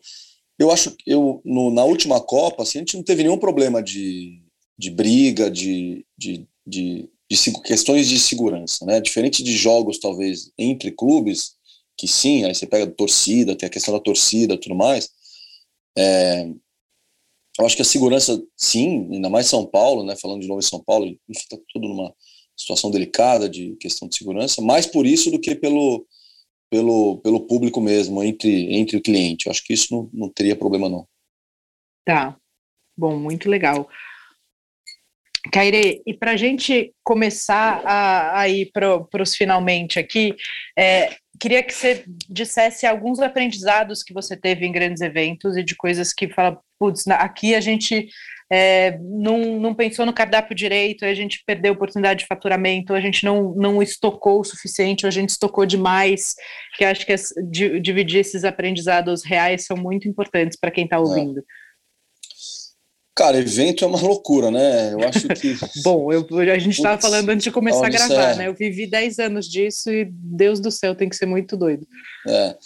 eu 0.58 0.70
acho 0.70 0.92
que 0.92 1.10
eu, 1.10 1.42
no, 1.44 1.70
na 1.70 1.84
última 1.84 2.20
Copa, 2.20 2.62
assim, 2.62 2.78
a 2.78 2.80
gente 2.80 2.96
não 2.96 3.02
teve 3.02 3.22
nenhum 3.22 3.38
problema 3.38 3.82
de, 3.82 4.42
de 4.78 4.90
briga, 4.90 5.50
de, 5.50 6.06
de, 6.16 6.46
de, 6.66 7.10
de 7.30 7.52
questões 7.64 8.08
de 8.08 8.18
segurança, 8.18 8.87
né? 8.87 9.00
Diferente 9.00 9.42
de 9.42 9.56
jogos, 9.56 9.98
talvez, 9.98 10.52
entre 10.56 10.92
clubes, 10.92 11.56
que 11.96 12.06
sim, 12.06 12.44
aí 12.44 12.54
você 12.54 12.66
pega 12.66 12.87
torcida, 12.87 13.56
tem 13.56 13.66
a 13.66 13.70
questão 13.70 13.94
da 13.94 14.00
torcida 14.00 14.58
tudo 14.58 14.74
mais. 14.74 15.10
É, 15.96 16.48
eu 17.58 17.66
acho 17.66 17.76
que 17.76 17.82
a 17.82 17.84
segurança, 17.84 18.42
sim, 18.56 19.08
ainda 19.12 19.28
mais 19.28 19.46
São 19.46 19.64
Paulo, 19.66 20.04
né? 20.04 20.16
Falando 20.16 20.40
de 20.40 20.48
novo 20.48 20.60
em 20.60 20.62
São 20.62 20.82
Paulo, 20.82 21.06
enfim, 21.06 21.44
tá 21.50 21.56
tudo 21.72 21.88
numa 21.88 22.14
situação 22.56 22.90
delicada 22.90 23.48
de 23.48 23.76
questão 23.76 24.08
de 24.08 24.16
segurança, 24.16 24.62
mais 24.62 24.86
por 24.86 25.06
isso 25.06 25.30
do 25.30 25.40
que 25.40 25.54
pelo, 25.54 26.06
pelo, 26.70 27.18
pelo 27.18 27.40
público 27.46 27.80
mesmo, 27.80 28.22
entre, 28.22 28.74
entre 28.74 28.96
o 28.96 29.02
cliente. 29.02 29.46
Eu 29.46 29.50
acho 29.50 29.64
que 29.64 29.72
isso 29.72 29.94
não, 29.94 30.10
não 30.12 30.28
teria 30.28 30.56
problema, 30.56 30.88
não. 30.88 31.06
Tá. 32.04 32.36
Bom, 32.96 33.18
muito 33.18 33.48
legal. 33.48 33.88
Caire, 35.52 36.02
e 36.07 36.14
para 36.14 36.33
a 36.33 36.37
gente 36.37 36.92
começar 37.02 37.83
a, 37.85 38.40
a 38.40 38.48
ir 38.48 38.70
para 38.72 39.22
os 39.22 39.37
finalmente 39.37 39.98
aqui, 39.98 40.35
é, 40.76 41.16
queria 41.38 41.62
que 41.62 41.74
você 41.74 42.04
dissesse 42.28 42.87
alguns 42.87 43.20
aprendizados 43.20 44.02
que 44.02 44.14
você 44.14 44.37
teve 44.37 44.66
em 44.66 44.72
grandes 44.72 45.02
eventos 45.02 45.57
e 45.57 45.62
de 45.62 45.76
coisas 45.76 46.12
que 46.12 46.28
fala, 46.28 46.59
putz, 46.78 47.07
aqui 47.09 47.54
a 47.54 47.61
gente 47.61 48.09
é, 48.50 48.98
não, 49.00 49.59
não 49.59 49.74
pensou 49.74 50.07
no 50.07 50.12
cardápio 50.12 50.54
direito, 50.54 51.04
a 51.04 51.14
gente 51.14 51.42
perdeu 51.46 51.72
a 51.72 51.74
oportunidade 51.74 52.20
de 52.20 52.26
faturamento, 52.26 52.94
a 52.94 53.00
gente 53.00 53.24
não, 53.24 53.54
não 53.54 53.83
estocou 53.83 54.40
o 54.40 54.44
suficiente, 54.44 55.07
a 55.07 55.11
gente 55.11 55.30
estocou 55.30 55.66
demais, 55.66 56.35
que 56.76 56.85
acho 56.85 57.04
que 57.04 57.12
as, 57.12 57.33
de, 57.50 57.80
dividir 57.80 58.20
esses 58.20 58.44
aprendizados 58.44 59.24
reais 59.24 59.64
são 59.64 59.76
muito 59.76 60.09
importantes 60.09 60.59
para 60.59 60.70
quem 60.70 60.85
está 60.85 60.96
é. 60.96 61.00
ouvindo. 61.00 61.40
É. 61.40 61.63
Cara, 63.16 63.38
evento 63.38 63.85
é 63.85 63.87
uma 63.87 64.00
loucura, 64.00 64.50
né? 64.50 64.92
Eu 64.92 65.09
acho 65.09 65.29
que. 65.29 65.55
Bom, 65.85 66.12
eu, 66.12 66.27
a 66.53 66.59
gente 66.59 66.77
estava 66.77 67.00
falando 67.00 67.29
antes 67.29 67.44
de 67.44 67.50
começar 67.53 67.87
a 67.87 67.90
gravar, 67.90 68.33
é... 68.33 68.37
né? 68.37 68.48
Eu 68.48 68.55
vivi 68.55 68.87
10 68.87 69.20
anos 69.20 69.48
disso 69.48 69.88
e, 69.90 70.05
Deus 70.11 70.59
do 70.59 70.70
céu, 70.70 70.96
tem 70.96 71.09
que 71.09 71.16
ser 71.16 71.27
muito 71.27 71.57
doido. 71.57 71.87
É. 72.29 72.57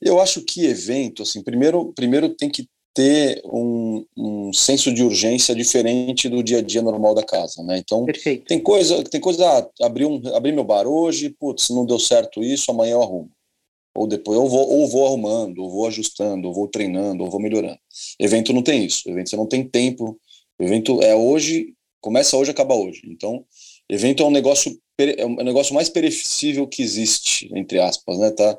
Eu 0.00 0.20
acho 0.20 0.42
que 0.42 0.64
evento, 0.64 1.22
assim, 1.22 1.42
primeiro, 1.42 1.92
primeiro 1.94 2.30
tem 2.30 2.48
que 2.48 2.66
ter 2.94 3.40
um, 3.44 4.04
um 4.16 4.52
senso 4.52 4.92
de 4.92 5.02
urgência 5.02 5.54
diferente 5.54 6.28
do 6.28 6.42
dia 6.42 6.58
a 6.58 6.62
dia 6.62 6.82
normal 6.82 7.14
da 7.14 7.22
casa, 7.22 7.62
né? 7.62 7.78
Então, 7.78 8.04
Perfeito. 8.04 8.46
tem 8.46 8.60
coisa, 8.60 9.02
tem 9.04 9.20
coisa, 9.20 9.46
ah, 9.46 9.86
abri, 9.86 10.04
um, 10.04 10.20
abri 10.34 10.52
meu 10.52 10.64
bar 10.64 10.86
hoje, 10.86 11.30
putz, 11.30 11.70
não 11.70 11.86
deu 11.86 11.98
certo 11.98 12.42
isso, 12.42 12.70
amanhã 12.70 12.92
eu 12.92 13.02
arrumo. 13.02 13.30
Ou 13.94 14.06
depois 14.06 14.38
eu 14.38 14.48
vou, 14.48 14.68
ou 14.68 14.88
vou 14.88 15.06
arrumando, 15.06 15.58
ou 15.58 15.70
vou 15.70 15.86
ajustando, 15.86 16.48
ou 16.48 16.54
vou 16.54 16.68
treinando, 16.68 17.24
ou 17.24 17.30
vou 17.30 17.40
melhorando. 17.40 17.78
Evento 18.18 18.52
não 18.52 18.62
tem 18.62 18.84
isso. 18.84 19.08
Evento 19.08 19.30
você 19.30 19.36
não 19.36 19.46
tem 19.46 19.68
tempo. 19.68 20.18
evento 20.58 21.02
é 21.02 21.14
hoje, 21.14 21.74
começa 22.00 22.36
hoje, 22.36 22.50
acaba 22.50 22.74
hoje. 22.74 23.02
Então, 23.06 23.44
evento 23.88 24.22
é 24.22 24.26
um 24.26 24.30
negócio 24.30 24.78
é 24.98 25.26
um 25.26 25.36
negócio 25.36 25.74
mais 25.74 25.88
perecível 25.88 26.66
que 26.66 26.82
existe, 26.82 27.50
entre 27.54 27.80
aspas, 27.80 28.18
né? 28.18 28.30
Tá? 28.30 28.58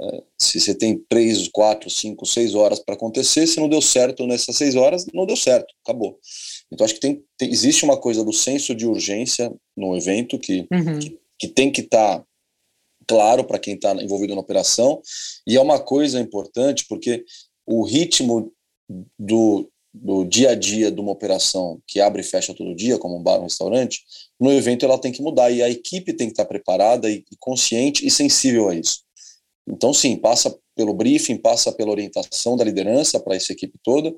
É, 0.00 0.22
se 0.38 0.60
você 0.60 0.74
tem 0.74 0.98
três, 1.08 1.48
quatro, 1.48 1.88
cinco, 1.88 2.26
seis 2.26 2.54
horas 2.54 2.80
para 2.80 2.94
acontecer, 2.94 3.46
se 3.46 3.60
não 3.60 3.68
deu 3.68 3.80
certo 3.80 4.26
nessas 4.26 4.56
seis 4.56 4.74
horas, 4.74 5.06
não 5.14 5.26
deu 5.26 5.36
certo, 5.36 5.72
acabou. 5.84 6.18
Então 6.72 6.84
acho 6.84 6.94
que 6.94 7.00
tem, 7.00 7.22
tem 7.38 7.50
existe 7.50 7.84
uma 7.84 7.96
coisa 7.96 8.24
do 8.24 8.32
senso 8.32 8.74
de 8.74 8.86
urgência 8.86 9.52
no 9.76 9.96
evento 9.96 10.38
que, 10.38 10.66
uhum. 10.72 10.98
que, 10.98 11.18
que, 11.38 11.48
tem 11.48 11.70
que 11.70 11.82
estar 11.82 12.18
tá 12.18 12.26
claro 13.06 13.44
para 13.44 13.58
quem 13.58 13.74
está 13.74 13.94
envolvido 13.94 14.34
na 14.34 14.40
operação, 14.40 15.00
e 15.46 15.56
é 15.56 15.60
uma 15.60 15.78
coisa 15.78 16.20
importante 16.20 16.84
porque 16.88 17.24
o 17.66 17.82
ritmo 17.84 18.52
do, 19.18 19.70
do 19.92 20.24
dia 20.24 20.50
a 20.50 20.54
dia 20.54 20.90
de 20.90 21.00
uma 21.00 21.12
operação 21.12 21.80
que 21.86 22.00
abre 22.00 22.20
e 22.20 22.24
fecha 22.24 22.54
todo 22.54 22.74
dia, 22.74 22.98
como 22.98 23.16
um 23.16 23.22
bar, 23.22 23.38
um 23.38 23.44
restaurante, 23.44 24.00
no 24.38 24.52
evento 24.52 24.84
ela 24.84 24.98
tem 24.98 25.12
que 25.12 25.22
mudar 25.22 25.50
e 25.50 25.62
a 25.62 25.70
equipe 25.70 26.12
tem 26.12 26.26
que 26.26 26.32
estar 26.32 26.44
tá 26.44 26.48
preparada 26.48 27.10
e, 27.10 27.24
e 27.30 27.36
consciente 27.38 28.06
e 28.06 28.10
sensível 28.10 28.68
a 28.68 28.74
isso. 28.74 29.04
Então, 29.66 29.94
sim, 29.94 30.16
passa 30.16 30.54
pelo 30.76 30.92
briefing, 30.92 31.38
passa 31.38 31.72
pela 31.72 31.90
orientação 31.90 32.56
da 32.56 32.64
liderança 32.64 33.18
para 33.18 33.36
essa 33.36 33.52
equipe 33.52 33.78
toda, 33.82 34.14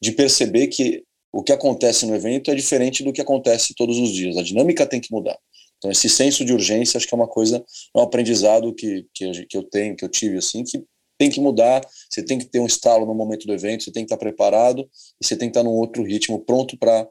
de 0.00 0.12
perceber 0.12 0.66
que 0.66 1.04
o 1.32 1.42
que 1.42 1.52
acontece 1.52 2.04
no 2.06 2.14
evento 2.14 2.50
é 2.50 2.54
diferente 2.54 3.04
do 3.04 3.12
que 3.12 3.20
acontece 3.20 3.74
todos 3.74 3.98
os 3.98 4.10
dias. 4.10 4.36
A 4.36 4.42
dinâmica 4.42 4.86
tem 4.86 5.00
que 5.00 5.12
mudar. 5.12 5.38
Então, 5.80 5.90
esse 5.90 6.10
senso 6.10 6.44
de 6.44 6.52
urgência, 6.52 6.98
acho 6.98 7.08
que 7.08 7.14
é 7.14 7.16
uma 7.16 7.26
coisa, 7.26 7.56
é 7.56 7.98
um 7.98 8.02
aprendizado 8.02 8.74
que, 8.74 9.06
que, 9.14 9.46
que 9.46 9.56
eu 9.56 9.62
tenho, 9.62 9.96
que 9.96 10.04
eu 10.04 10.10
tive, 10.10 10.36
assim, 10.36 10.62
que 10.62 10.84
tem 11.18 11.30
que 11.30 11.40
mudar, 11.40 11.82
você 12.10 12.22
tem 12.22 12.38
que 12.38 12.44
ter 12.44 12.60
um 12.60 12.66
estalo 12.66 13.06
no 13.06 13.14
momento 13.14 13.46
do 13.46 13.52
evento, 13.52 13.84
você 13.84 13.90
tem 13.90 14.04
que 14.04 14.12
estar 14.12 14.18
preparado 14.18 14.88
e 15.20 15.26
você 15.26 15.36
tem 15.36 15.48
que 15.48 15.58
estar 15.58 15.62
num 15.62 15.74
outro 15.74 16.02
ritmo, 16.02 16.38
pronto 16.44 16.76
para 16.78 17.08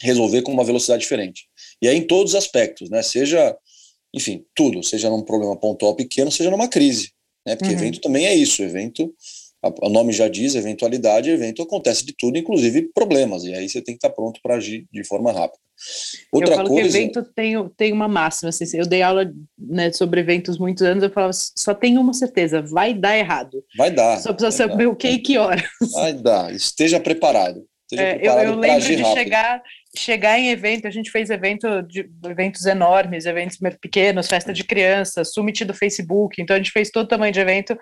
resolver 0.00 0.42
com 0.42 0.52
uma 0.52 0.64
velocidade 0.64 1.02
diferente. 1.02 1.46
E 1.80 1.88
aí 1.88 1.96
em 1.96 2.06
todos 2.06 2.32
os 2.32 2.38
aspectos, 2.38 2.90
né? 2.90 3.02
Seja, 3.02 3.56
enfim, 4.14 4.44
tudo, 4.54 4.82
seja 4.82 5.08
num 5.08 5.22
problema 5.22 5.56
pontual 5.58 5.94
pequeno, 5.94 6.30
seja 6.30 6.50
numa 6.50 6.68
crise, 6.68 7.12
né? 7.46 7.56
Porque 7.56 7.72
uhum. 7.72 7.78
evento 7.78 8.00
também 8.00 8.26
é 8.26 8.34
isso, 8.34 8.62
evento 8.62 9.14
o 9.82 9.88
nome 9.88 10.12
já 10.12 10.28
diz, 10.28 10.54
eventualidade, 10.54 11.30
evento 11.30 11.62
acontece 11.62 12.04
de 12.04 12.14
tudo, 12.16 12.38
inclusive 12.38 12.90
problemas, 12.94 13.44
e 13.44 13.54
aí 13.54 13.68
você 13.68 13.80
tem 13.80 13.94
que 13.94 13.98
estar 13.98 14.10
pronto 14.10 14.40
para 14.42 14.56
agir 14.56 14.86
de 14.92 15.04
forma 15.04 15.32
rápida. 15.32 15.62
Outra 16.32 16.52
eu 16.52 16.56
falo 16.56 16.68
coisa... 16.68 16.88
que 16.90 16.96
evento 16.96 17.22
tem, 17.34 17.68
tem 17.76 17.92
uma 17.92 18.08
máxima, 18.08 18.50
assim, 18.50 18.64
eu 18.76 18.86
dei 18.86 19.02
aula 19.02 19.32
né, 19.58 19.92
sobre 19.92 20.20
eventos 20.20 20.58
muitos 20.58 20.82
anos, 20.82 21.02
eu 21.02 21.10
falava, 21.10 21.32
só 21.32 21.74
tem 21.74 21.98
uma 21.98 22.12
certeza, 22.12 22.62
vai 22.62 22.94
dar 22.94 23.16
errado. 23.16 23.64
Vai 23.76 23.90
dar. 23.90 24.18
Só 24.18 24.32
precisa 24.32 24.50
saber 24.50 24.86
o 24.86 24.96
que 24.96 25.08
e 25.08 25.18
que 25.18 25.38
horas. 25.38 25.64
Vai 25.92 26.12
dar, 26.12 26.54
esteja 26.54 27.00
preparado. 27.00 27.64
É, 27.98 28.18
eu, 28.20 28.32
eu 28.32 28.54
lembro 28.56 28.80
de 28.80 28.96
rápido. 28.96 29.14
chegar 29.14 29.62
chegar 29.96 30.38
em 30.38 30.50
evento, 30.50 30.86
a 30.86 30.90
gente 30.90 31.10
fez 31.10 31.30
evento 31.30 31.82
de, 31.82 32.08
eventos 32.28 32.66
enormes, 32.66 33.26
eventos 33.26 33.58
pequenos, 33.80 34.28
festa 34.28 34.52
de 34.52 34.64
criança, 34.64 35.24
summit 35.24 35.64
do 35.64 35.74
Facebook, 35.74 36.40
então 36.40 36.56
a 36.56 36.58
gente 36.58 36.72
fez 36.72 36.90
todo 36.90 37.08
tamanho 37.08 37.32
de 37.32 37.40
evento, 37.40 37.78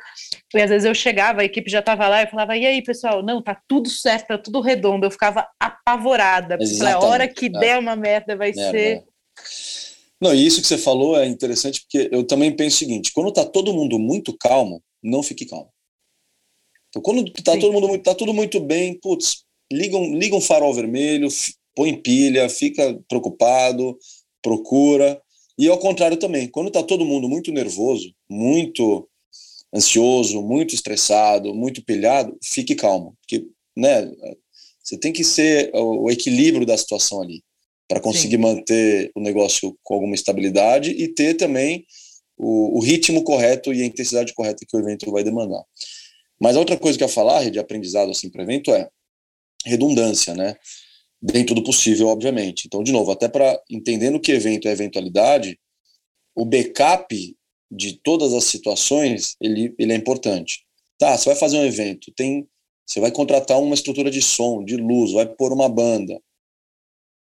e 0.55 0.61
às 0.61 0.71
vezes 0.71 0.85
eu 0.85 0.95
chegava, 0.95 1.41
a 1.41 1.45
equipe 1.45 1.71
já 1.71 1.81
estava 1.81 2.07
lá, 2.09 2.23
e 2.23 2.27
falava, 2.27 2.57
e 2.57 2.67
aí, 2.67 2.83
pessoal, 2.83 3.23
não, 3.23 3.43
tá 3.43 3.61
tudo 3.67 3.89
certo, 3.89 4.29
tá 4.29 4.39
tudo 4.39 4.61
redondo, 4.61 5.07
eu 5.07 5.11
ficava 5.11 5.47
apavorada, 5.59 6.59
porque 6.59 6.85
a 6.85 6.99
hora 6.99 7.27
que 7.27 7.47
é. 7.47 7.49
der 7.49 7.79
uma 7.79 7.97
merda 7.97 8.37
vai 8.37 8.53
merda. 8.53 8.71
ser... 8.71 9.05
Não, 10.21 10.33
e 10.35 10.47
isso 10.47 10.61
que 10.61 10.69
você 10.69 10.79
falou 10.79 11.19
é 11.19 11.27
interessante, 11.27 11.81
porque 11.81 12.09
eu 12.13 12.25
também 12.25 12.55
penso 12.55 12.77
o 12.77 12.79
seguinte, 12.79 13.11
quando 13.13 13.33
tá 13.33 13.45
todo 13.45 13.73
mundo 13.73 13.99
muito 13.99 14.37
calmo, 14.39 14.83
não 15.03 15.23
fique 15.23 15.47
calmo. 15.47 15.71
Então, 16.89 17.03
quando 17.03 17.25
tá 17.43 17.55
Sim. 17.55 17.61
todo 17.61 17.73
mundo 17.73 17.89
muito, 17.89 18.05
tá 18.05 18.15
tudo 18.15 18.35
muito 18.35 18.61
bem, 18.61 19.01
putz, 19.01 19.45
liga 19.73 19.97
um, 19.97 20.15
liga 20.15 20.37
um 20.37 20.41
farol 20.41 20.73
vermelho, 20.75 21.29
põe 21.75 21.95
pilha, 21.97 22.49
fica 22.49 22.99
preocupado, 23.09 23.97
procura. 24.43 25.21
E 25.59 25.69
ao 25.69 25.79
contrário 25.79 26.17
também, 26.17 26.49
quando 26.49 26.69
está 26.69 26.83
todo 26.83 27.05
mundo 27.05 27.29
muito 27.29 27.53
nervoso, 27.53 28.15
muito 28.29 29.09
ansioso, 29.75 30.43
muito 30.43 30.75
estressado, 30.75 31.55
muito 31.55 31.83
pilhado, 31.85 32.37
fique 32.43 32.75
calmo, 32.75 33.17
porque 33.21 33.47
né, 33.77 34.11
você 34.83 34.99
tem 34.99 35.13
que 35.13 35.25
ser 35.25 35.71
o 35.75 36.11
equilíbrio 36.11 36.67
da 36.67 36.77
situação 36.77 37.23
ali 37.23 37.43
para 37.89 38.01
conseguir 38.01 38.37
Sim. 38.37 38.43
manter 38.43 39.11
o 39.15 39.21
negócio 39.21 39.77
com 39.83 39.95
alguma 39.95 40.15
estabilidade 40.15 40.91
e 40.91 41.09
ter 41.09 41.35
também 41.35 41.85
o, 42.37 42.79
o, 42.79 42.81
ritmo 42.81 43.23
correto 43.23 43.73
e 43.73 43.83
a 43.83 43.87
intensidade 43.87 44.35
correta 44.35 44.65
que 44.67 44.77
o 44.77 44.81
evento 44.81 45.11
vai 45.11 45.23
demandar. 45.23 45.63
Mas 46.41 46.57
a 46.57 46.59
outra 46.59 46.77
coisa 46.77 46.97
que 46.97 47.05
eu 47.05 47.09
ia 47.09 47.13
falar 47.13 47.51
de 47.51 47.59
aprendizado 47.59 48.11
assim 48.11 48.31
para 48.31 48.43
evento 48.43 48.73
é 48.73 48.89
redundância, 49.65 50.35
né? 50.35 50.57
dentro 51.23 51.55
do 51.55 51.63
possível, 51.63 52.09
obviamente. 52.09 52.65
Então, 52.67 52.83
de 52.83 52.91
novo, 52.91 53.13
até 53.13 53.29
para 53.29 53.63
entendendo 53.71 54.19
que 54.19 54.33
evento 54.33 54.67
é 54.67 54.73
eventualidade, 54.73 55.59
o 56.35 56.45
backup 56.45 57.37
de 57.71 57.93
todas 58.03 58.33
as 58.35 58.45
situações 58.45 59.37
ele, 59.41 59.73
ele 59.79 59.93
é 59.93 59.97
importante. 59.97 60.65
Tá, 60.99 61.17
você 61.17 61.27
vai 61.27 61.37
fazer 61.37 61.59
um 61.59 61.65
evento, 61.65 62.13
tem, 62.17 62.47
você 62.85 63.01
vai 63.01 63.13
contratar 63.13 63.61
uma 63.61 63.75
estrutura 63.75 64.11
de 64.11 64.21
som, 64.21 64.65
de 64.65 64.77
luz, 64.77 65.13
vai 65.13 65.27
pôr 65.27 65.53
uma 65.53 65.69
banda. 65.69 66.21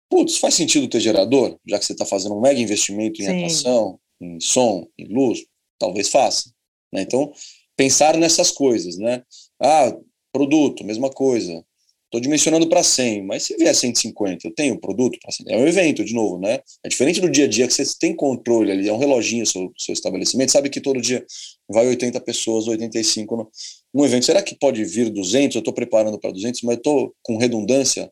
Putz, 0.08 0.38
faz 0.38 0.54
sentido 0.54 0.88
ter 0.88 1.00
gerador, 1.00 1.58
já 1.66 1.78
que 1.78 1.84
você 1.84 1.92
está 1.92 2.06
fazendo 2.06 2.36
um 2.36 2.40
mega 2.40 2.60
investimento 2.60 3.20
em 3.20 3.26
Sim. 3.26 3.36
atuação, 3.36 4.00
em 4.20 4.40
som, 4.40 4.86
em 4.96 5.06
luz, 5.06 5.44
talvez 5.78 6.08
faça. 6.08 6.50
Né? 6.92 7.02
Então, 7.02 7.32
pensar 7.76 8.16
nessas 8.16 8.50
coisas, 8.50 8.96
né? 8.96 9.22
Ah, 9.60 9.94
produto, 10.32 10.84
mesma 10.84 11.10
coisa. 11.10 11.64
Estou 12.08 12.22
dimensionando 12.22 12.66
para 12.66 12.82
100, 12.82 13.22
mas 13.26 13.42
se 13.42 13.54
vier 13.58 13.74
150, 13.74 14.48
eu 14.48 14.54
tenho 14.54 14.80
produto 14.80 15.18
para 15.20 15.30
100. 15.30 15.44
É 15.46 15.58
um 15.58 15.66
evento, 15.66 16.02
de 16.02 16.14
novo, 16.14 16.38
né? 16.38 16.58
É 16.82 16.88
diferente 16.88 17.20
do 17.20 17.28
dia 17.28 17.44
a 17.44 17.48
dia 17.48 17.66
que 17.66 17.74
você 17.74 17.84
tem 18.00 18.16
controle 18.16 18.72
ali, 18.72 18.88
é 18.88 18.92
um 18.92 18.96
reloginho 18.96 19.44
seu, 19.44 19.70
seu 19.76 19.92
estabelecimento, 19.92 20.50
sabe 20.50 20.70
que 20.70 20.80
todo 20.80 21.02
dia 21.02 21.22
vai 21.68 21.86
80 21.86 22.18
pessoas, 22.22 22.66
85 22.66 23.36
no, 23.36 23.50
um 23.94 24.06
evento. 24.06 24.24
Será 24.24 24.42
que 24.42 24.54
pode 24.54 24.82
vir 24.86 25.10
200? 25.10 25.56
Eu 25.56 25.58
estou 25.58 25.74
preparando 25.74 26.18
para 26.18 26.30
200, 26.30 26.62
mas 26.62 26.78
estou 26.78 27.14
com 27.22 27.36
redundância 27.36 28.10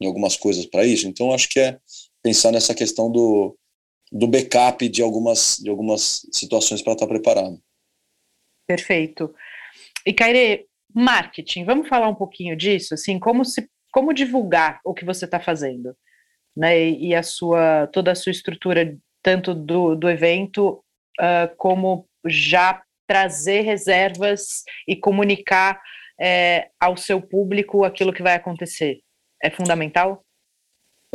em 0.00 0.06
algumas 0.06 0.36
coisas 0.36 0.66
para 0.66 0.84
isso. 0.84 1.06
Então, 1.06 1.32
acho 1.32 1.48
que 1.48 1.60
é 1.60 1.78
pensar 2.24 2.50
nessa 2.50 2.74
questão 2.74 3.08
do, 3.12 3.56
do 4.10 4.26
backup 4.26 4.88
de 4.88 5.02
algumas, 5.02 5.58
de 5.62 5.70
algumas 5.70 6.26
situações 6.32 6.82
para 6.82 6.94
estar 6.94 7.06
tá 7.06 7.12
preparado. 7.12 7.62
Perfeito. 8.66 9.32
E, 10.04 10.12
Caire, 10.12 10.66
Marketing, 10.98 11.64
vamos 11.64 11.88
falar 11.88 12.08
um 12.08 12.14
pouquinho 12.14 12.56
disso, 12.56 12.94
assim, 12.94 13.18
como 13.18 13.44
se 13.44 13.68
como 13.92 14.14
divulgar 14.14 14.80
o 14.84 14.94
que 14.94 15.04
você 15.04 15.26
está 15.26 15.38
fazendo, 15.38 15.94
né? 16.56 16.88
E, 16.88 17.14
a 17.14 17.22
sua 17.22 17.86
toda 17.88 18.12
a 18.12 18.14
sua 18.14 18.30
estrutura 18.30 18.96
tanto 19.22 19.54
do, 19.54 19.94
do 19.94 20.08
evento 20.08 20.82
uh, 21.20 21.54
como 21.56 22.08
já 22.26 22.82
trazer 23.06 23.60
reservas 23.60 24.64
e 24.88 24.96
comunicar 24.96 25.80
é, 26.20 26.68
ao 26.80 26.96
seu 26.96 27.20
público 27.20 27.84
aquilo 27.84 28.12
que 28.12 28.22
vai 28.22 28.34
acontecer. 28.34 29.00
É 29.42 29.50
fundamental? 29.50 30.25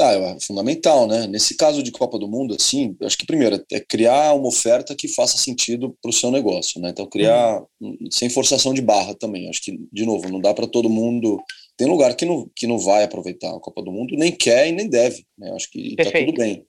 Ah, 0.02 0.14
é 0.14 0.40
fundamental, 0.40 1.08
né? 1.08 1.28
Nesse 1.28 1.56
caso 1.56 1.84
de 1.84 1.92
Copa 1.92 2.18
do 2.18 2.28
Mundo, 2.28 2.56
assim, 2.60 2.96
acho 3.04 3.18
que 3.18 3.26
primeiro 3.26 3.64
é 3.72 3.80
criar 3.80 4.34
uma 4.34 4.48
oferta 4.48 4.96
que 4.96 5.08
faça 5.08 5.38
sentido 5.38 5.96
para 6.02 6.10
o 6.10 6.14
seu 6.14 6.32
negócio, 6.32 6.82
né? 6.82 6.90
Então 6.90 7.06
criar 7.06 7.62
uhum. 7.80 7.98
sem 8.10 8.30
forçação 8.30 8.74
de 8.74 8.82
barra 8.82 9.14
também. 9.14 9.50
Acho 9.50 9.62
que 9.62 9.80
de 9.92 10.06
novo 10.06 10.30
não 10.30 10.42
dá 10.42 10.54
para 10.54 10.68
todo 10.68 10.90
mundo 10.90 11.42
tem 11.82 11.88
lugar 11.88 12.16
que 12.16 12.26
não, 12.26 12.48
que 12.56 12.68
não 12.68 12.78
vai 12.78 13.04
aproveitar 13.04 13.50
a 13.50 13.60
Copa 13.60 13.82
do 13.82 13.92
Mundo, 13.92 14.16
nem 14.16 14.32
quer 14.32 14.68
e 14.68 14.72
nem 14.72 14.88
deve. 14.88 15.26
Né? 15.36 15.52
Acho 15.56 15.68
que 15.72 15.96
está 15.98 16.12
tudo 16.12 16.34
bem. 16.34 16.64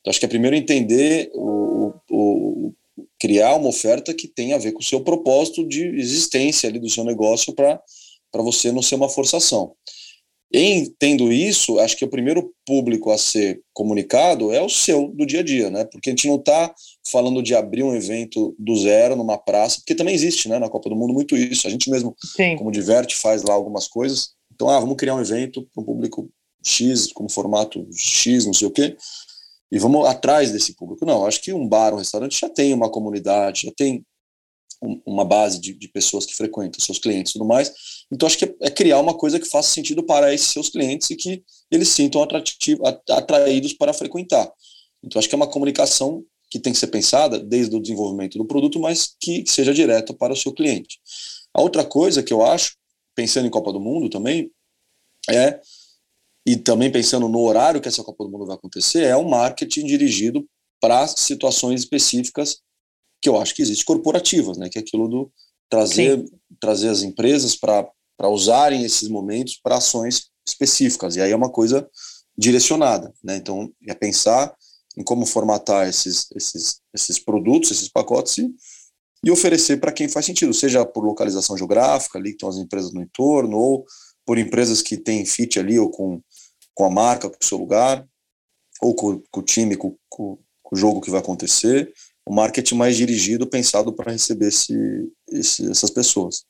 Então, 0.00 0.10
acho 0.10 0.18
que 0.18 0.26
é 0.26 0.28
primeiro 0.28 0.54
entender, 0.54 1.30
o, 1.32 1.94
o, 2.10 2.66
o, 2.66 2.74
criar 3.18 3.56
uma 3.56 3.70
oferta 3.70 4.12
que 4.12 4.28
tenha 4.28 4.56
a 4.56 4.58
ver 4.58 4.72
com 4.72 4.80
o 4.80 4.84
seu 4.84 5.00
propósito 5.00 5.66
de 5.66 5.86
existência 5.98 6.68
ali 6.68 6.78
do 6.78 6.90
seu 6.90 7.02
negócio 7.02 7.54
para 7.54 7.80
você 8.34 8.70
não 8.70 8.82
ser 8.82 8.96
uma 8.96 9.08
forçação. 9.08 9.72
Em 10.50 10.90
tendo 10.98 11.30
isso, 11.30 11.78
acho 11.78 11.96
que 11.96 12.04
o 12.04 12.10
primeiro 12.10 12.54
público 12.64 13.10
a 13.10 13.18
ser 13.18 13.60
comunicado 13.74 14.50
é 14.50 14.62
o 14.62 14.68
seu 14.68 15.08
do 15.08 15.26
dia 15.26 15.40
a 15.40 15.42
dia, 15.42 15.68
né? 15.68 15.84
Porque 15.84 16.08
a 16.08 16.12
gente 16.12 16.26
não 16.26 16.36
está 16.36 16.74
falando 17.06 17.42
de 17.42 17.54
abrir 17.54 17.82
um 17.82 17.94
evento 17.94 18.54
do 18.58 18.74
zero 18.76 19.14
numa 19.14 19.36
praça, 19.36 19.76
porque 19.76 19.94
também 19.94 20.14
existe, 20.14 20.48
né, 20.48 20.58
na 20.58 20.70
Copa 20.70 20.88
do 20.88 20.96
Mundo 20.96 21.12
muito 21.12 21.36
isso. 21.36 21.66
A 21.66 21.70
gente 21.70 21.90
mesmo, 21.90 22.16
Sim. 22.34 22.56
como 22.56 22.72
diverte, 22.72 23.16
faz 23.16 23.42
lá 23.42 23.52
algumas 23.52 23.86
coisas. 23.86 24.30
Então, 24.54 24.70
ah, 24.70 24.80
vamos 24.80 24.96
criar 24.96 25.14
um 25.14 25.20
evento 25.20 25.68
para 25.74 25.82
um 25.82 25.84
público 25.84 26.30
X, 26.64 27.12
como 27.12 27.30
formato 27.30 27.86
X, 27.92 28.46
não 28.46 28.54
sei 28.54 28.68
o 28.68 28.70
quê, 28.70 28.96
e 29.70 29.78
vamos 29.78 30.06
atrás 30.06 30.50
desse 30.50 30.74
público. 30.74 31.04
Não, 31.04 31.26
acho 31.26 31.42
que 31.42 31.52
um 31.52 31.68
bar, 31.68 31.92
um 31.92 31.98
restaurante 31.98 32.40
já 32.40 32.48
tem 32.48 32.72
uma 32.72 32.90
comunidade, 32.90 33.66
já 33.66 33.72
tem 33.76 34.04
uma 35.04 35.24
base 35.24 35.60
de, 35.60 35.72
de, 35.74 35.88
pessoas 35.88 36.24
que 36.24 36.36
frequentam, 36.36 36.80
seus 36.80 36.98
clientes 36.98 37.30
e 37.30 37.32
tudo 37.34 37.44
mais. 37.44 37.72
Então, 38.10 38.26
acho 38.26 38.38
que 38.38 38.44
é, 38.44 38.54
é, 38.62 38.70
criar 38.70 38.98
uma 39.00 39.14
coisa 39.14 39.38
que 39.38 39.48
faça 39.48 39.70
sentido 39.70 40.02
para 40.02 40.32
esses 40.32 40.48
seus 40.48 40.68
clientes 40.68 41.10
e 41.10 41.16
que 41.16 41.42
eles 41.70 41.88
sintam 41.88 42.22
atrativo, 42.22 42.82
atraídos 43.10 43.72
para 43.74 43.92
frequentar. 43.92 44.50
Então, 45.02 45.18
acho 45.18 45.28
que 45.28 45.34
é 45.34 45.36
uma 45.36 45.50
comunicação 45.50 46.24
que 46.50 46.58
tem 46.58 46.72
que 46.72 46.78
ser 46.78 46.86
pensada 46.86 47.38
desde 47.38 47.76
o 47.76 47.80
desenvolvimento 47.80 48.38
do 48.38 48.44
produto, 48.46 48.80
mas 48.80 49.14
que 49.20 49.44
seja 49.46 49.74
direta 49.74 50.14
para 50.14 50.32
o 50.32 50.36
seu 50.36 50.52
cliente. 50.52 50.98
A 51.52 51.60
outra 51.60 51.84
coisa 51.84 52.22
que 52.22 52.32
eu 52.32 52.42
acho, 52.42 52.76
pensando 53.14 53.46
em 53.46 53.50
Copa 53.50 53.72
do 53.72 53.80
Mundo 53.80 54.08
também, 54.08 54.50
é, 55.28 55.60
e 56.46 56.56
também 56.56 56.90
pensando 56.90 57.28
no 57.28 57.40
horário 57.40 57.80
que 57.80 57.88
essa 57.88 58.02
Copa 58.02 58.24
do 58.24 58.30
Mundo 58.30 58.46
vai 58.46 58.56
acontecer, 58.56 59.04
é 59.04 59.16
um 59.16 59.28
marketing 59.28 59.84
dirigido 59.84 60.48
para 60.80 61.06
situações 61.06 61.80
específicas 61.80 62.60
que 63.20 63.28
eu 63.28 63.38
acho 63.38 63.54
que 63.54 63.60
existe 63.60 63.84
corporativas, 63.84 64.56
né? 64.56 64.68
Que 64.70 64.78
é 64.78 64.80
aquilo 64.80 65.08
do 65.08 65.32
trazer, 65.68 66.24
trazer 66.60 66.88
as 66.88 67.02
empresas 67.02 67.54
para 67.54 67.86
usarem 68.26 68.82
esses 68.82 69.08
momentos 69.08 69.60
para 69.62 69.76
ações 69.76 70.30
específicas. 70.46 71.14
E 71.14 71.20
aí 71.20 71.30
é 71.30 71.36
uma 71.36 71.50
coisa 71.50 71.88
direcionada, 72.36 73.12
né? 73.22 73.36
Então, 73.36 73.70
é 73.86 73.94
pensar 73.94 74.54
em 74.96 75.04
como 75.04 75.24
formatar 75.26 75.88
esses, 75.88 76.26
esses, 76.34 76.80
esses 76.92 77.18
produtos, 77.18 77.70
esses 77.70 77.88
pacotes 77.88 78.38
e, 78.38 78.50
e 79.24 79.30
oferecer 79.30 79.78
para 79.78 79.92
quem 79.92 80.08
faz 80.08 80.26
sentido, 80.26 80.52
seja 80.52 80.84
por 80.84 81.04
localização 81.04 81.56
geográfica, 81.56 82.18
ali 82.18 82.30
que 82.30 82.36
estão 82.36 82.48
as 82.48 82.56
empresas 82.56 82.92
no 82.92 83.02
entorno, 83.02 83.56
ou 83.56 83.84
por 84.26 84.38
empresas 84.38 84.82
que 84.82 84.96
têm 84.96 85.24
fit 85.24 85.58
ali, 85.58 85.78
ou 85.78 85.90
com, 85.90 86.20
com 86.74 86.84
a 86.84 86.90
marca, 86.90 87.28
com 87.28 87.36
o 87.40 87.46
seu 87.46 87.58
lugar, 87.58 88.04
ou 88.80 88.94
com, 88.94 89.22
com 89.30 89.40
o 89.40 89.42
time, 89.44 89.76
com, 89.76 89.96
com, 90.08 90.38
com 90.62 90.76
o 90.76 90.78
jogo 90.78 91.00
que 91.00 91.10
vai 91.10 91.20
acontecer, 91.20 91.92
o 92.26 92.32
marketing 92.32 92.74
mais 92.74 92.96
dirigido, 92.96 93.48
pensado 93.48 93.92
para 93.92 94.12
receber 94.12 94.48
esse, 94.48 94.74
esse, 95.30 95.70
essas 95.70 95.90
pessoas. 95.90 96.44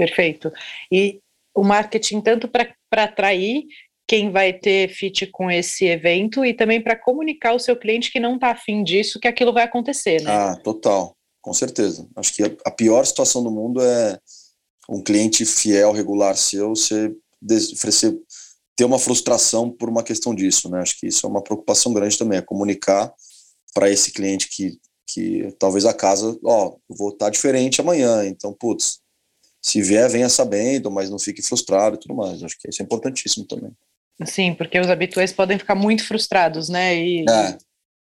Perfeito. 0.00 0.50
E 0.90 1.20
o 1.54 1.62
marketing 1.62 2.22
tanto 2.22 2.48
para 2.48 2.74
atrair 2.90 3.66
quem 4.08 4.30
vai 4.30 4.50
ter 4.50 4.88
fit 4.88 5.26
com 5.26 5.50
esse 5.50 5.84
evento 5.84 6.42
e 6.42 6.54
também 6.54 6.82
para 6.82 6.96
comunicar 6.96 7.52
o 7.52 7.58
seu 7.58 7.76
cliente 7.76 8.10
que 8.10 8.18
não 8.18 8.36
está 8.36 8.52
afim 8.52 8.82
disso, 8.82 9.20
que 9.20 9.28
aquilo 9.28 9.52
vai 9.52 9.64
acontecer, 9.64 10.22
né? 10.22 10.30
Ah, 10.30 10.56
total, 10.56 11.14
com 11.42 11.52
certeza. 11.52 12.08
Acho 12.16 12.32
que 12.34 12.42
a 12.64 12.70
pior 12.70 13.04
situação 13.04 13.44
do 13.44 13.50
mundo 13.50 13.82
é 13.82 14.18
um 14.88 15.02
cliente 15.02 15.44
fiel, 15.44 15.92
regular 15.92 16.34
seu, 16.34 16.70
você 16.70 17.14
oferecer, 17.74 18.18
ter 18.74 18.86
uma 18.86 18.98
frustração 18.98 19.70
por 19.70 19.90
uma 19.90 20.02
questão 20.02 20.34
disso, 20.34 20.70
né? 20.70 20.80
Acho 20.80 20.98
que 20.98 21.08
isso 21.08 21.26
é 21.26 21.28
uma 21.28 21.42
preocupação 21.42 21.92
grande 21.92 22.16
também, 22.16 22.38
é 22.38 22.42
comunicar 22.42 23.12
para 23.74 23.90
esse 23.90 24.12
cliente 24.12 24.48
que 24.48 24.80
que 25.12 25.52
talvez 25.58 25.84
a 25.84 25.92
casa, 25.92 26.38
ó, 26.44 26.76
vou 26.88 27.10
estar 27.10 27.30
diferente 27.30 27.80
amanhã, 27.80 28.24
então, 28.26 28.52
putz, 28.52 28.99
se 29.62 29.82
vier, 29.82 30.08
venha 30.08 30.28
sabendo, 30.28 30.90
mas 30.90 31.10
não 31.10 31.18
fique 31.18 31.42
frustrado 31.42 31.96
e 31.96 31.98
tudo 31.98 32.14
mais. 32.14 32.42
Acho 32.42 32.58
que 32.58 32.68
isso 32.68 32.82
é 32.82 32.84
importantíssimo 32.84 33.46
também. 33.46 33.72
Sim, 34.24 34.54
porque 34.54 34.78
os 34.78 34.88
habituais 34.88 35.32
podem 35.32 35.58
ficar 35.58 35.74
muito 35.74 36.06
frustrados, 36.06 36.68
né? 36.68 36.94
E 36.94 37.24
é. 37.28 37.58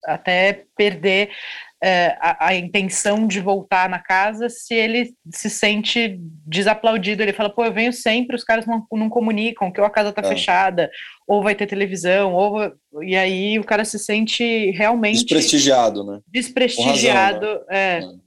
até 0.06 0.66
perder 0.76 1.30
é, 1.84 2.18
a, 2.22 2.48
a, 2.48 2.56
intenção 2.56 3.28
de 3.28 3.41
voltar 3.41 3.89
na 3.89 4.00
casa 4.00 4.48
se 4.48 4.74
ele 4.74 5.14
se 5.34 5.50
sente 5.50 6.18
desaplaudido. 6.46 7.22
Ele 7.22 7.34
fala, 7.34 7.50
pô, 7.50 7.66
eu 7.66 7.74
venho 7.74 7.91
sempre, 7.91 8.38
os 8.38 8.44
caras 8.44 8.66
não, 8.66 8.86
não 8.94 9.10
comunicam 9.10 9.70
que 9.70 9.82
ou 9.82 9.86
a 9.86 9.89
casa 9.89 10.14
tá 10.14 10.22
é. 10.22 10.30
fechada, 10.30 10.89
ou 11.28 11.44
vai 11.44 11.56
ter 11.56 11.68
televisão, 11.68 12.34
ou 12.34 12.72
e 13.02 13.18
aí 13.18 13.60
o 13.60 13.66
cara 13.66 13.84
se 13.84 14.00
sente 14.00 14.72
realmente 14.72 15.26
desprestigiado, 15.26 16.06
né? 16.06 16.22
Desprestigiado, 16.28 17.46
razão, 17.46 17.66
né? 17.70 18.00
é. 18.00 18.23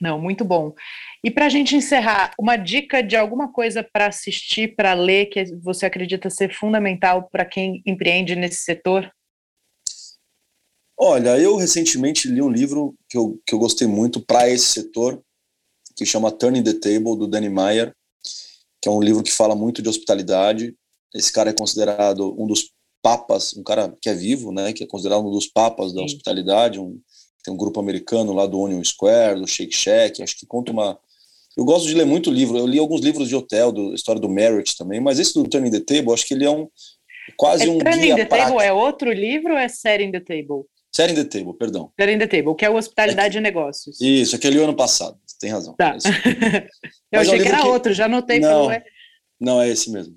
Não, 0.00 0.20
muito 0.20 0.44
bom. 0.44 0.74
E 1.22 1.30
para 1.30 1.46
a 1.46 1.48
gente 1.50 1.76
encerrar, 1.76 2.32
uma 2.38 2.56
dica 2.56 3.02
de 3.02 3.16
alguma 3.16 3.52
coisa 3.52 3.82
para 3.82 4.06
assistir, 4.06 4.74
para 4.74 4.94
ler, 4.94 5.26
que 5.26 5.44
você 5.56 5.84
acredita 5.84 6.30
ser 6.30 6.54
fundamental 6.54 7.28
para 7.30 7.44
quem 7.44 7.82
empreende 7.84 8.34
nesse 8.34 8.62
setor? 8.62 9.10
Olha, 10.98 11.38
eu 11.38 11.56
recentemente 11.56 12.28
li 12.28 12.40
um 12.40 12.50
livro 12.50 12.94
que 13.08 13.16
eu, 13.16 13.40
que 13.46 13.54
eu 13.54 13.58
gostei 13.58 13.86
muito 13.86 14.20
para 14.20 14.48
esse 14.48 14.66
setor, 14.66 15.22
que 15.96 16.06
chama 16.06 16.32
Turning 16.32 16.62
the 16.62 16.74
Table, 16.74 17.18
do 17.18 17.26
Danny 17.26 17.50
Meyer, 17.50 17.94
que 18.82 18.88
é 18.88 18.90
um 18.92 19.02
livro 19.02 19.22
que 19.22 19.32
fala 19.32 19.54
muito 19.54 19.82
de 19.82 19.88
hospitalidade. 19.88 20.74
Esse 21.14 21.32
cara 21.32 21.50
é 21.50 21.54
considerado 21.54 22.34
um 22.38 22.46
dos 22.46 22.70
papas, 23.02 23.54
um 23.54 23.62
cara 23.62 23.96
que 24.00 24.08
é 24.08 24.14
vivo, 24.14 24.52
né, 24.52 24.72
que 24.72 24.84
é 24.84 24.86
considerado 24.86 25.26
um 25.26 25.30
dos 25.30 25.46
papas 25.46 25.92
da 25.92 26.00
Sim. 26.00 26.04
hospitalidade, 26.04 26.78
um, 26.78 26.98
tem 27.42 27.52
um 27.52 27.56
grupo 27.56 27.80
americano 27.80 28.32
lá 28.32 28.46
do 28.46 28.60
Union 28.60 28.82
Square, 28.84 29.40
do 29.40 29.46
Shake 29.46 29.74
Shack, 29.74 30.22
acho 30.22 30.38
que 30.38 30.46
conta 30.46 30.72
uma... 30.72 30.98
Eu 31.56 31.64
gosto 31.64 31.86
de 31.86 31.94
ler 31.94 32.06
muito 32.06 32.30
livro, 32.30 32.56
eu 32.56 32.66
li 32.66 32.78
alguns 32.78 33.00
livros 33.00 33.28
de 33.28 33.34
hotel, 33.34 33.72
do 33.72 33.92
história 33.94 34.20
do 34.20 34.28
Marriott 34.28 34.76
também, 34.76 35.00
mas 35.00 35.18
esse 35.18 35.34
do 35.34 35.48
Turning 35.48 35.70
the 35.70 35.80
Table, 35.80 36.12
acho 36.12 36.24
que 36.24 36.34
ele 36.34 36.44
é 36.44 36.50
um 36.50 36.68
quase 37.36 37.64
é 37.64 37.70
um 37.70 37.78
Turning 37.78 38.00
guia 38.00 38.16
the 38.16 38.24
prático. 38.24 38.52
Table 38.52 38.66
é 38.66 38.72
outro 38.72 39.12
livro 39.12 39.52
ou 39.52 39.58
é 39.58 39.68
Setting 39.68 40.12
the 40.12 40.20
Table? 40.20 40.64
Setting 40.92 41.14
the 41.14 41.24
Table, 41.24 41.56
perdão. 41.56 41.92
Setting 41.98 42.18
the 42.18 42.26
Table, 42.26 42.54
que 42.54 42.64
é 42.64 42.70
o 42.70 42.76
Hospitalidade 42.76 43.36
é, 43.36 43.40
de 43.40 43.40
Negócios. 43.40 44.00
Isso, 44.00 44.34
aquele 44.34 44.62
ano 44.62 44.74
passado, 44.74 45.18
tem 45.38 45.50
razão. 45.50 45.74
Tá. 45.76 45.96
eu 47.12 47.20
achei 47.20 47.34
é 47.34 47.40
um 47.40 47.42
que 47.42 47.48
era 47.48 47.62
que... 47.62 47.68
outro, 47.68 47.92
já 47.92 48.06
anotei. 48.06 48.40
Não, 48.40 48.70
é... 48.70 48.82
não, 49.40 49.60
é 49.60 49.68
esse 49.68 49.90
mesmo. 49.90 50.16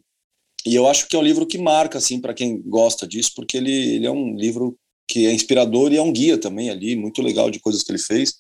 E 0.66 0.74
eu 0.74 0.88
acho 0.88 1.08
que 1.08 1.16
é 1.16 1.20
um 1.20 1.24
livro 1.24 1.46
que 1.46 1.58
marca, 1.58 1.98
assim, 1.98 2.20
para 2.20 2.34
quem 2.34 2.62
gosta 2.62 3.06
disso, 3.06 3.32
porque 3.36 3.58
ele, 3.58 3.96
ele 3.96 4.06
é 4.06 4.12
um 4.12 4.36
livro 4.36 4.78
que 5.08 5.28
é 5.28 5.32
inspirador 5.32 5.92
e 5.92 5.98
é 5.98 6.02
um 6.02 6.12
guia 6.12 6.38
também 6.38 6.70
ali, 6.70 6.96
muito 6.96 7.22
legal 7.22 7.50
de 7.50 7.60
coisas 7.60 7.84
que 7.84 7.92
ele 7.92 8.00
fez. 8.00 8.36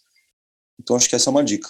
Então 0.80 0.96
acho 0.96 1.10
que 1.10 1.16
essa 1.16 1.30
é 1.30 1.32
uma 1.32 1.44
dica. 1.44 1.70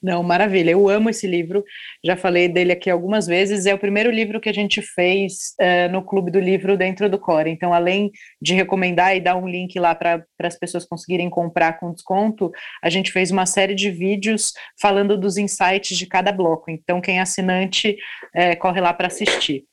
Não, 0.00 0.22
maravilha. 0.22 0.70
Eu 0.70 0.88
amo 0.88 1.10
esse 1.10 1.26
livro. 1.26 1.64
Já 2.04 2.16
falei 2.16 2.48
dele 2.48 2.70
aqui 2.70 2.88
algumas 2.88 3.26
vezes. 3.26 3.66
É 3.66 3.74
o 3.74 3.78
primeiro 3.78 4.10
livro 4.10 4.40
que 4.40 4.48
a 4.48 4.52
gente 4.52 4.80
fez 4.80 5.54
uh, 5.60 5.90
no 5.90 6.04
Clube 6.04 6.30
do 6.30 6.38
Livro 6.38 6.76
dentro 6.76 7.10
do 7.10 7.18
Core. 7.18 7.50
Então, 7.50 7.74
além 7.74 8.12
de 8.40 8.54
recomendar 8.54 9.16
e 9.16 9.20
dar 9.20 9.34
um 9.34 9.48
link 9.48 9.76
lá 9.78 9.96
para 9.96 10.24
as 10.40 10.56
pessoas 10.56 10.84
conseguirem 10.84 11.28
comprar 11.28 11.80
com 11.80 11.92
desconto, 11.92 12.52
a 12.80 12.88
gente 12.88 13.10
fez 13.10 13.32
uma 13.32 13.44
série 13.44 13.74
de 13.74 13.90
vídeos 13.90 14.52
falando 14.80 15.18
dos 15.18 15.36
insights 15.36 15.98
de 15.98 16.06
cada 16.06 16.30
bloco. 16.30 16.70
Então, 16.70 17.00
quem 17.00 17.18
é 17.18 17.20
assinante, 17.20 17.96
uh, 18.36 18.56
corre 18.60 18.80
lá 18.80 18.94
para 18.94 19.08
assistir. 19.08 19.64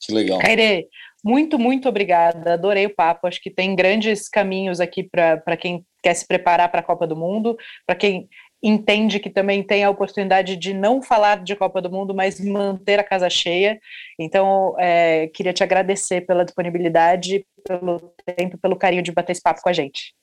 Que 0.00 0.12
legal. 0.12 0.38
Kaire, 0.38 0.86
muito, 1.24 1.58
muito 1.58 1.88
obrigada. 1.88 2.54
Adorei 2.54 2.86
o 2.86 2.94
papo. 2.94 3.26
Acho 3.26 3.40
que 3.40 3.50
tem 3.50 3.76
grandes 3.76 4.28
caminhos 4.28 4.80
aqui 4.80 5.02
para 5.02 5.56
quem 5.56 5.84
quer 6.02 6.14
se 6.14 6.26
preparar 6.26 6.70
para 6.70 6.80
a 6.80 6.84
Copa 6.84 7.06
do 7.06 7.16
Mundo, 7.16 7.56
para 7.86 7.94
quem 7.94 8.28
entende 8.62 9.18
que 9.18 9.28
também 9.28 9.62
tem 9.62 9.82
a 9.82 9.90
oportunidade 9.90 10.56
de 10.56 10.72
não 10.72 11.02
falar 11.02 11.42
de 11.42 11.56
Copa 11.56 11.82
do 11.82 11.90
Mundo, 11.90 12.14
mas 12.14 12.40
manter 12.40 12.98
a 12.98 13.04
casa 13.04 13.28
cheia. 13.28 13.80
Então, 14.18 14.74
é, 14.78 15.26
queria 15.28 15.52
te 15.52 15.64
agradecer 15.64 16.20
pela 16.22 16.44
disponibilidade, 16.44 17.44
pelo 17.66 18.14
tempo, 18.36 18.58
pelo 18.58 18.76
carinho 18.76 19.02
de 19.02 19.12
bater 19.12 19.32
esse 19.32 19.42
papo 19.42 19.62
com 19.62 19.68
a 19.68 19.72
gente. 19.72 20.14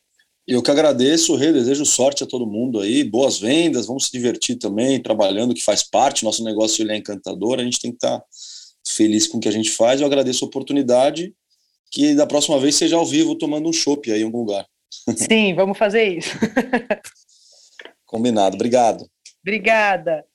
Eu 0.47 0.63
que 0.63 0.71
agradeço, 0.71 1.35
Rê, 1.35 1.53
desejo 1.53 1.85
sorte 1.85 2.23
a 2.23 2.27
todo 2.27 2.47
mundo 2.47 2.79
aí, 2.79 3.03
boas 3.03 3.39
vendas, 3.39 3.85
vamos 3.85 4.05
se 4.05 4.11
divertir 4.11 4.55
também, 4.57 4.99
trabalhando, 4.99 5.53
que 5.53 5.63
faz 5.63 5.83
parte, 5.83 6.23
nosso 6.23 6.43
negócio 6.43 6.81
ele 6.81 6.91
é 6.91 6.95
encantador, 6.95 7.59
a 7.59 7.63
gente 7.63 7.79
tem 7.79 7.91
que 7.91 7.97
estar 7.97 8.23
feliz 8.95 9.27
com 9.27 9.37
o 9.37 9.41
que 9.41 9.47
a 9.47 9.51
gente 9.51 9.71
faz, 9.71 10.01
eu 10.01 10.07
agradeço 10.07 10.43
a 10.43 10.47
oportunidade, 10.47 11.33
que 11.91 12.13
da 12.13 12.25
próxima 12.25 12.59
vez 12.59 12.75
seja 12.75 12.95
ao 12.95 13.05
vivo 13.05 13.35
tomando 13.35 13.69
um 13.69 13.73
chopp 13.73 14.11
aí 14.11 14.21
em 14.21 14.25
algum 14.25 14.39
lugar. 14.39 14.65
Sim, 15.15 15.53
vamos 15.53 15.77
fazer 15.77 16.17
isso. 16.17 16.37
Combinado. 18.05 18.55
Obrigado. 18.55 19.05
Obrigada. 19.41 20.25